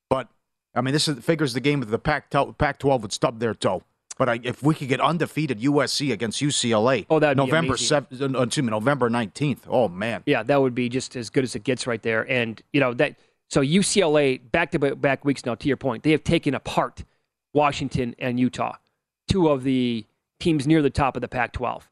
But 0.09 0.29
I 0.73 0.79
mean, 0.79 0.93
this 0.93 1.09
is, 1.09 1.19
figures 1.19 1.53
the 1.53 1.59
game 1.59 1.81
with 1.81 1.89
the 1.89 1.99
Pac 1.99 2.29
Pac-12 2.29 3.01
would 3.01 3.11
stub 3.11 3.39
their 3.39 3.53
toe. 3.53 3.83
But 4.17 4.29
I, 4.29 4.39
if 4.41 4.63
we 4.63 4.73
could 4.73 4.87
get 4.87 5.01
undefeated 5.01 5.59
USC 5.59 6.13
against 6.13 6.41
UCLA, 6.41 7.07
oh, 7.09 7.19
that 7.19 7.35
November 7.35 7.75
seventh, 7.75 8.21
uh, 8.21 8.41
excuse 8.43 8.63
me, 8.63 8.69
November 8.69 9.09
nineteenth. 9.09 9.65
Oh 9.67 9.89
man, 9.89 10.23
yeah, 10.25 10.43
that 10.43 10.61
would 10.61 10.75
be 10.75 10.87
just 10.87 11.17
as 11.17 11.29
good 11.29 11.43
as 11.43 11.55
it 11.55 11.65
gets 11.65 11.87
right 11.87 12.01
there. 12.01 12.29
And 12.31 12.61
you 12.71 12.79
know 12.79 12.93
that 12.93 13.15
so 13.49 13.61
UCLA 13.61 14.39
back 14.51 14.71
to 14.71 14.95
back 14.95 15.25
weeks 15.25 15.45
now. 15.45 15.55
To 15.55 15.67
your 15.67 15.77
point, 15.77 16.03
they 16.03 16.11
have 16.11 16.23
taken 16.23 16.53
apart 16.53 17.03
Washington 17.53 18.15
and 18.19 18.39
Utah, 18.39 18.75
two 19.27 19.49
of 19.49 19.63
the 19.63 20.05
teams 20.43 20.67
near 20.67 20.81
the 20.81 20.89
top 20.89 21.15
of 21.15 21.21
the 21.21 21.27
Pac-12. 21.27 21.83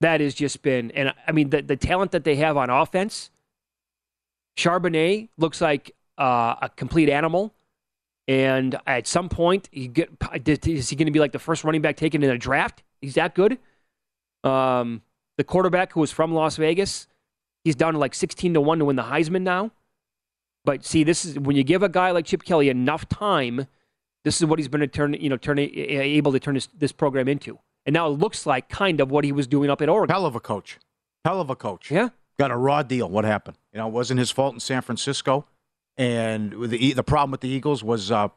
That 0.00 0.20
has 0.20 0.34
just 0.34 0.62
been, 0.62 0.90
and 0.90 1.14
I 1.26 1.32
mean 1.32 1.50
the 1.50 1.62
the 1.62 1.76
talent 1.76 2.12
that 2.12 2.24
they 2.24 2.36
have 2.36 2.56
on 2.56 2.68
offense. 2.68 3.30
Charbonnet 4.56 5.28
looks 5.38 5.60
like 5.60 5.94
uh, 6.18 6.56
a 6.62 6.70
complete 6.74 7.08
animal. 7.08 7.54
And 8.26 8.78
at 8.86 9.06
some 9.06 9.28
point, 9.28 9.68
get, 9.92 10.10
is 10.46 10.88
he 10.88 10.96
going 10.96 11.06
to 11.06 11.12
be 11.12 11.18
like 11.18 11.32
the 11.32 11.38
first 11.38 11.62
running 11.62 11.82
back 11.82 11.96
taken 11.96 12.22
in 12.22 12.30
a 12.30 12.38
draft? 12.38 12.82
He's 13.02 13.14
that 13.14 13.34
good. 13.34 13.58
Um, 14.42 15.02
the 15.36 15.44
quarterback 15.44 15.92
who 15.92 16.00
was 16.00 16.10
from 16.10 16.32
Las 16.32 16.56
Vegas, 16.56 17.06
he's 17.64 17.74
down 17.74 17.92
to 17.92 17.98
like 17.98 18.14
16 18.14 18.54
to 18.54 18.60
1 18.60 18.78
to 18.78 18.84
win 18.86 18.96
the 18.96 19.02
Heisman 19.02 19.42
now. 19.42 19.72
But 20.64 20.84
see, 20.84 21.04
this 21.04 21.26
is 21.26 21.38
when 21.38 21.56
you 21.56 21.64
give 21.64 21.82
a 21.82 21.88
guy 21.88 22.12
like 22.12 22.24
Chip 22.24 22.44
Kelly 22.44 22.70
enough 22.70 23.06
time, 23.08 23.66
this 24.24 24.40
is 24.40 24.46
what 24.46 24.58
he's 24.58 24.68
been 24.68 24.86
turn, 24.88 25.12
you 25.12 25.28
know, 25.28 25.36
turn 25.36 25.58
able 25.58 26.32
to 26.32 26.40
turn 26.40 26.58
this 26.78 26.92
program 26.92 27.28
into. 27.28 27.58
And 27.86 27.94
now 27.94 28.06
it 28.06 28.18
looks 28.18 28.46
like 28.46 28.68
kind 28.68 29.00
of 29.00 29.10
what 29.10 29.24
he 29.24 29.32
was 29.32 29.46
doing 29.46 29.70
up 29.70 29.82
at 29.82 29.88
Oregon. 29.88 30.14
Hell 30.14 30.26
of 30.26 30.34
a 30.34 30.40
coach. 30.40 30.78
Hell 31.24 31.40
of 31.40 31.50
a 31.50 31.56
coach. 31.56 31.90
Yeah. 31.90 32.10
Got 32.38 32.50
a 32.50 32.56
raw 32.56 32.82
deal. 32.82 33.08
What 33.08 33.24
happened? 33.24 33.58
You 33.72 33.78
know, 33.78 33.88
it 33.88 33.92
wasn't 33.92 34.18
his 34.18 34.30
fault 34.30 34.54
in 34.54 34.60
San 34.60 34.82
Francisco. 34.82 35.46
And 35.96 36.52
the 36.70 36.92
the 36.92 37.04
problem 37.04 37.30
with 37.30 37.40
the 37.40 37.48
Eagles 37.48 37.84
was 37.84 38.10
uh, 38.10 38.28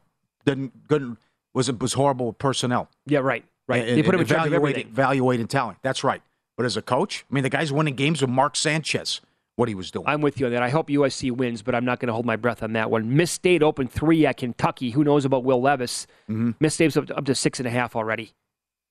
didn't 0.44 0.86
good 0.86 1.16
was 1.54 1.68
it 1.68 1.80
was 1.80 1.94
horrible 1.94 2.32
personnel. 2.32 2.88
Yeah, 3.06 3.18
right, 3.18 3.44
right. 3.66 3.86
And, 3.86 3.98
they 3.98 4.02
put 4.02 4.14
him 4.14 4.20
in 4.20 4.26
charge 4.26 4.52
of. 4.52 4.64
Evaluating 4.64 5.48
talent. 5.48 5.78
That's 5.82 6.04
right. 6.04 6.22
But 6.56 6.66
as 6.66 6.76
a 6.76 6.82
coach, 6.82 7.24
I 7.30 7.34
mean, 7.34 7.42
the 7.42 7.50
guy's 7.50 7.72
winning 7.72 7.94
games 7.94 8.20
with 8.20 8.30
Mark 8.30 8.56
Sanchez. 8.56 9.20
What 9.56 9.68
he 9.68 9.74
was 9.74 9.90
doing. 9.90 10.06
I'm 10.06 10.20
with 10.20 10.38
you 10.38 10.46
on 10.46 10.52
that. 10.52 10.62
I 10.62 10.68
hope 10.68 10.86
USC 10.86 11.32
wins, 11.32 11.62
but 11.62 11.74
I'm 11.74 11.84
not 11.84 11.98
going 11.98 12.06
to 12.06 12.12
hold 12.12 12.24
my 12.24 12.36
breath 12.36 12.62
on 12.62 12.74
that 12.74 12.92
one. 12.92 13.16
Miss 13.16 13.32
State 13.32 13.60
opened 13.60 13.90
three 13.90 14.24
at 14.24 14.36
Kentucky. 14.36 14.90
Who 14.90 15.02
knows 15.02 15.24
about 15.24 15.42
Will 15.42 15.60
Levis? 15.60 16.06
Mm-hmm. 16.30 16.52
Miss 16.60 16.74
State's 16.74 16.96
up 16.96 17.06
to, 17.06 17.16
up 17.16 17.24
to 17.24 17.34
six 17.34 17.58
and 17.58 17.66
a 17.66 17.70
half 17.70 17.96
already. 17.96 18.34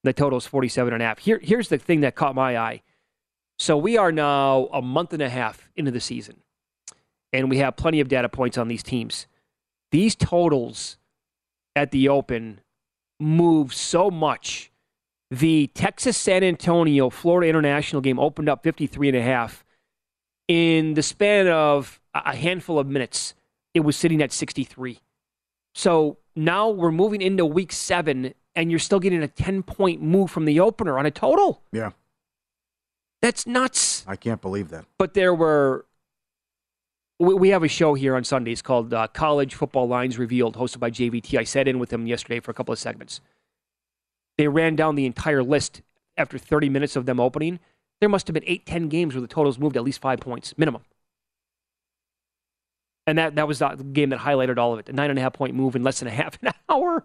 The 0.07 0.13
total 0.13 0.37
is 0.37 0.47
47 0.47 0.93
and 0.93 1.03
a 1.03 1.05
half. 1.05 1.19
Here, 1.19 1.37
here's 1.43 1.67
the 1.67 1.77
thing 1.77 1.99
that 1.99 2.15
caught 2.15 2.33
my 2.33 2.57
eye. 2.57 2.81
So 3.59 3.75
we 3.75 3.97
are 3.97 4.13
now 4.13 4.69
a 4.71 4.81
month 4.81 5.11
and 5.11 5.21
a 5.21 5.27
half 5.27 5.69
into 5.75 5.91
the 5.91 5.99
season, 5.99 6.37
and 7.33 7.49
we 7.49 7.57
have 7.57 7.75
plenty 7.75 7.99
of 7.99 8.07
data 8.07 8.29
points 8.29 8.57
on 8.57 8.69
these 8.69 8.83
teams. 8.83 9.27
These 9.91 10.15
totals 10.15 10.97
at 11.75 11.91
the 11.91 12.07
Open 12.07 12.61
move 13.19 13.73
so 13.73 14.09
much. 14.09 14.71
The 15.29 15.67
Texas 15.73 16.15
San 16.15 16.41
Antonio 16.41 17.09
Florida 17.09 17.49
International 17.49 18.01
game 18.01 18.17
opened 18.17 18.47
up 18.47 18.63
53 18.63 19.09
and 19.09 19.17
a 19.17 19.21
half. 19.21 19.65
In 20.47 20.93
the 20.93 21.03
span 21.03 21.49
of 21.49 21.99
a 22.13 22.33
handful 22.33 22.79
of 22.79 22.87
minutes, 22.87 23.33
it 23.73 23.81
was 23.81 23.97
sitting 23.97 24.21
at 24.21 24.31
63. 24.31 24.99
So 25.75 26.19
now 26.33 26.69
we're 26.69 26.93
moving 26.93 27.21
into 27.21 27.45
week 27.45 27.73
seven, 27.73 28.33
and 28.57 28.71
you're 28.71 28.79
still 28.79 28.99
getting 28.99 29.21
a 29.21 29.27
10 29.27 29.63
point 29.63 30.01
move 30.01 30.31
from 30.31 30.45
the 30.45 30.59
opener 30.59 30.97
on 30.97 31.05
a 31.05 31.11
total. 31.11 31.61
Yeah. 31.71 31.91
That's 33.21 33.45
nuts. 33.45 34.03
I 34.07 34.15
can't 34.15 34.41
believe 34.41 34.69
that. 34.69 34.85
But 34.97 35.13
there 35.13 35.33
were 35.33 35.85
we 37.19 37.49
have 37.49 37.63
a 37.63 37.67
show 37.67 37.95
here 37.95 38.15
on 38.15 38.23
Sundays 38.23 38.61
called 38.61 38.93
uh, 38.93 39.07
College 39.07 39.55
Football 39.55 39.87
Lines 39.87 40.19
Revealed, 40.19 40.55
hosted 40.55 40.79
by 40.79 40.91
JVT. 40.91 41.39
I 41.39 41.43
sat 41.45 41.67
in 41.67 41.79
with 41.79 41.91
him 41.91 42.05
yesterday 42.05 42.39
for 42.39 42.51
a 42.51 42.53
couple 42.53 42.73
of 42.73 42.77
segments. 42.77 43.21
They 44.37 44.47
ran 44.47 44.75
down 44.75 44.93
the 44.93 45.07
entire 45.07 45.41
list 45.41 45.81
after 46.15 46.37
30 46.37 46.69
minutes 46.69 46.95
of 46.95 47.07
them 47.07 47.19
opening. 47.19 47.59
There 47.99 48.09
must 48.09 48.27
have 48.27 48.35
been 48.35 48.43
eight, 48.45 48.67
10 48.67 48.87
games 48.87 49.15
where 49.15 49.21
the 49.21 49.27
totals 49.27 49.57
moved 49.57 49.75
at 49.77 49.83
least 49.83 49.99
five 49.99 50.19
points, 50.19 50.55
minimum. 50.57 50.83
And 53.07 53.17
that, 53.17 53.33
that 53.33 53.47
was 53.47 53.59
the 53.59 53.75
game 53.93 54.11
that 54.11 54.19
highlighted 54.19 54.59
all 54.59 54.73
of 54.73 54.79
it. 54.79 54.89
A 54.89 54.93
nine 54.93 55.09
and 55.09 55.17
a 55.17 55.21
half 55.23 55.33
point 55.33 55.55
move 55.55 55.75
in 55.75 55.81
less 55.81 55.99
than 55.99 56.07
a 56.07 56.11
half 56.11 56.37
an 56.43 56.51
hour. 56.69 57.03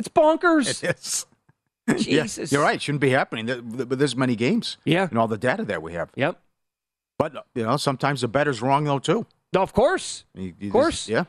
It's 0.00 0.08
bonkers. 0.08 0.82
It 0.82 0.96
is. 0.96 1.26
Jesus. 2.02 2.38
Yeah, 2.52 2.56
you're 2.56 2.64
right. 2.64 2.80
Shouldn't 2.80 3.02
be 3.02 3.10
happening 3.10 3.46
with 3.46 3.98
this 3.98 4.16
many 4.16 4.34
games. 4.34 4.78
Yeah. 4.84 5.08
And 5.10 5.18
all 5.18 5.28
the 5.28 5.36
data 5.36 5.64
that 5.64 5.82
we 5.82 5.92
have. 5.92 6.08
Yep. 6.14 6.40
But 7.18 7.46
you 7.54 7.64
know, 7.64 7.76
sometimes 7.76 8.22
the 8.22 8.28
better's 8.28 8.62
wrong 8.62 8.84
though 8.84 8.98
too. 8.98 9.26
Of 9.54 9.74
course, 9.74 10.24
you, 10.34 10.54
you 10.58 10.68
of 10.68 10.72
course, 10.72 10.94
just, 10.94 11.08
yeah. 11.08 11.24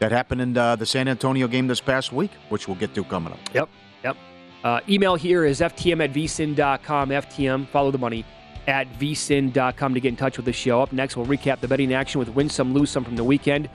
That 0.00 0.10
happened 0.10 0.40
in 0.40 0.56
uh, 0.56 0.74
the 0.76 0.86
San 0.86 1.06
Antonio 1.06 1.46
game 1.46 1.68
this 1.68 1.80
past 1.80 2.12
week, 2.12 2.30
which 2.48 2.66
we'll 2.66 2.76
get 2.78 2.92
to 2.94 3.04
coming 3.04 3.34
up. 3.34 3.38
Yep, 3.52 3.68
yep. 4.02 4.16
Uh, 4.64 4.80
email 4.88 5.14
here 5.14 5.44
is 5.44 5.60
ftm 5.60 6.02
at 6.02 6.12
vsin.com. 6.12 7.10
FTM, 7.10 7.68
follow 7.68 7.90
the 7.92 7.98
money 7.98 8.24
at 8.66 8.90
vsin.com 8.98 9.94
to 9.94 10.00
get 10.00 10.08
in 10.08 10.16
touch 10.16 10.38
with 10.38 10.46
the 10.46 10.52
show. 10.52 10.80
Up 10.80 10.92
next, 10.92 11.16
we'll 11.16 11.26
recap 11.26 11.60
the 11.60 11.68
betting 11.68 11.92
action 11.92 12.18
with 12.18 12.30
win 12.30 12.48
some, 12.48 12.72
lose 12.72 12.90
some 12.90 13.04
from 13.04 13.16
the 13.16 13.24
weekend. 13.24 13.68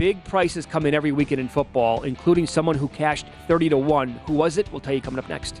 Big 0.00 0.24
prices 0.24 0.64
come 0.64 0.86
in 0.86 0.94
every 0.94 1.12
weekend 1.12 1.42
in 1.42 1.46
football, 1.46 2.04
including 2.04 2.46
someone 2.46 2.74
who 2.74 2.88
cashed 2.88 3.26
30 3.48 3.68
to 3.68 3.76
1. 3.76 4.08
Who 4.24 4.32
was 4.32 4.56
it? 4.56 4.66
We'll 4.72 4.80
tell 4.80 4.94
you 4.94 5.02
coming 5.02 5.18
up 5.18 5.28
next. 5.28 5.60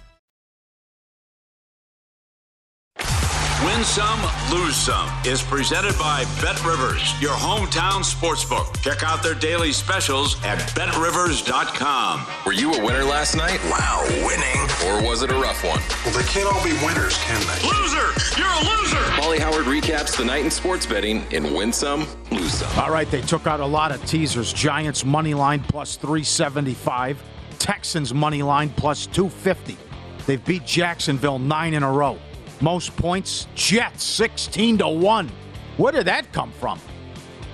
Win 3.65 3.83
some, 3.83 4.19
lose 4.51 4.75
some 4.75 5.07
is 5.23 5.43
presented 5.43 5.95
by 5.99 6.25
Bet 6.41 6.63
Rivers, 6.65 7.13
your 7.21 7.33
hometown 7.33 8.01
sportsbook. 8.01 8.81
Check 8.81 9.03
out 9.03 9.21
their 9.21 9.35
daily 9.35 9.71
specials 9.71 10.35
at 10.43 10.57
betrivers.com. 10.73 12.25
Were 12.43 12.53
you 12.53 12.73
a 12.73 12.83
winner 12.83 13.03
last 13.03 13.35
night? 13.35 13.59
Wow, 13.65 14.03
winning. 14.25 14.61
Or 14.87 15.07
was 15.07 15.21
it 15.21 15.29
a 15.29 15.35
rough 15.35 15.63
one? 15.63 15.79
Well, 16.03 16.17
they 16.17 16.27
can't 16.27 16.51
all 16.51 16.63
be 16.63 16.73
winners, 16.83 17.19
can 17.19 17.39
they? 17.41 17.67
Loser! 17.67 18.09
You're 18.35 18.47
a 18.47 18.61
loser! 18.65 18.97
Pauly 19.21 19.37
Howard 19.37 19.65
recaps 19.65 20.17
the 20.17 20.25
night 20.25 20.43
in 20.43 20.49
sports 20.49 20.87
betting 20.87 21.23
in 21.31 21.53
Win 21.53 21.71
Some, 21.71 22.07
Lose 22.31 22.53
Some. 22.53 22.79
All 22.79 22.89
right, 22.89 23.11
they 23.11 23.21
took 23.21 23.45
out 23.45 23.59
a 23.59 23.65
lot 23.65 23.91
of 23.91 24.03
teasers. 24.07 24.51
Giants 24.53 25.05
money 25.05 25.35
line 25.35 25.59
plus 25.59 25.97
375, 25.97 27.21
Texans 27.59 28.11
money 28.11 28.41
line 28.41 28.69
plus 28.71 29.05
250. 29.05 29.77
They've 30.25 30.43
beat 30.43 30.65
Jacksonville 30.65 31.37
nine 31.37 31.75
in 31.75 31.83
a 31.83 31.91
row. 31.91 32.17
Most 32.61 32.95
points, 32.95 33.47
Jets 33.55 34.03
16 34.03 34.77
to 34.79 34.87
1. 34.87 35.31
Where 35.77 35.91
did 35.91 36.05
that 36.05 36.31
come 36.31 36.51
from? 36.51 36.79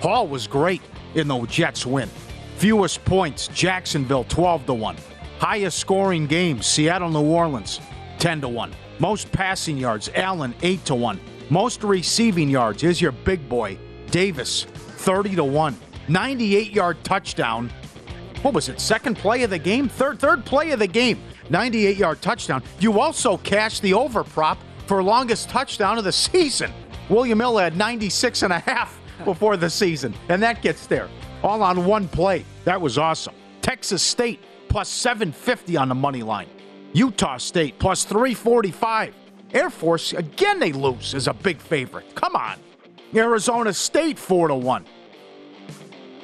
Hall 0.01 0.27
was 0.27 0.47
great 0.47 0.81
in 1.15 1.29
the 1.29 1.45
Jets 1.45 1.85
win. 1.85 2.09
Fewest 2.57 3.03
points, 3.05 3.47
Jacksonville 3.47 4.25
12 4.25 4.65
to 4.65 4.73
1. 4.73 4.97
Highest 5.39 5.77
scoring 5.79 6.27
game, 6.27 6.61
Seattle 6.61 7.09
New 7.09 7.23
Orleans 7.23 7.79
10 8.19 8.41
to 8.41 8.49
1. 8.49 8.73
Most 8.99 9.31
passing 9.31 9.77
yards, 9.77 10.09
Allen 10.13 10.53
8 10.61 10.83
to 10.85 10.95
1. 10.95 11.19
Most 11.49 11.83
receiving 11.83 12.49
yards, 12.49 12.83
is 12.83 13.01
your 13.01 13.13
big 13.13 13.47
boy, 13.47 13.79
Davis 14.11 14.65
30 14.65 15.35
to 15.35 15.43
1. 15.45 15.77
98 16.09 16.71
yard 16.71 16.97
touchdown. 17.03 17.71
What 18.41 18.53
was 18.53 18.69
it? 18.69 18.81
Second 18.81 19.17
play 19.17 19.43
of 19.43 19.49
the 19.51 19.59
game? 19.59 19.87
Third 19.87 20.19
third 20.19 20.45
play 20.45 20.71
of 20.71 20.79
the 20.79 20.87
game. 20.87 21.19
98 21.49 21.97
yard 21.97 22.21
touchdown. 22.21 22.61
You 22.79 22.99
also 22.99 23.37
cashed 23.37 23.81
the 23.81 23.93
over 23.93 24.23
prop 24.23 24.57
for 24.87 25.03
longest 25.03 25.49
touchdown 25.49 25.97
of 25.97 26.03
the 26.03 26.11
season. 26.11 26.71
William 27.09 27.39
Hill 27.39 27.57
had 27.57 27.77
96 27.77 28.43
and 28.43 28.53
a 28.53 28.59
half 28.59 28.99
before 29.25 29.57
the 29.57 29.69
season, 29.69 30.13
and 30.29 30.41
that 30.41 30.61
gets 30.61 30.87
there. 30.87 31.09
All 31.43 31.61
on 31.61 31.85
one 31.85 32.07
play. 32.07 32.45
That 32.65 32.79
was 32.79 32.97
awesome. 32.97 33.35
Texas 33.61 34.01
State 34.01 34.39
plus 34.69 34.89
750 34.89 35.77
on 35.77 35.89
the 35.89 35.95
money 35.95 36.23
line. 36.23 36.47
Utah 36.93 37.37
State 37.37 37.77
plus 37.79 38.05
345. 38.05 39.13
Air 39.53 39.69
Force, 39.69 40.13
again, 40.13 40.59
they 40.59 40.71
lose 40.71 41.13
as 41.13 41.27
a 41.27 41.33
big 41.33 41.59
favorite. 41.59 42.15
Come 42.15 42.35
on. 42.35 42.57
Arizona 43.15 43.73
State 43.73 44.19
4 44.19 44.49
to 44.49 44.55
1. 44.55 44.85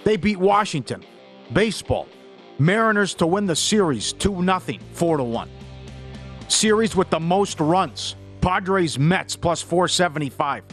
They 0.03 0.18
beat 0.18 0.38
Washington. 0.38 1.03
Baseball. 1.53 2.07
Mariners 2.59 3.14
to 3.16 3.28
win 3.28 3.45
the 3.45 3.55
series 3.55 4.14
2 4.14 4.43
0, 4.43 4.59
4 4.93 5.18
to 5.18 5.24
1. 5.24 5.49
Series 6.47 6.95
with 6.95 7.09
the 7.09 7.20
most 7.20 7.59
runs. 7.59 8.16
Padres 8.44 9.00
Mets 9.00 9.38
plus 9.38 9.62
475. 9.62 10.66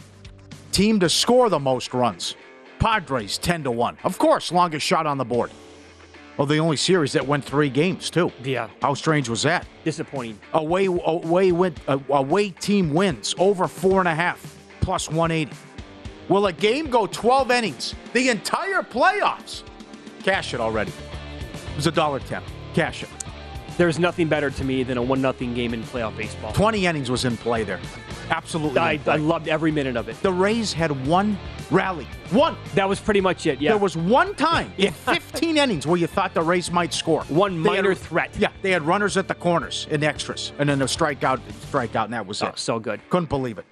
Team 0.73 0.99
to 0.99 1.07
score 1.07 1.47
the 1.47 1.57
most 1.57 1.93
runs. 1.93 2.35
Padres 2.79 3.37
10 3.37 3.63
to 3.63 3.71
1. 3.71 3.97
Of 4.03 4.17
course, 4.17 4.51
longest 4.51 4.85
shot 4.85 5.05
on 5.07 5.17
the 5.17 5.23
board. 5.23 5.51
Well, 6.35 6.45
the 6.47 6.57
only 6.57 6.75
series 6.75 7.13
that 7.13 7.25
went 7.25 7.45
three 7.45 7.69
games, 7.69 8.09
too. 8.09 8.29
Yeah. 8.43 8.67
How 8.81 8.93
strange 8.93 9.29
was 9.29 9.43
that? 9.43 9.65
Disappointing. 9.85 10.37
Away, 10.53 10.87
away, 10.87 11.71
uh, 11.87 11.99
away 12.09 12.49
team 12.49 12.93
wins 12.93 13.33
over 13.37 13.69
four 13.69 13.99
and 13.99 14.07
a 14.09 14.15
half, 14.15 14.57
plus 14.81 15.07
180. 15.09 15.55
Will 16.27 16.47
a 16.47 16.53
game 16.53 16.89
go 16.89 17.07
12 17.07 17.51
innings? 17.51 17.95
The 18.11 18.27
entire 18.27 18.81
playoffs. 18.81 19.63
Cash 20.23 20.53
it 20.53 20.59
already. 20.59 20.91
It 20.91 21.75
was 21.77 21.87
a 21.87 21.91
dollar 21.91 22.19
ten. 22.19 22.43
Cash 22.73 23.03
it. 23.03 23.09
There's 23.81 23.97
nothing 23.97 24.27
better 24.27 24.51
to 24.51 24.63
me 24.63 24.83
than 24.83 24.99
a 24.99 25.01
one 25.01 25.23
nothing 25.23 25.55
game 25.55 25.73
in 25.73 25.81
playoff 25.81 26.15
baseball. 26.15 26.53
20 26.53 26.85
innings 26.85 27.09
was 27.09 27.25
in 27.25 27.35
play 27.35 27.63
there. 27.63 27.79
Absolutely. 28.29 28.77
I. 28.77 28.99
I 29.07 29.15
loved 29.15 29.47
every 29.47 29.71
minute 29.71 29.97
of 29.97 30.07
it. 30.07 30.21
the 30.21 30.31
Rays 30.31 30.71
had 30.71 30.91
one 31.07 31.35
rally. 31.71 32.05
One. 32.29 32.55
That 32.75 32.87
was 32.87 32.99
pretty 32.99 33.21
much 33.21 33.47
it. 33.47 33.59
Yeah. 33.59 33.71
There 33.71 33.79
was 33.79 33.97
one 33.97 34.35
time 34.35 34.71
in 34.77 34.91
15 35.09 35.57
innings 35.57 35.87
where 35.87 35.97
you 35.97 36.05
thought 36.05 36.35
the 36.35 36.43
Rays 36.43 36.69
might 36.71 36.93
score. 36.93 37.23
one 37.23 37.63
They 37.63 37.69
had- 37.71 37.83
minor 37.83 37.95
threat. 37.95 38.29
Yeah, 38.37 38.51
they 38.61 38.69
had 38.69 38.83
runners 38.83 39.17
at 39.17 39.27
the 39.27 39.33
corners 39.33 39.87
in 39.89 40.03
extras, 40.03 40.51
and 40.59 40.69
then 40.69 40.79
a 40.83 40.85
strikeout, 40.85 41.39
strikeout, 41.71 42.05
and 42.05 42.13
that 42.13 42.27
was 42.27 42.43
Oh, 42.43 42.49
it. 42.49 42.59
so 42.59 42.77
good. 42.77 43.01
Couldn't 43.09 43.29
believe 43.29 43.57
it. 43.57 43.65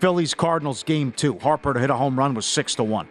Phillies 0.00 0.32
Cardinals 0.32 0.82
game 0.82 1.12
two. 1.12 1.38
Harper 1.40 1.74
to 1.74 1.80
hit 1.80 1.90
a 1.90 1.94
home 1.94 2.18
run 2.18 2.32
was 2.32 2.46
six 2.46 2.74
to 2.76 2.84
one. 2.84 3.06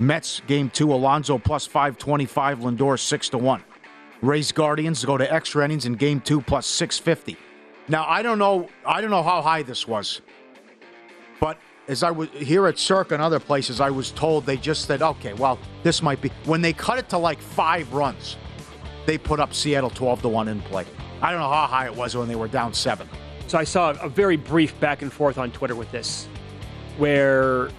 Mets 0.00 0.42
game 0.48 0.68
two. 0.68 0.92
Alonso 0.92 1.38
plus 1.38 1.64
five 1.64 1.96
twenty 1.96 2.26
five. 2.26 2.58
Lindor 2.58 2.98
six 2.98 3.28
to 3.28 3.38
one. 3.38 3.62
Rays 4.20 4.50
Guardians 4.52 5.04
go 5.04 5.16
to 5.16 5.32
extra 5.32 5.64
innings 5.64 5.86
in 5.86 5.94
game 5.94 6.20
two 6.20 6.40
plus 6.40 6.66
six 6.66 6.98
fifty. 6.98 7.36
Now 7.88 8.04
I 8.06 8.22
don't 8.22 8.38
know. 8.38 8.68
I 8.84 9.00
don't 9.00 9.10
know 9.10 9.22
how 9.22 9.40
high 9.42 9.62
this 9.62 9.86
was, 9.86 10.20
but 11.40 11.58
as 11.86 12.02
I 12.02 12.10
was 12.10 12.28
here 12.30 12.66
at 12.66 12.78
Circa 12.78 13.14
and 13.14 13.22
other 13.22 13.40
places, 13.40 13.80
I 13.80 13.90
was 13.90 14.10
told 14.10 14.44
they 14.44 14.58
just 14.58 14.86
said, 14.86 15.00
okay, 15.00 15.32
well, 15.32 15.58
this 15.82 16.02
might 16.02 16.20
be 16.20 16.30
when 16.44 16.60
they 16.60 16.72
cut 16.72 16.98
it 16.98 17.08
to 17.10 17.18
like 17.18 17.40
five 17.40 17.92
runs. 17.92 18.36
They 19.06 19.16
put 19.16 19.40
up 19.40 19.54
Seattle 19.54 19.90
twelve 19.90 20.20
to 20.22 20.28
one 20.28 20.48
in 20.48 20.60
play. 20.62 20.84
I 21.22 21.30
don't 21.30 21.40
know 21.40 21.48
how 21.48 21.66
high 21.66 21.86
it 21.86 21.94
was 21.94 22.16
when 22.16 22.28
they 22.28 22.36
were 22.36 22.48
down 22.48 22.74
seven. 22.74 23.08
So 23.46 23.56
I 23.56 23.64
saw 23.64 23.92
a 24.02 24.08
very 24.08 24.36
brief 24.36 24.78
back 24.80 25.00
and 25.00 25.10
forth 25.12 25.38
on 25.38 25.50
Twitter 25.52 25.74
with 25.74 25.90
this, 25.90 26.26
where 26.98 27.70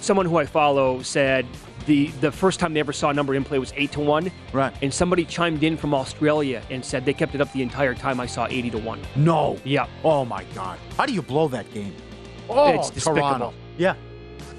someone 0.00 0.26
who 0.26 0.36
I 0.36 0.46
follow 0.46 1.02
said 1.02 1.46
the 1.88 2.06
the 2.20 2.30
first 2.30 2.60
time 2.60 2.72
they 2.72 2.80
ever 2.80 2.92
saw 2.92 3.08
a 3.10 3.14
number 3.14 3.34
in 3.34 3.42
play 3.42 3.58
was 3.58 3.72
eight 3.76 3.90
to 3.92 4.00
one. 4.00 4.30
Right. 4.52 4.72
And 4.82 4.94
somebody 4.94 5.24
chimed 5.24 5.64
in 5.64 5.76
from 5.76 5.92
Australia 5.94 6.62
and 6.70 6.84
said 6.84 7.04
they 7.04 7.12
kept 7.14 7.34
it 7.34 7.40
up 7.40 7.52
the 7.52 7.62
entire 7.62 7.94
time 7.94 8.20
I 8.20 8.26
saw 8.26 8.46
eighty 8.48 8.70
to 8.70 8.78
one. 8.78 9.00
No. 9.16 9.58
Yeah. 9.64 9.88
Oh 10.04 10.24
my 10.24 10.44
God. 10.54 10.78
How 10.96 11.04
do 11.06 11.12
you 11.12 11.22
blow 11.22 11.48
that 11.48 11.68
game? 11.74 11.94
Oh, 12.48 12.70
It's 12.78 12.90
despicable. 12.90 13.22
Toronto. 13.28 13.54
Yeah. 13.76 13.94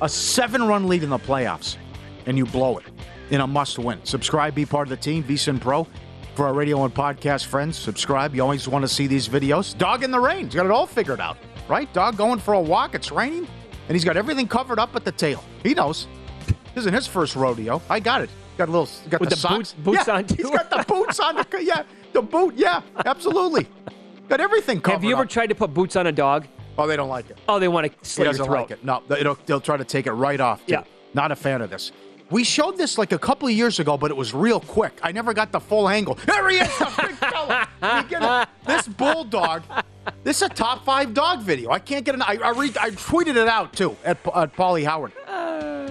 A 0.01 0.09
seven-run 0.09 0.87
lead 0.87 1.03
in 1.03 1.09
the 1.09 1.17
playoffs, 1.19 1.77
and 2.25 2.37
you 2.37 2.45
blow 2.45 2.77
it 2.77 2.85
in 3.31 3.41
a 3.41 3.47
must-win. 3.47 3.99
Subscribe, 4.03 4.55
be 4.55 4.65
part 4.65 4.87
of 4.87 4.89
the 4.89 4.97
team. 4.97 5.23
VSIN 5.23 5.59
Pro 5.59 5.87
for 6.35 6.47
our 6.47 6.53
radio 6.53 6.83
and 6.85 6.93
podcast 6.93 7.45
friends. 7.45 7.77
Subscribe. 7.77 8.33
You 8.35 8.41
always 8.41 8.67
want 8.67 8.83
to 8.83 8.87
see 8.89 9.07
these 9.07 9.27
videos. 9.27 9.77
Dog 9.77 10.03
in 10.03 10.11
the 10.11 10.19
rain. 10.19 10.45
He's 10.45 10.55
got 10.55 10.65
it 10.65 10.71
all 10.71 10.85
figured 10.85 11.19
out, 11.19 11.37
right? 11.67 11.91
Dog 11.93 12.15
going 12.17 12.39
for 12.39 12.53
a 12.53 12.61
walk. 12.61 12.95
It's 12.95 13.11
raining, 13.11 13.45
and 13.87 13.95
he's 13.95 14.05
got 14.05 14.15
everything 14.17 14.47
covered 14.47 14.79
up 14.79 14.95
at 14.95 15.03
the 15.03 15.11
tail. 15.11 15.43
He 15.63 15.73
knows. 15.73 16.07
This 16.75 16.81
isn't 16.83 16.93
his 16.93 17.07
first 17.07 17.35
rodeo. 17.35 17.81
I 17.89 17.99
got 17.99 18.21
it. 18.21 18.29
Got 18.57 18.69
a 18.69 18.71
little. 18.71 18.89
Got 19.09 19.21
With 19.21 19.29
the, 19.29 19.35
the 19.35 19.39
socks. 19.41 19.55
boots- 19.55 19.73
boots 19.83 20.07
Yeah, 20.07 20.13
on, 20.15 20.25
too. 20.25 20.35
He's 20.35 20.49
got 20.51 20.69
the 20.69 20.83
boots 20.87 21.19
on. 21.19 21.35
The, 21.35 21.63
yeah, 21.63 21.83
The 22.13 22.21
boot, 22.21 22.55
yeah, 22.57 22.81
absolutely. 23.05 23.67
Got 24.27 24.41
everything 24.41 24.79
covered. 24.81 24.95
Have 24.95 25.03
you 25.03 25.13
ever 25.13 25.23
up. 25.23 25.29
tried 25.29 25.47
to 25.47 25.55
put 25.55 25.73
boots 25.73 25.95
on 25.95 26.07
a 26.07 26.11
dog? 26.11 26.47
Oh, 26.77 26.87
they 26.87 26.95
don't 26.95 27.09
like 27.09 27.29
it. 27.29 27.37
Oh, 27.47 27.59
they 27.59 27.67
want 27.67 27.87
to 27.91 28.07
slit 28.07 28.25
your 28.25 28.33
doesn't 28.33 28.45
throat. 28.45 28.61
like 28.61 28.71
it. 28.71 28.83
No, 28.85 29.01
they'll, 29.07 29.37
they'll 29.45 29.59
try 29.61 29.75
to 29.77 29.83
take 29.83 30.07
it 30.07 30.11
right 30.13 30.39
off. 30.39 30.65
Too. 30.65 30.73
Yeah. 30.73 30.83
Not 31.13 31.31
a 31.31 31.35
fan 31.35 31.61
of 31.61 31.69
this. 31.69 31.91
We 32.29 32.43
showed 32.43 32.77
this 32.77 32.97
like 32.99 33.11
a 33.11 33.17
couple 33.17 33.47
of 33.47 33.53
years 33.55 33.79
ago, 33.79 33.97
but 33.97 34.11
it 34.11 34.17
was 34.17 34.33
real 34.35 34.59
quick. 34.59 34.99
I 35.01 35.11
never 35.11 35.33
got 35.33 35.51
the 35.51 35.59
full 35.59 35.89
angle. 35.89 36.13
There 36.27 36.47
he 36.49 36.57
is, 36.59 36.77
the 36.77 37.07
big 37.07 37.15
fella. 37.15 38.47
This 38.67 38.87
bulldog. 38.87 39.63
This 40.23 40.37
is 40.37 40.43
a 40.43 40.49
top 40.49 40.85
five 40.85 41.13
dog 41.15 41.41
video. 41.41 41.71
I 41.71 41.79
can't 41.79 42.05
get 42.05 42.13
an. 42.13 42.21
I, 42.21 42.37
I, 42.43 42.51
read, 42.51 42.77
I 42.77 42.91
tweeted 42.91 43.35
it 43.35 43.47
out 43.47 43.73
too 43.73 43.95
at, 44.05 44.17
at 44.35 44.55
Pauly 44.55 44.85
Howard 44.85 45.11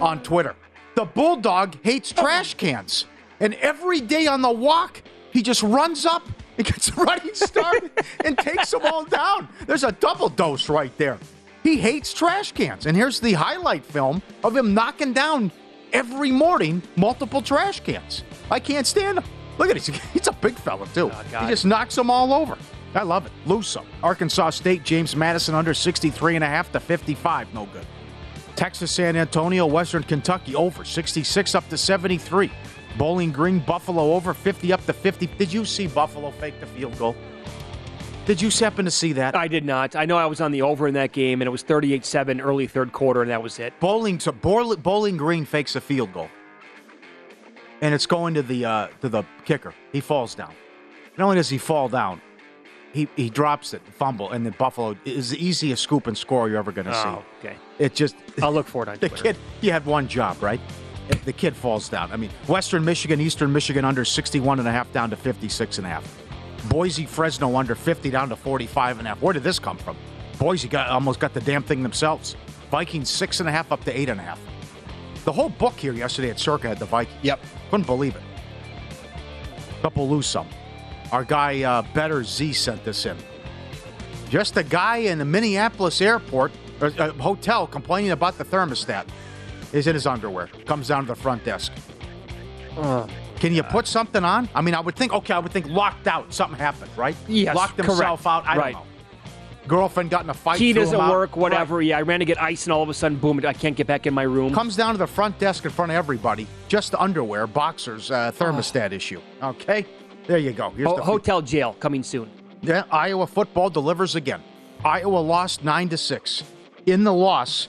on 0.00 0.22
Twitter. 0.22 0.54
The 0.94 1.04
bulldog 1.04 1.76
hates 1.82 2.12
oh. 2.16 2.22
trash 2.22 2.54
cans, 2.54 3.06
and 3.40 3.54
every 3.54 4.00
day 4.00 4.26
on 4.26 4.42
the 4.42 4.50
walk, 4.50 5.02
he 5.32 5.42
just 5.42 5.62
runs 5.62 6.06
up 6.06 6.26
and 6.56 6.66
gets 6.72 6.88
a 6.88 6.94
running 6.94 7.34
start 7.34 7.90
and 8.24 8.36
takes 8.38 8.70
them 8.70 8.82
all 8.84 9.04
down. 9.04 9.48
There's 9.66 9.84
a 9.84 9.92
double 9.92 10.28
dose 10.28 10.68
right 10.68 10.96
there. 10.98 11.18
He 11.62 11.76
hates 11.76 12.12
trash 12.12 12.52
cans, 12.52 12.86
and 12.86 12.96
here's 12.96 13.20
the 13.20 13.32
highlight 13.32 13.84
film 13.84 14.22
of 14.42 14.56
him 14.56 14.74
knocking 14.74 15.12
down 15.12 15.52
every 15.92 16.30
morning 16.30 16.82
multiple 16.96 17.42
trash 17.42 17.80
cans. 17.80 18.22
I 18.50 18.60
can't 18.60 18.86
stand 18.86 19.18
him. 19.18 19.24
Look 19.58 19.70
at 19.70 19.76
it. 19.76 19.86
He's- 20.12 20.28
a 20.28 20.32
big 20.32 20.56
fella, 20.56 20.86
too. 20.94 21.10
Oh, 21.12 21.38
he 21.40 21.48
just 21.48 21.64
knocks 21.64 21.94
them 21.94 22.10
all 22.10 22.32
over. 22.32 22.56
I 22.94 23.02
love 23.02 23.26
it. 23.26 23.32
Lose 23.46 23.66
some. 23.66 23.86
Arkansas 24.02 24.50
State, 24.50 24.82
James 24.82 25.14
Madison 25.16 25.54
under 25.54 25.74
63 25.74 26.36
and 26.36 26.44
a 26.44 26.46
half 26.46 26.70
to 26.72 26.80
55. 26.80 27.52
No 27.54 27.66
good. 27.66 27.86
Texas, 28.58 28.90
San 28.90 29.14
Antonio, 29.14 29.66
Western 29.66 30.02
Kentucky 30.02 30.56
over 30.56 30.84
66 30.84 31.54
up 31.54 31.68
to 31.68 31.78
73. 31.78 32.50
Bowling 32.96 33.30
Green, 33.30 33.60
Buffalo 33.60 34.14
over 34.14 34.34
50 34.34 34.72
up 34.72 34.84
to 34.86 34.92
50. 34.92 35.28
Did 35.38 35.52
you 35.52 35.64
see 35.64 35.86
Buffalo 35.86 36.32
fake 36.32 36.58
the 36.58 36.66
field 36.66 36.98
goal? 36.98 37.14
Did 38.26 38.42
you 38.42 38.50
happen 38.50 38.84
to 38.84 38.90
see 38.90 39.12
that? 39.12 39.36
I 39.36 39.46
did 39.46 39.64
not. 39.64 39.94
I 39.94 40.06
know 40.06 40.18
I 40.18 40.26
was 40.26 40.40
on 40.40 40.50
the 40.50 40.62
over 40.62 40.88
in 40.88 40.94
that 40.94 41.12
game, 41.12 41.40
and 41.40 41.46
it 41.46 41.52
was 41.52 41.62
38-7 41.62 42.44
early 42.44 42.66
third 42.66 42.90
quarter, 42.90 43.22
and 43.22 43.30
that 43.30 43.40
was 43.40 43.60
it. 43.60 43.78
Bowling 43.78 44.18
to 44.18 44.32
Bowling, 44.32 44.80
Bowling 44.80 45.16
Green 45.16 45.44
fakes 45.44 45.76
a 45.76 45.80
field 45.80 46.12
goal, 46.12 46.28
and 47.80 47.94
it's 47.94 48.06
going 48.06 48.34
to 48.34 48.42
the 48.42 48.64
uh, 48.64 48.88
to 49.02 49.08
the 49.08 49.22
kicker. 49.44 49.72
He 49.92 50.00
falls 50.00 50.34
down. 50.34 50.52
Not 51.16 51.26
only 51.26 51.36
does 51.36 51.48
he 51.48 51.58
fall 51.58 51.88
down, 51.88 52.20
he 52.92 53.08
he 53.16 53.28
drops 53.30 53.74
it, 53.74 53.82
fumble, 53.92 54.30
and 54.32 54.44
the 54.46 54.50
Buffalo 54.52 54.96
is 55.04 55.30
the 55.30 55.44
easiest 55.44 55.82
scoop 55.82 56.06
and 56.06 56.16
score 56.16 56.48
you're 56.48 56.58
ever 56.58 56.72
going 56.72 56.86
to 56.86 56.96
Oh, 56.96 57.22
see. 57.42 57.48
okay. 57.48 57.56
It 57.78 57.94
just 57.94 58.16
I'll 58.42 58.52
look 58.52 58.66
for 58.66 58.82
it 58.84 58.88
on 58.88 58.96
the 58.98 59.08
Twitter. 59.08 59.22
kid. 59.24 59.36
He 59.60 59.68
had 59.68 59.84
one 59.86 60.08
job, 60.08 60.42
right? 60.42 60.60
The 61.24 61.32
kid 61.32 61.56
falls 61.56 61.88
down. 61.88 62.12
I 62.12 62.16
mean, 62.16 62.30
Western 62.48 62.84
Michigan, 62.84 63.20
Eastern 63.20 63.50
Michigan 63.52 63.84
under 63.84 64.04
61 64.04 64.58
and 64.58 64.68
a 64.68 64.72
half 64.72 64.92
down 64.92 65.08
to 65.10 65.16
56 65.16 65.78
and 65.78 65.86
a 65.86 65.90
half. 65.90 66.22
Boise, 66.68 67.06
Fresno 67.06 67.56
under 67.56 67.74
50 67.74 68.10
down 68.10 68.28
to 68.28 68.36
45 68.36 68.98
and 68.98 69.06
a 69.06 69.10
half. 69.10 69.22
Where 69.22 69.32
did 69.32 69.42
this 69.42 69.58
come 69.58 69.78
from? 69.78 69.96
Boise 70.38 70.68
got 70.68 70.88
almost 70.90 71.18
got 71.18 71.32
the 71.32 71.40
damn 71.40 71.62
thing 71.62 71.82
themselves. 71.82 72.36
Vikings 72.70 73.08
six 73.08 73.40
and 73.40 73.48
a 73.48 73.52
half 73.52 73.72
up 73.72 73.82
to 73.84 73.98
eight 73.98 74.08
and 74.10 74.20
a 74.20 74.22
half. 74.22 74.38
The 75.24 75.32
whole 75.32 75.48
book 75.48 75.74
here 75.74 75.94
yesterday 75.94 76.28
at 76.30 76.38
Circa 76.38 76.68
had 76.68 76.78
the 76.78 76.84
Vikings. 76.84 77.18
Yep. 77.22 77.40
Couldn't 77.70 77.86
believe 77.86 78.14
it. 78.14 78.22
Couple 79.82 80.08
lose 80.08 80.26
some. 80.26 80.46
Our 81.12 81.24
guy 81.24 81.62
uh, 81.62 81.82
Better 81.94 82.22
Z 82.24 82.52
sent 82.52 82.84
this 82.84 83.06
in. 83.06 83.16
Just 84.28 84.56
a 84.56 84.62
guy 84.62 84.98
in 84.98 85.18
the 85.18 85.24
Minneapolis 85.24 86.00
airport 86.00 86.52
or, 86.80 86.92
uh, 86.98 87.12
hotel 87.14 87.66
complaining 87.66 88.10
about 88.10 88.36
the 88.36 88.44
thermostat 88.44 89.06
is 89.72 89.86
in 89.86 89.94
his 89.94 90.06
underwear. 90.06 90.48
Comes 90.66 90.88
down 90.88 91.02
to 91.02 91.08
the 91.08 91.14
front 91.14 91.44
desk. 91.44 91.72
Can 92.76 93.54
you 93.54 93.62
put 93.62 93.86
something 93.86 94.24
on? 94.24 94.48
I 94.54 94.60
mean, 94.60 94.74
I 94.74 94.80
would 94.80 94.96
think. 94.96 95.12
Okay, 95.12 95.32
I 95.32 95.38
would 95.38 95.52
think 95.52 95.66
locked 95.68 96.06
out. 96.06 96.32
Something 96.32 96.58
happened, 96.58 96.90
right? 96.96 97.16
Yes, 97.28 97.54
locked 97.54 97.76
himself 97.76 98.22
correct. 98.22 98.26
out. 98.26 98.46
I 98.46 98.56
Right. 98.56 98.72
don't 98.74 98.82
know. 98.82 98.88
Girlfriend 99.68 100.08
got 100.10 100.24
in 100.24 100.30
a 100.30 100.34
fight. 100.34 100.58
Key 100.58 100.72
threw 100.72 100.82
doesn't 100.82 101.08
work, 101.10 101.36
whatever. 101.36 101.82
Yeah, 101.82 101.98
I 101.98 102.02
ran 102.02 102.20
to 102.20 102.24
get 102.24 102.40
ice, 102.42 102.64
and 102.64 102.72
all 102.72 102.82
of 102.82 102.88
a 102.88 102.94
sudden, 102.94 103.18
boom! 103.18 103.40
I 103.46 103.52
can't 103.52 103.76
get 103.76 103.86
back 103.86 104.06
in 104.06 104.14
my 104.14 104.22
room. 104.22 104.52
Comes 104.54 104.76
down 104.76 104.94
to 104.94 104.98
the 104.98 105.06
front 105.06 105.38
desk 105.38 105.64
in 105.66 105.70
front 105.70 105.90
of 105.92 105.96
everybody. 105.96 106.46
Just 106.68 106.92
the 106.92 107.00
underwear, 107.00 107.46
boxers, 107.46 108.10
uh, 108.10 108.32
thermostat 108.34 108.92
issue. 108.92 109.20
Okay, 109.42 109.84
there 110.28 110.38
you 110.38 110.52
go. 110.52 110.70
Here's 110.70 110.94
the 110.94 111.02
hotel 111.02 111.42
jail 111.42 111.74
coming 111.80 112.04
soon. 112.04 112.30
Yeah, 112.60 112.84
Iowa 112.90 113.26
football 113.26 113.70
delivers 113.70 114.14
again. 114.14 114.42
Iowa 114.84 115.18
lost 115.18 115.64
nine 115.64 115.88
to 115.88 115.96
six. 115.96 116.44
In 116.86 117.02
the 117.02 117.12
loss, 117.12 117.68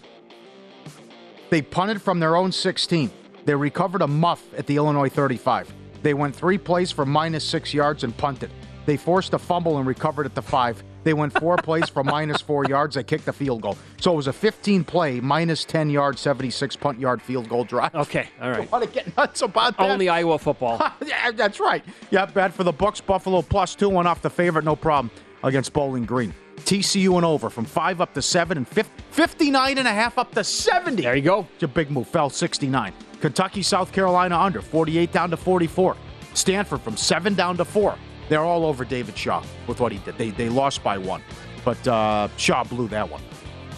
they 1.50 1.62
punted 1.62 2.02
from 2.02 2.20
their 2.20 2.36
own 2.36 2.52
16. 2.52 3.10
They 3.46 3.56
recovered 3.56 4.02
a 4.02 4.08
muff 4.08 4.44
at 4.56 4.68
the 4.68 4.76
Illinois 4.76 5.10
35. 5.10 5.74
They 6.04 6.14
went 6.14 6.36
three 6.36 6.58
plays 6.58 6.92
for 6.92 7.06
minus 7.06 7.44
six 7.44 7.74
yards 7.74 8.04
and 8.04 8.16
punted. 8.16 8.52
They 8.86 8.98
forced 8.98 9.34
a 9.34 9.40
fumble 9.40 9.78
and 9.78 9.88
recovered 9.88 10.26
at 10.26 10.36
the 10.36 10.42
five. 10.42 10.84
They 11.04 11.14
went 11.14 11.38
four 11.40 11.58
plays 11.64 11.90
for 11.90 12.04
minus 12.04 12.42
four 12.42 12.66
yards. 12.66 12.96
They 12.96 13.04
kicked 13.04 13.28
a 13.28 13.34
field 13.34 13.62
goal. 13.62 13.78
So 14.00 14.14
it 14.14 14.16
was 14.16 14.28
a 14.28 14.34
15 14.34 14.84
play, 14.84 15.20
minus 15.20 15.66
10 15.66 15.90
yard, 15.90 16.18
76 16.18 16.76
punt 16.76 17.00
yard 17.00 17.22
field 17.22 17.50
goal 17.50 17.64
drive. 17.64 17.94
Okay, 17.96 18.28
all 18.42 18.52
right. 18.52 18.72
want 18.72 18.84
to 18.84 18.90
get 18.90 19.16
nuts 19.18 19.42
about 19.42 19.78
that? 19.78 19.90
Only 19.90 20.10
Iowa 20.10 20.38
football. 20.40 20.78
that's 21.34 21.60
right. 21.60 21.84
Yeah, 22.12 22.26
bad 22.26 22.54
for 22.54 22.64
the 22.64 22.72
Bucks. 22.72 23.02
Buffalo 23.02 23.42
plus 23.42 23.76
two, 23.76 23.90
one 23.90 24.08
off 24.08 24.22
the 24.22 24.30
favorite, 24.30 24.66
no 24.66 24.76
problem 24.76 25.12
against 25.44 25.74
Bowling 25.74 26.06
Green. 26.06 26.34
TCU 26.58 27.16
and 27.16 27.26
over 27.26 27.50
from 27.50 27.66
five 27.66 28.02
up 28.02 28.14
to 28.14 28.22
seven 28.22 28.58
and 28.58 28.68
fif- 28.68 28.90
59 29.12 29.78
and 29.78 29.88
a 29.88 29.92
half 29.92 30.18
up 30.18 30.34
to 30.34 30.44
70. 30.44 31.02
There 31.02 31.16
you 31.16 31.22
go. 31.22 31.48
It's 31.54 31.64
a 31.64 31.68
big 31.68 31.90
move. 31.90 32.08
Fell 32.08 32.30
69. 32.30 32.94
Kentucky, 33.22 33.62
South 33.64 33.92
Carolina 33.92 34.38
under 34.38 34.62
48 34.62 35.12
down 35.12 35.30
to 35.30 35.38
44. 35.38 35.96
Stanford 36.34 36.82
from 36.82 36.98
seven 36.98 37.34
down 37.34 37.58
to 37.58 37.66
four. 37.66 37.98
They're 38.28 38.44
all 38.44 38.66
over 38.66 38.86
David 38.86 39.18
Shaw 39.18 39.44
with 39.68 39.80
what 39.80 39.92
he 39.92 39.98
did. 40.00 40.18
They, 40.18 40.30
they 40.30 40.50
lost 40.50 40.84
by 40.84 40.98
one, 40.98 41.24
but 41.66 41.86
uh, 41.88 42.28
Shaw 42.38 42.64
blew 42.64 42.88
that 42.90 43.10
one. 43.10 43.22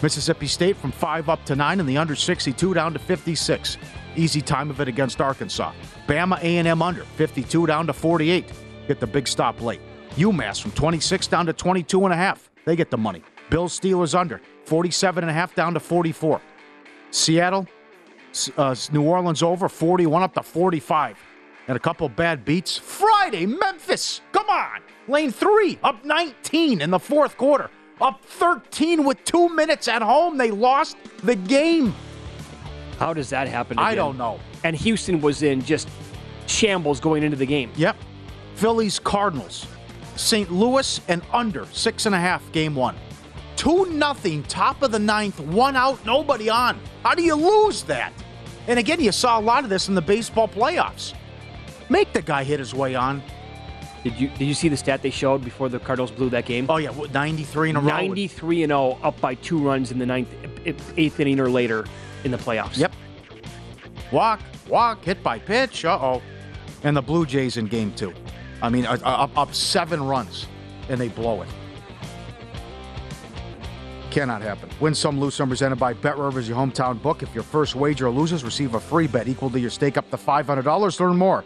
Mississippi 0.04 0.48
State 0.48 0.76
from 0.76 0.92
five 0.92 1.30
up 1.30 1.46
to 1.46 1.56
nine 1.56 1.80
and 1.80 1.88
the 1.88 1.98
under 1.98 2.16
62 2.16 2.74
down 2.74 2.94
to 2.94 3.00
56. 3.00 3.78
Easy 4.16 4.42
time 4.42 4.70
of 4.70 4.82
it 4.82 4.88
against 4.88 5.22
Arkansas. 5.22 5.74
Bama 6.08 6.40
A&M 6.42 6.82
under 6.82 7.04
52 7.04 7.68
down 7.68 7.88
to 7.88 7.94
48. 7.94 8.46
Get 8.88 9.00
the 9.00 9.08
big 9.08 9.28
stop 9.28 9.62
late. 9.62 9.80
UMass 10.16 10.62
from 10.62 10.72
26 10.72 11.28
down 11.28 11.46
to 11.46 11.54
22 11.54 12.04
and 12.04 12.14
a 12.14 12.18
half. 12.18 12.50
They 12.66 12.76
get 12.76 12.92
the 12.92 12.98
money. 12.98 13.24
Bills 13.50 13.80
Steelers 13.80 14.18
under 14.18 14.42
47 14.66 15.24
and 15.24 15.32
a 15.32 15.34
half 15.34 15.56
down 15.56 15.74
to 15.74 15.80
44. 15.80 16.42
Seattle, 17.12 17.68
uh, 18.58 18.76
New 18.92 19.04
Orleans 19.04 19.44
over 19.44 19.70
41 19.70 20.24
up 20.24 20.34
to 20.34 20.44
45. 20.44 21.18
And 21.68 21.78
a 21.78 21.80
couple 21.80 22.10
bad 22.10 22.44
beats. 22.44 22.78
Friday, 22.78 23.46
Memphis. 23.46 24.22
Come 24.32 24.50
on. 24.50 24.82
Lane 25.08 25.32
three, 25.32 25.80
up 25.84 26.04
19 26.04 26.82
in 26.82 26.90
the 26.90 27.00
fourth 27.00 27.38
quarter. 27.38 27.70
Up 28.02 28.24
13 28.26 29.04
with 29.04 29.24
two 29.26 29.48
minutes 29.50 29.88
at 29.88 30.02
home. 30.02 30.38
They 30.38 30.52
lost 30.52 30.98
the 31.24 31.36
game. 31.36 31.94
How 33.02 33.16
does 33.16 33.32
that 33.32 33.48
happen? 33.48 33.80
I 33.80 33.96
don't 33.96 34.16
know. 34.16 34.40
And 34.64 34.76
Houston 34.76 35.22
was 35.22 35.42
in 35.42 35.64
just 35.64 35.90
shambles 36.46 37.00
going 37.00 37.24
into 37.24 37.36
the 37.36 37.48
game. 37.48 37.72
Yep. 37.76 37.98
Phillies, 38.54 39.00
Cardinals. 39.00 39.66
St. 40.16 40.52
Louis 40.52 41.02
and 41.08 41.24
under 41.34 41.66
six 41.72 42.06
and 42.06 42.14
a 42.14 42.20
half, 42.20 42.52
game 42.52 42.76
one. 42.76 42.96
Two 43.56 43.88
nothing, 43.88 44.44
top 44.44 44.84
of 44.84 44.92
the 44.92 45.00
ninth, 45.00 45.40
one 45.40 45.76
out, 45.76 46.06
nobody 46.06 46.48
on. 46.48 46.80
How 47.02 47.16
do 47.16 47.24
you 47.24 47.34
lose 47.34 47.82
that? 47.86 48.14
And 48.68 48.78
again, 48.78 49.02
you 49.02 49.12
saw 49.12 49.40
a 49.40 49.42
lot 49.42 49.64
of 49.64 49.72
this 49.72 49.88
in 49.88 49.96
the 49.96 50.02
baseball 50.04 50.48
playoffs. 50.48 51.16
Make 51.90 52.14
the 52.14 52.22
guy 52.22 52.44
hit 52.44 52.60
his 52.60 52.76
way 52.76 52.94
on. 52.94 53.24
Did 54.04 54.14
you 54.20 54.28
did 54.28 54.46
you 54.46 54.54
see 54.54 54.70
the 54.70 54.78
stat 54.78 55.02
they 55.02 55.10
showed 55.10 55.44
before 55.44 55.70
the 55.70 55.80
Cardinals 55.80 56.12
blew 56.12 56.30
that 56.30 56.46
game? 56.46 56.68
Oh 56.70 56.78
yeah, 56.78 56.92
93 57.12 57.72
in 57.72 57.76
a 57.78 57.80
row. 57.80 57.88
93 57.88 58.62
and 58.62 58.70
0, 58.70 59.00
up 59.02 59.20
by 59.20 59.34
two 59.34 59.58
runs 59.58 59.90
in 59.90 59.98
the 59.98 60.06
ninth, 60.06 60.30
eighth 60.98 61.20
inning 61.20 61.40
or 61.40 61.50
later 61.50 61.86
in 62.24 62.32
the 62.32 62.38
playoffs. 62.38 62.78
Yep. 62.78 62.94
Walk, 64.12 64.42
walk, 64.68 65.04
hit 65.04 65.24
by 65.24 65.40
pitch. 65.40 65.86
Uh 65.86 65.98
oh. 66.02 66.22
And 66.84 66.98
the 66.98 67.02
Blue 67.02 67.26
Jays 67.26 67.58
in 67.58 67.66
game 67.68 67.94
two. 67.94 68.14
I 68.62 68.70
mean, 68.70 68.86
uh, 68.86 68.98
uh, 69.04 69.24
up, 69.24 69.38
up 69.38 69.54
seven 69.54 70.04
runs, 70.04 70.48
and 70.90 71.00
they 71.00 71.08
blow 71.08 71.42
it. 71.42 71.50
Cannot 74.12 74.42
happen. 74.42 74.70
Win 74.80 74.94
some, 74.94 75.20
lose 75.20 75.36
some. 75.36 75.48
Presented 75.48 75.78
by 75.78 75.94
Bet 75.94 76.18
Rivers, 76.18 76.48
your 76.48 76.58
hometown 76.58 77.02
book. 77.02 77.24
If 77.24 77.34
your 77.34 77.46
first 77.46 77.76
wager 77.76 78.10
loses, 78.10 78.44
receive 78.44 78.76
a 78.76 78.80
free 78.80 79.08
bet 79.08 79.28
equal 79.28 79.50
to 79.50 79.60
your 79.60 79.70
stake 79.70 79.98
up 79.98 80.10
to 80.12 80.18
$500. 80.18 81.00
Learn 81.00 81.18
more. 81.18 81.46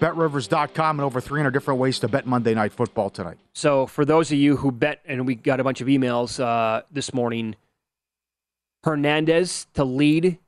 BetRivers.com 0.00 0.98
and 0.98 1.04
over 1.04 1.20
300 1.20 1.50
different 1.50 1.78
ways 1.78 1.98
to 2.00 2.08
bet 2.08 2.26
Monday 2.26 2.54
Night 2.54 2.72
Football 2.72 3.10
tonight. 3.10 3.36
So 3.52 3.86
for 3.86 4.04
those 4.04 4.32
of 4.32 4.38
you 4.38 4.56
who 4.56 4.72
bet, 4.72 5.02
and 5.04 5.26
we 5.26 5.34
got 5.34 5.60
a 5.60 5.64
bunch 5.64 5.80
of 5.82 5.88
emails 5.88 6.42
uh, 6.42 6.82
this 6.90 7.12
morning, 7.12 7.54
Hernandez 8.84 9.66
to 9.74 9.84
lead 9.84 10.38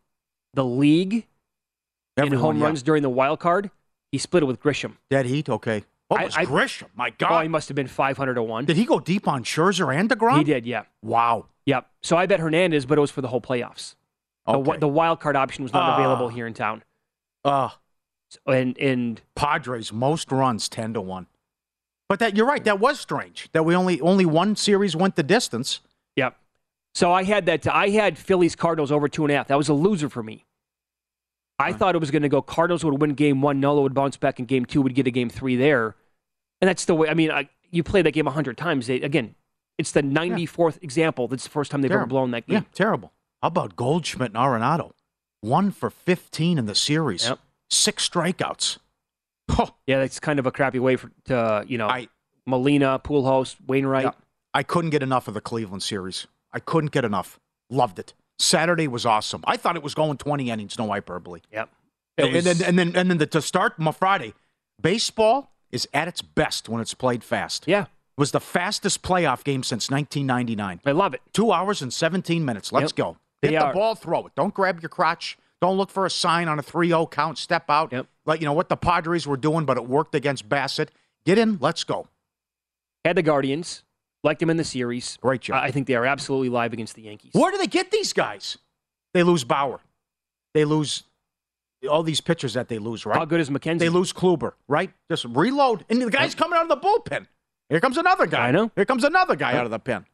the 0.55 0.65
league 0.65 1.27
in 2.17 2.33
home 2.33 2.59
yeah. 2.59 2.65
runs 2.67 2.83
during 2.83 3.03
the 3.03 3.11
wild 3.11 3.41
card. 3.41 3.71
He 4.11 4.19
split 4.19 4.43
it 4.43 4.47
with 4.47 4.61
Grisham. 4.61 4.97
Dead 5.11 5.27
heat, 5.27 5.49
okay. 5.49 5.79
It 5.79 5.85
was 6.25 6.37
I- 6.37 6.45
Grisham. 6.45 6.89
My 6.95 7.11
God. 7.11 7.39
Oh, 7.39 7.41
he 7.43 7.49
must 7.49 7.69
have 7.69 7.75
been 7.75 7.87
500 7.87 8.35
to 8.35 8.43
1. 8.43 8.67
Did 8.67 8.77
he 8.77 8.85
go 8.85 9.01
deep 9.01 9.27
on 9.27 9.45
Scherzer 9.45 9.95
and 9.95 10.11
DeGrom? 10.11 10.39
He 10.39 10.45
did, 10.45 10.67
yeah. 10.67 10.85
Wow. 11.03 11.47
Yep. 11.65 11.89
So 12.03 12.17
I 12.17 12.27
bet 12.27 12.41
Hernandez, 12.41 12.85
but 12.85 12.99
it 12.99 13.01
was 13.01 13.11
for 13.11 13.23
the 13.23 13.29
whole 13.29 13.41
playoffs. 13.41 13.95
The, 14.47 14.53
Okay. 14.55 14.77
the 14.79 14.89
wild 14.89 15.21
card 15.21 15.37
option 15.37 15.63
was 15.63 15.73
not 15.73 15.83
Ah. 15.91 15.95
available 15.97 16.29
here 16.29 16.47
in 16.47 16.55
town. 16.55 16.83
Uh, 17.45 17.71
And 18.47 18.77
and 18.79 19.21
Padres, 19.35 19.93
most 19.93 20.33
runs, 20.33 20.69
10 20.69 20.95
to 20.95 21.01
1. 21.03 21.27
But 22.09 22.19
that 22.19 22.35
you're 22.37 22.47
right. 22.47 22.65
That 22.65 22.81
was 22.81 22.99
strange. 22.99 23.49
That 23.53 23.65
we 23.65 23.75
only 23.77 24.01
only 24.01 24.25
one 24.27 24.57
series 24.57 24.97
went 24.97 25.17
the 25.17 25.23
distance. 25.23 25.81
Yep. 26.17 26.37
So 26.95 27.13
I 27.13 27.25
had 27.25 27.47
that. 27.47 27.67
I 27.67 27.89
had 27.91 28.19
Phillies 28.19 28.55
Cardinals 28.55 28.93
over 28.93 29.09
two 29.09 29.25
and 29.25 29.33
a 29.33 29.37
half. 29.37 29.49
That 29.49 29.59
was 29.59 29.69
a 29.69 29.75
loser 29.75 30.09
for 30.09 30.23
me. 30.23 30.45
I 31.59 31.73
thought 31.73 31.95
it 31.95 31.99
was 31.99 32.11
going 32.11 32.23
to 32.23 32.29
go. 32.29 32.43
Cardinals 32.43 32.85
would 32.85 33.01
win 33.01 33.15
game 33.15 33.41
one. 33.41 33.61
Nola 33.61 33.83
would 33.83 33.95
bounce 33.95 34.17
back 34.17 34.41
in 34.41 34.47
game 34.47 34.65
two. 34.65 34.83
Would 34.83 34.95
get 34.95 35.07
a 35.07 35.11
game 35.13 35.31
three 35.31 35.55
there, 35.55 35.95
and 36.61 36.69
that's 36.69 36.85
the 36.87 36.95
way. 36.95 37.09
I 37.09 37.15
mean, 37.15 37.31
I, 37.31 37.49
you 37.71 37.83
play 37.85 38.03
that 38.03 38.11
game 38.11 38.27
a 38.27 38.33
hundred 38.33 38.57
times. 38.59 38.89
They, 38.89 39.01
again, 39.01 39.37
it's 39.79 39.93
the 39.93 40.03
ninety 40.03 40.45
fourth 40.45 40.79
example. 40.83 41.29
That's 41.29 41.45
the 41.45 41.51
first 41.51 41.71
time 41.71 41.83
they've 41.83 41.91
ever 41.93 42.07
blown 42.07 42.33
that 42.33 42.47
game. 42.49 42.55
Yeah, 42.55 42.63
terrible. 42.75 43.13
How 43.43 43.49
about 43.49 43.77
Goldschmidt 43.77 44.29
and 44.35 44.37
Arenado? 44.37 44.93
One 45.41 45.73
for 45.73 45.91
15 45.91 46.59
in 46.59 46.67
the 46.67 46.75
series. 46.77 47.27
Yep. 47.27 47.39
Six 47.71 48.09
strikeouts. 48.09 48.79
Yeah, 49.87 49.99
that's 49.99 50.21
kind 50.21 50.39
of 50.39 50.47
a 50.47 50.53
crappy 50.53 50.79
way 50.79 50.97
for 50.97 51.11
to 51.27 51.65
you 51.69 51.77
know. 51.77 51.89
I, 51.89 52.09
Molina, 52.47 52.99
Pujols, 53.05 53.57
Wainwright. 53.67 54.05
Yeah. 54.05 54.11
I 54.55 54.63
couldn't 54.63 54.91
get 54.91 55.03
enough 55.03 55.29
of 55.29 55.35
the 55.35 55.41
Cleveland 55.41 55.83
series. 55.83 56.27
I 56.53 56.61
couldn't 56.61 56.91
get 56.93 57.05
enough. 57.05 57.41
Loved 57.71 57.99
it. 57.99 58.15
Saturday 58.39 58.89
was 58.89 59.07
awesome. 59.07 59.43
I 59.47 59.57
thought 59.57 59.77
it 59.77 59.83
was 59.83 59.95
going 59.95 60.17
20 60.19 60.51
innings, 60.51 60.79
no 60.79 60.89
hyperbole. 60.89 61.41
Yep. 61.53 61.69
And, 62.19 62.37
and 62.37 62.45
then 62.47 62.63
and 62.69 62.79
then 62.79 62.97
and 62.97 63.11
then 63.11 63.19
the, 63.19 63.27
to 63.27 63.41
start 63.41 63.79
my 63.79 63.93
Friday, 63.93 64.35
baseball 64.81 65.53
is 65.71 65.89
at 65.95 66.09
its 66.09 66.21
best 66.23 66.69
when 66.69 66.81
it's 66.81 66.93
played 66.95 67.25
fast. 67.25 67.65
Yeah. 67.67 67.83
It 67.83 67.89
was 68.19 68.33
the 68.33 68.41
fastest 68.41 69.03
playoff 69.03 69.43
game 69.45 69.63
since 69.63 69.91
1999. 69.91 70.81
I 70.85 70.93
love 70.93 71.15
it. 71.15 71.23
Two 71.33 71.51
hours 71.53 71.81
and 71.81 71.93
17 71.93 72.45
minutes. 72.45 72.71
Let's 72.73 72.91
Yep. 72.93 72.97
go. 72.97 73.17
They 73.41 73.49
Hit 73.53 73.59
the 73.61 73.67
are. 73.67 73.73
ball, 73.73 73.95
throw 73.95 74.27
it. 74.27 74.33
Don't 74.37 74.53
grab 74.53 74.83
your 74.83 74.91
crotch. 74.91 75.39
Don't 75.63 75.77
look 75.79 75.91
for 75.91 76.05
a 76.05 76.11
sign 76.11 76.49
on 76.49 76.59
a 76.59 76.63
3-0 76.63 77.07
count. 77.11 77.39
Step 77.39 77.65
out. 77.71 77.91
Yep. 77.93 78.07
Like 78.27 78.41
you 78.41 78.45
know 78.47 78.53
what 78.53 78.69
the 78.69 78.77
Padres 78.77 79.27
were 79.27 79.37
doing, 79.39 79.65
but 79.65 79.77
it 79.79 79.87
worked 79.89 80.15
against 80.15 80.49
Bassitt. 80.49 80.89
Get 81.25 81.39
in. 81.39 81.57
Let's 81.61 81.85
go. 81.85 82.09
Had 83.05 83.17
the 83.17 83.23
Guardians. 83.23 83.83
Liked 84.25 84.41
them 84.41 84.51
in 84.51 84.57
the 84.57 84.65
series. 84.65 85.19
Great 85.21 85.41
job. 85.43 85.57
I 85.57 85.67
I 85.67 85.71
think 85.71 85.87
they 85.87 85.95
are 85.95 86.07
absolutely 86.07 86.49
live 86.49 86.73
against 86.73 86.95
the 86.95 87.03
Yankees. 87.03 87.33
Where 87.35 87.51
do 87.51 87.59
they 87.59 87.67
get 87.67 87.91
these 87.91 88.13
guys? 88.13 88.59
They 89.15 89.23
lose 89.23 89.45
Bauer. 89.45 89.81
They 90.55 90.65
lose 90.65 91.05
all 91.91 92.03
these 92.03 92.21
pitchers 92.21 92.55
that 92.55 92.69
they 92.69 92.79
lose, 92.79 93.05
right? 93.05 93.17
How 93.17 93.25
good 93.25 93.41
is 93.41 93.51
McKenzie? 93.51 93.81
They 93.81 93.89
lose 93.89 94.13
Kluber, 94.13 94.53
right? 94.69 94.91
Just 95.11 95.25
reload. 95.25 95.85
And 95.91 96.01
the 96.01 96.11
guy's 96.11 96.35
coming 96.35 96.57
out 96.57 96.63
of 96.63 96.69
the 96.69 96.77
bullpen. 96.77 97.27
Here 97.69 97.81
comes 97.81 97.97
another 97.97 98.27
guy. 98.27 98.49
I 98.49 98.51
know. 98.51 98.71
Here 98.77 98.85
comes 98.85 99.03
another 99.05 99.35
guy 99.35 99.57
out 99.57 99.65
of 99.65 99.71
the 99.71 99.79
pen. 99.79 100.07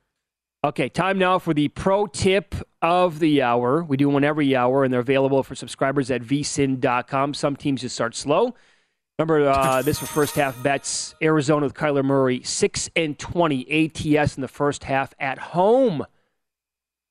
Okay, 0.64 0.88
time 0.88 1.18
now 1.18 1.38
for 1.38 1.54
the 1.54 1.68
pro 1.68 2.06
tip 2.06 2.54
of 2.82 3.20
the 3.20 3.42
hour. 3.42 3.82
We 3.82 3.96
do 3.96 4.09
one 4.09 4.24
every 4.24 4.56
hour, 4.56 4.82
and 4.84 4.92
they're 4.92 5.00
available 5.00 5.42
for 5.42 5.54
subscribers 5.54 6.11
at 6.11 6.22
vsin.com. 6.22 7.34
Some 7.34 7.56
teams 7.56 7.82
just 7.82 7.94
start 7.94 8.16
slow. 8.16 8.54
Remember 9.19 9.49
uh, 9.49 9.83
this 9.83 9.99
for 9.99 10.07
first 10.07 10.37
half 10.37 10.62
bets. 10.62 11.16
Arizona 11.21 11.66
with 11.66 11.75
Kyler 11.75 12.05
Murray, 12.05 12.41
six 12.45 12.89
and 12.95 13.19
twenty 13.19 13.66
ATS 13.69 14.37
in 14.37 14.43
the 14.43 14.49
first 14.49 14.85
half 14.85 15.12
at 15.19 15.39
home. 15.39 16.07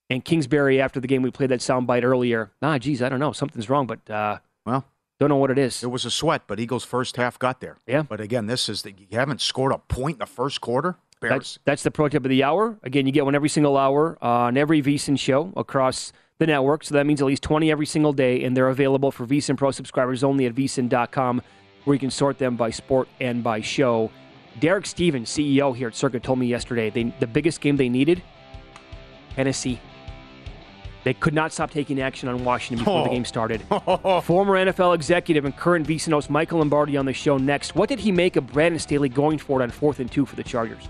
And 0.10 0.24
Kingsbury 0.24 0.80
after 0.80 1.01
the 1.01 1.08
game, 1.08 1.22
we 1.22 1.32
played 1.32 1.49
that 1.49 1.60
soundbite 1.60 2.05
earlier. 2.05 2.53
Ah, 2.62 2.78
geez, 2.78 3.01
I 3.01 3.10
don't 3.10 3.20
know, 3.20 3.34
something's 3.34 3.70
wrong, 3.70 3.88
but 3.88 4.10
uh, 4.10 4.38
well, 4.66 4.86
don't 5.20 5.28
know 5.28 5.36
what 5.36 5.51
it 5.51 5.58
is. 5.58 5.84
It 5.84 5.88
was 5.88 6.05
a 6.05 6.12
sweat, 6.12 6.43
but 6.47 6.62
Eagles' 6.62 6.86
first 6.86 7.18
half 7.18 7.38
got 7.38 7.60
there. 7.60 7.78
Yeah. 7.86 8.03
But 8.03 8.22
again, 8.22 8.45
this 8.45 8.70
is 8.70 8.84
the, 8.84 8.93
you 8.97 9.18
haven't 9.18 9.41
scored 9.41 9.74
a 9.74 9.78
point 9.78 10.16
in 10.16 10.20
the 10.20 10.26
first 10.26 10.62
quarter. 10.62 10.95
Bears. 11.20 11.32
That's, 11.32 11.60
that's 11.66 11.84
the 11.84 11.91
pro 11.91 12.08
tip 12.08 12.24
of 12.24 12.30
the 12.30 12.43
hour. 12.43 12.78
Again, 12.84 13.05
you 13.05 13.12
get 13.12 13.26
one 13.26 13.36
every 13.36 13.49
single 13.49 13.76
hour 13.76 14.18
on 14.22 14.55
every 14.55 14.82
VSIN 14.82 15.20
show 15.20 15.51
across 15.58 16.14
the 16.38 16.47
network. 16.47 16.84
So 16.84 16.95
that 16.95 17.05
means 17.05 17.20
at 17.22 17.28
least 17.28 17.43
20 17.43 17.72
every 17.72 17.86
single 17.86 18.14
day, 18.14 18.43
and 18.43 18.55
they're 18.55 18.70
available 18.70 19.12
for 19.12 19.26
VSIN 19.26 19.58
Pro 19.58 19.72
subscribers 19.72 20.24
only 20.24 20.45
at 20.45 20.53
vsin.com, 20.53 21.41
where 21.88 21.95
you 21.95 21.99
can 21.99 22.11
sort 22.11 22.38
them 22.38 22.57
by 22.57 22.69
sport 22.69 23.07
and 23.21 23.41
by 23.41 23.61
show. 23.61 24.11
Derek 24.59 24.85
Stevens, 24.85 25.29
CEO 25.29 25.73
here 25.73 25.88
at 25.88 25.95
Circa, 25.95 26.19
told 26.19 26.38
me 26.38 26.45
yesterday 26.45 26.89
they, 26.89 27.03
the 27.21 27.27
biggest 27.27 27.61
game 27.61 27.77
they 27.77 27.88
needed, 27.88 28.21
Tennessee. 29.35 29.79
They 31.05 31.13
could 31.13 31.33
not 31.33 31.53
stop 31.53 31.71
taking 31.71 32.01
action 32.01 32.27
on 32.27 32.43
Washington 32.43 32.83
before 32.83 33.03
the 33.05 33.09
Oh. 33.09 33.13
game 33.13 33.23
started. 33.23 33.61
Former 34.23 34.55
NFL 34.55 34.95
executive 34.95 35.45
and 35.45 35.55
current 35.55 35.88
VSIN 35.88 36.11
host 36.11 36.29
Michael 36.29 36.59
Lombardi 36.59 36.97
on 36.97 37.05
the 37.05 37.13
show 37.13 37.38
next. 37.38 37.73
What 37.75 37.88
did 37.88 37.99
he 37.99 38.11
make 38.11 38.35
of 38.35 38.47
Brandon 38.47 38.79
Staley 38.79 39.07
going 39.07 39.38
for 39.38 39.61
it 39.61 39.63
on 39.63 39.69
fourth 39.69 40.01
and 40.01 40.11
two 40.11 40.25
for 40.25 40.35
the 40.35 40.43
Chargers? 40.43 40.89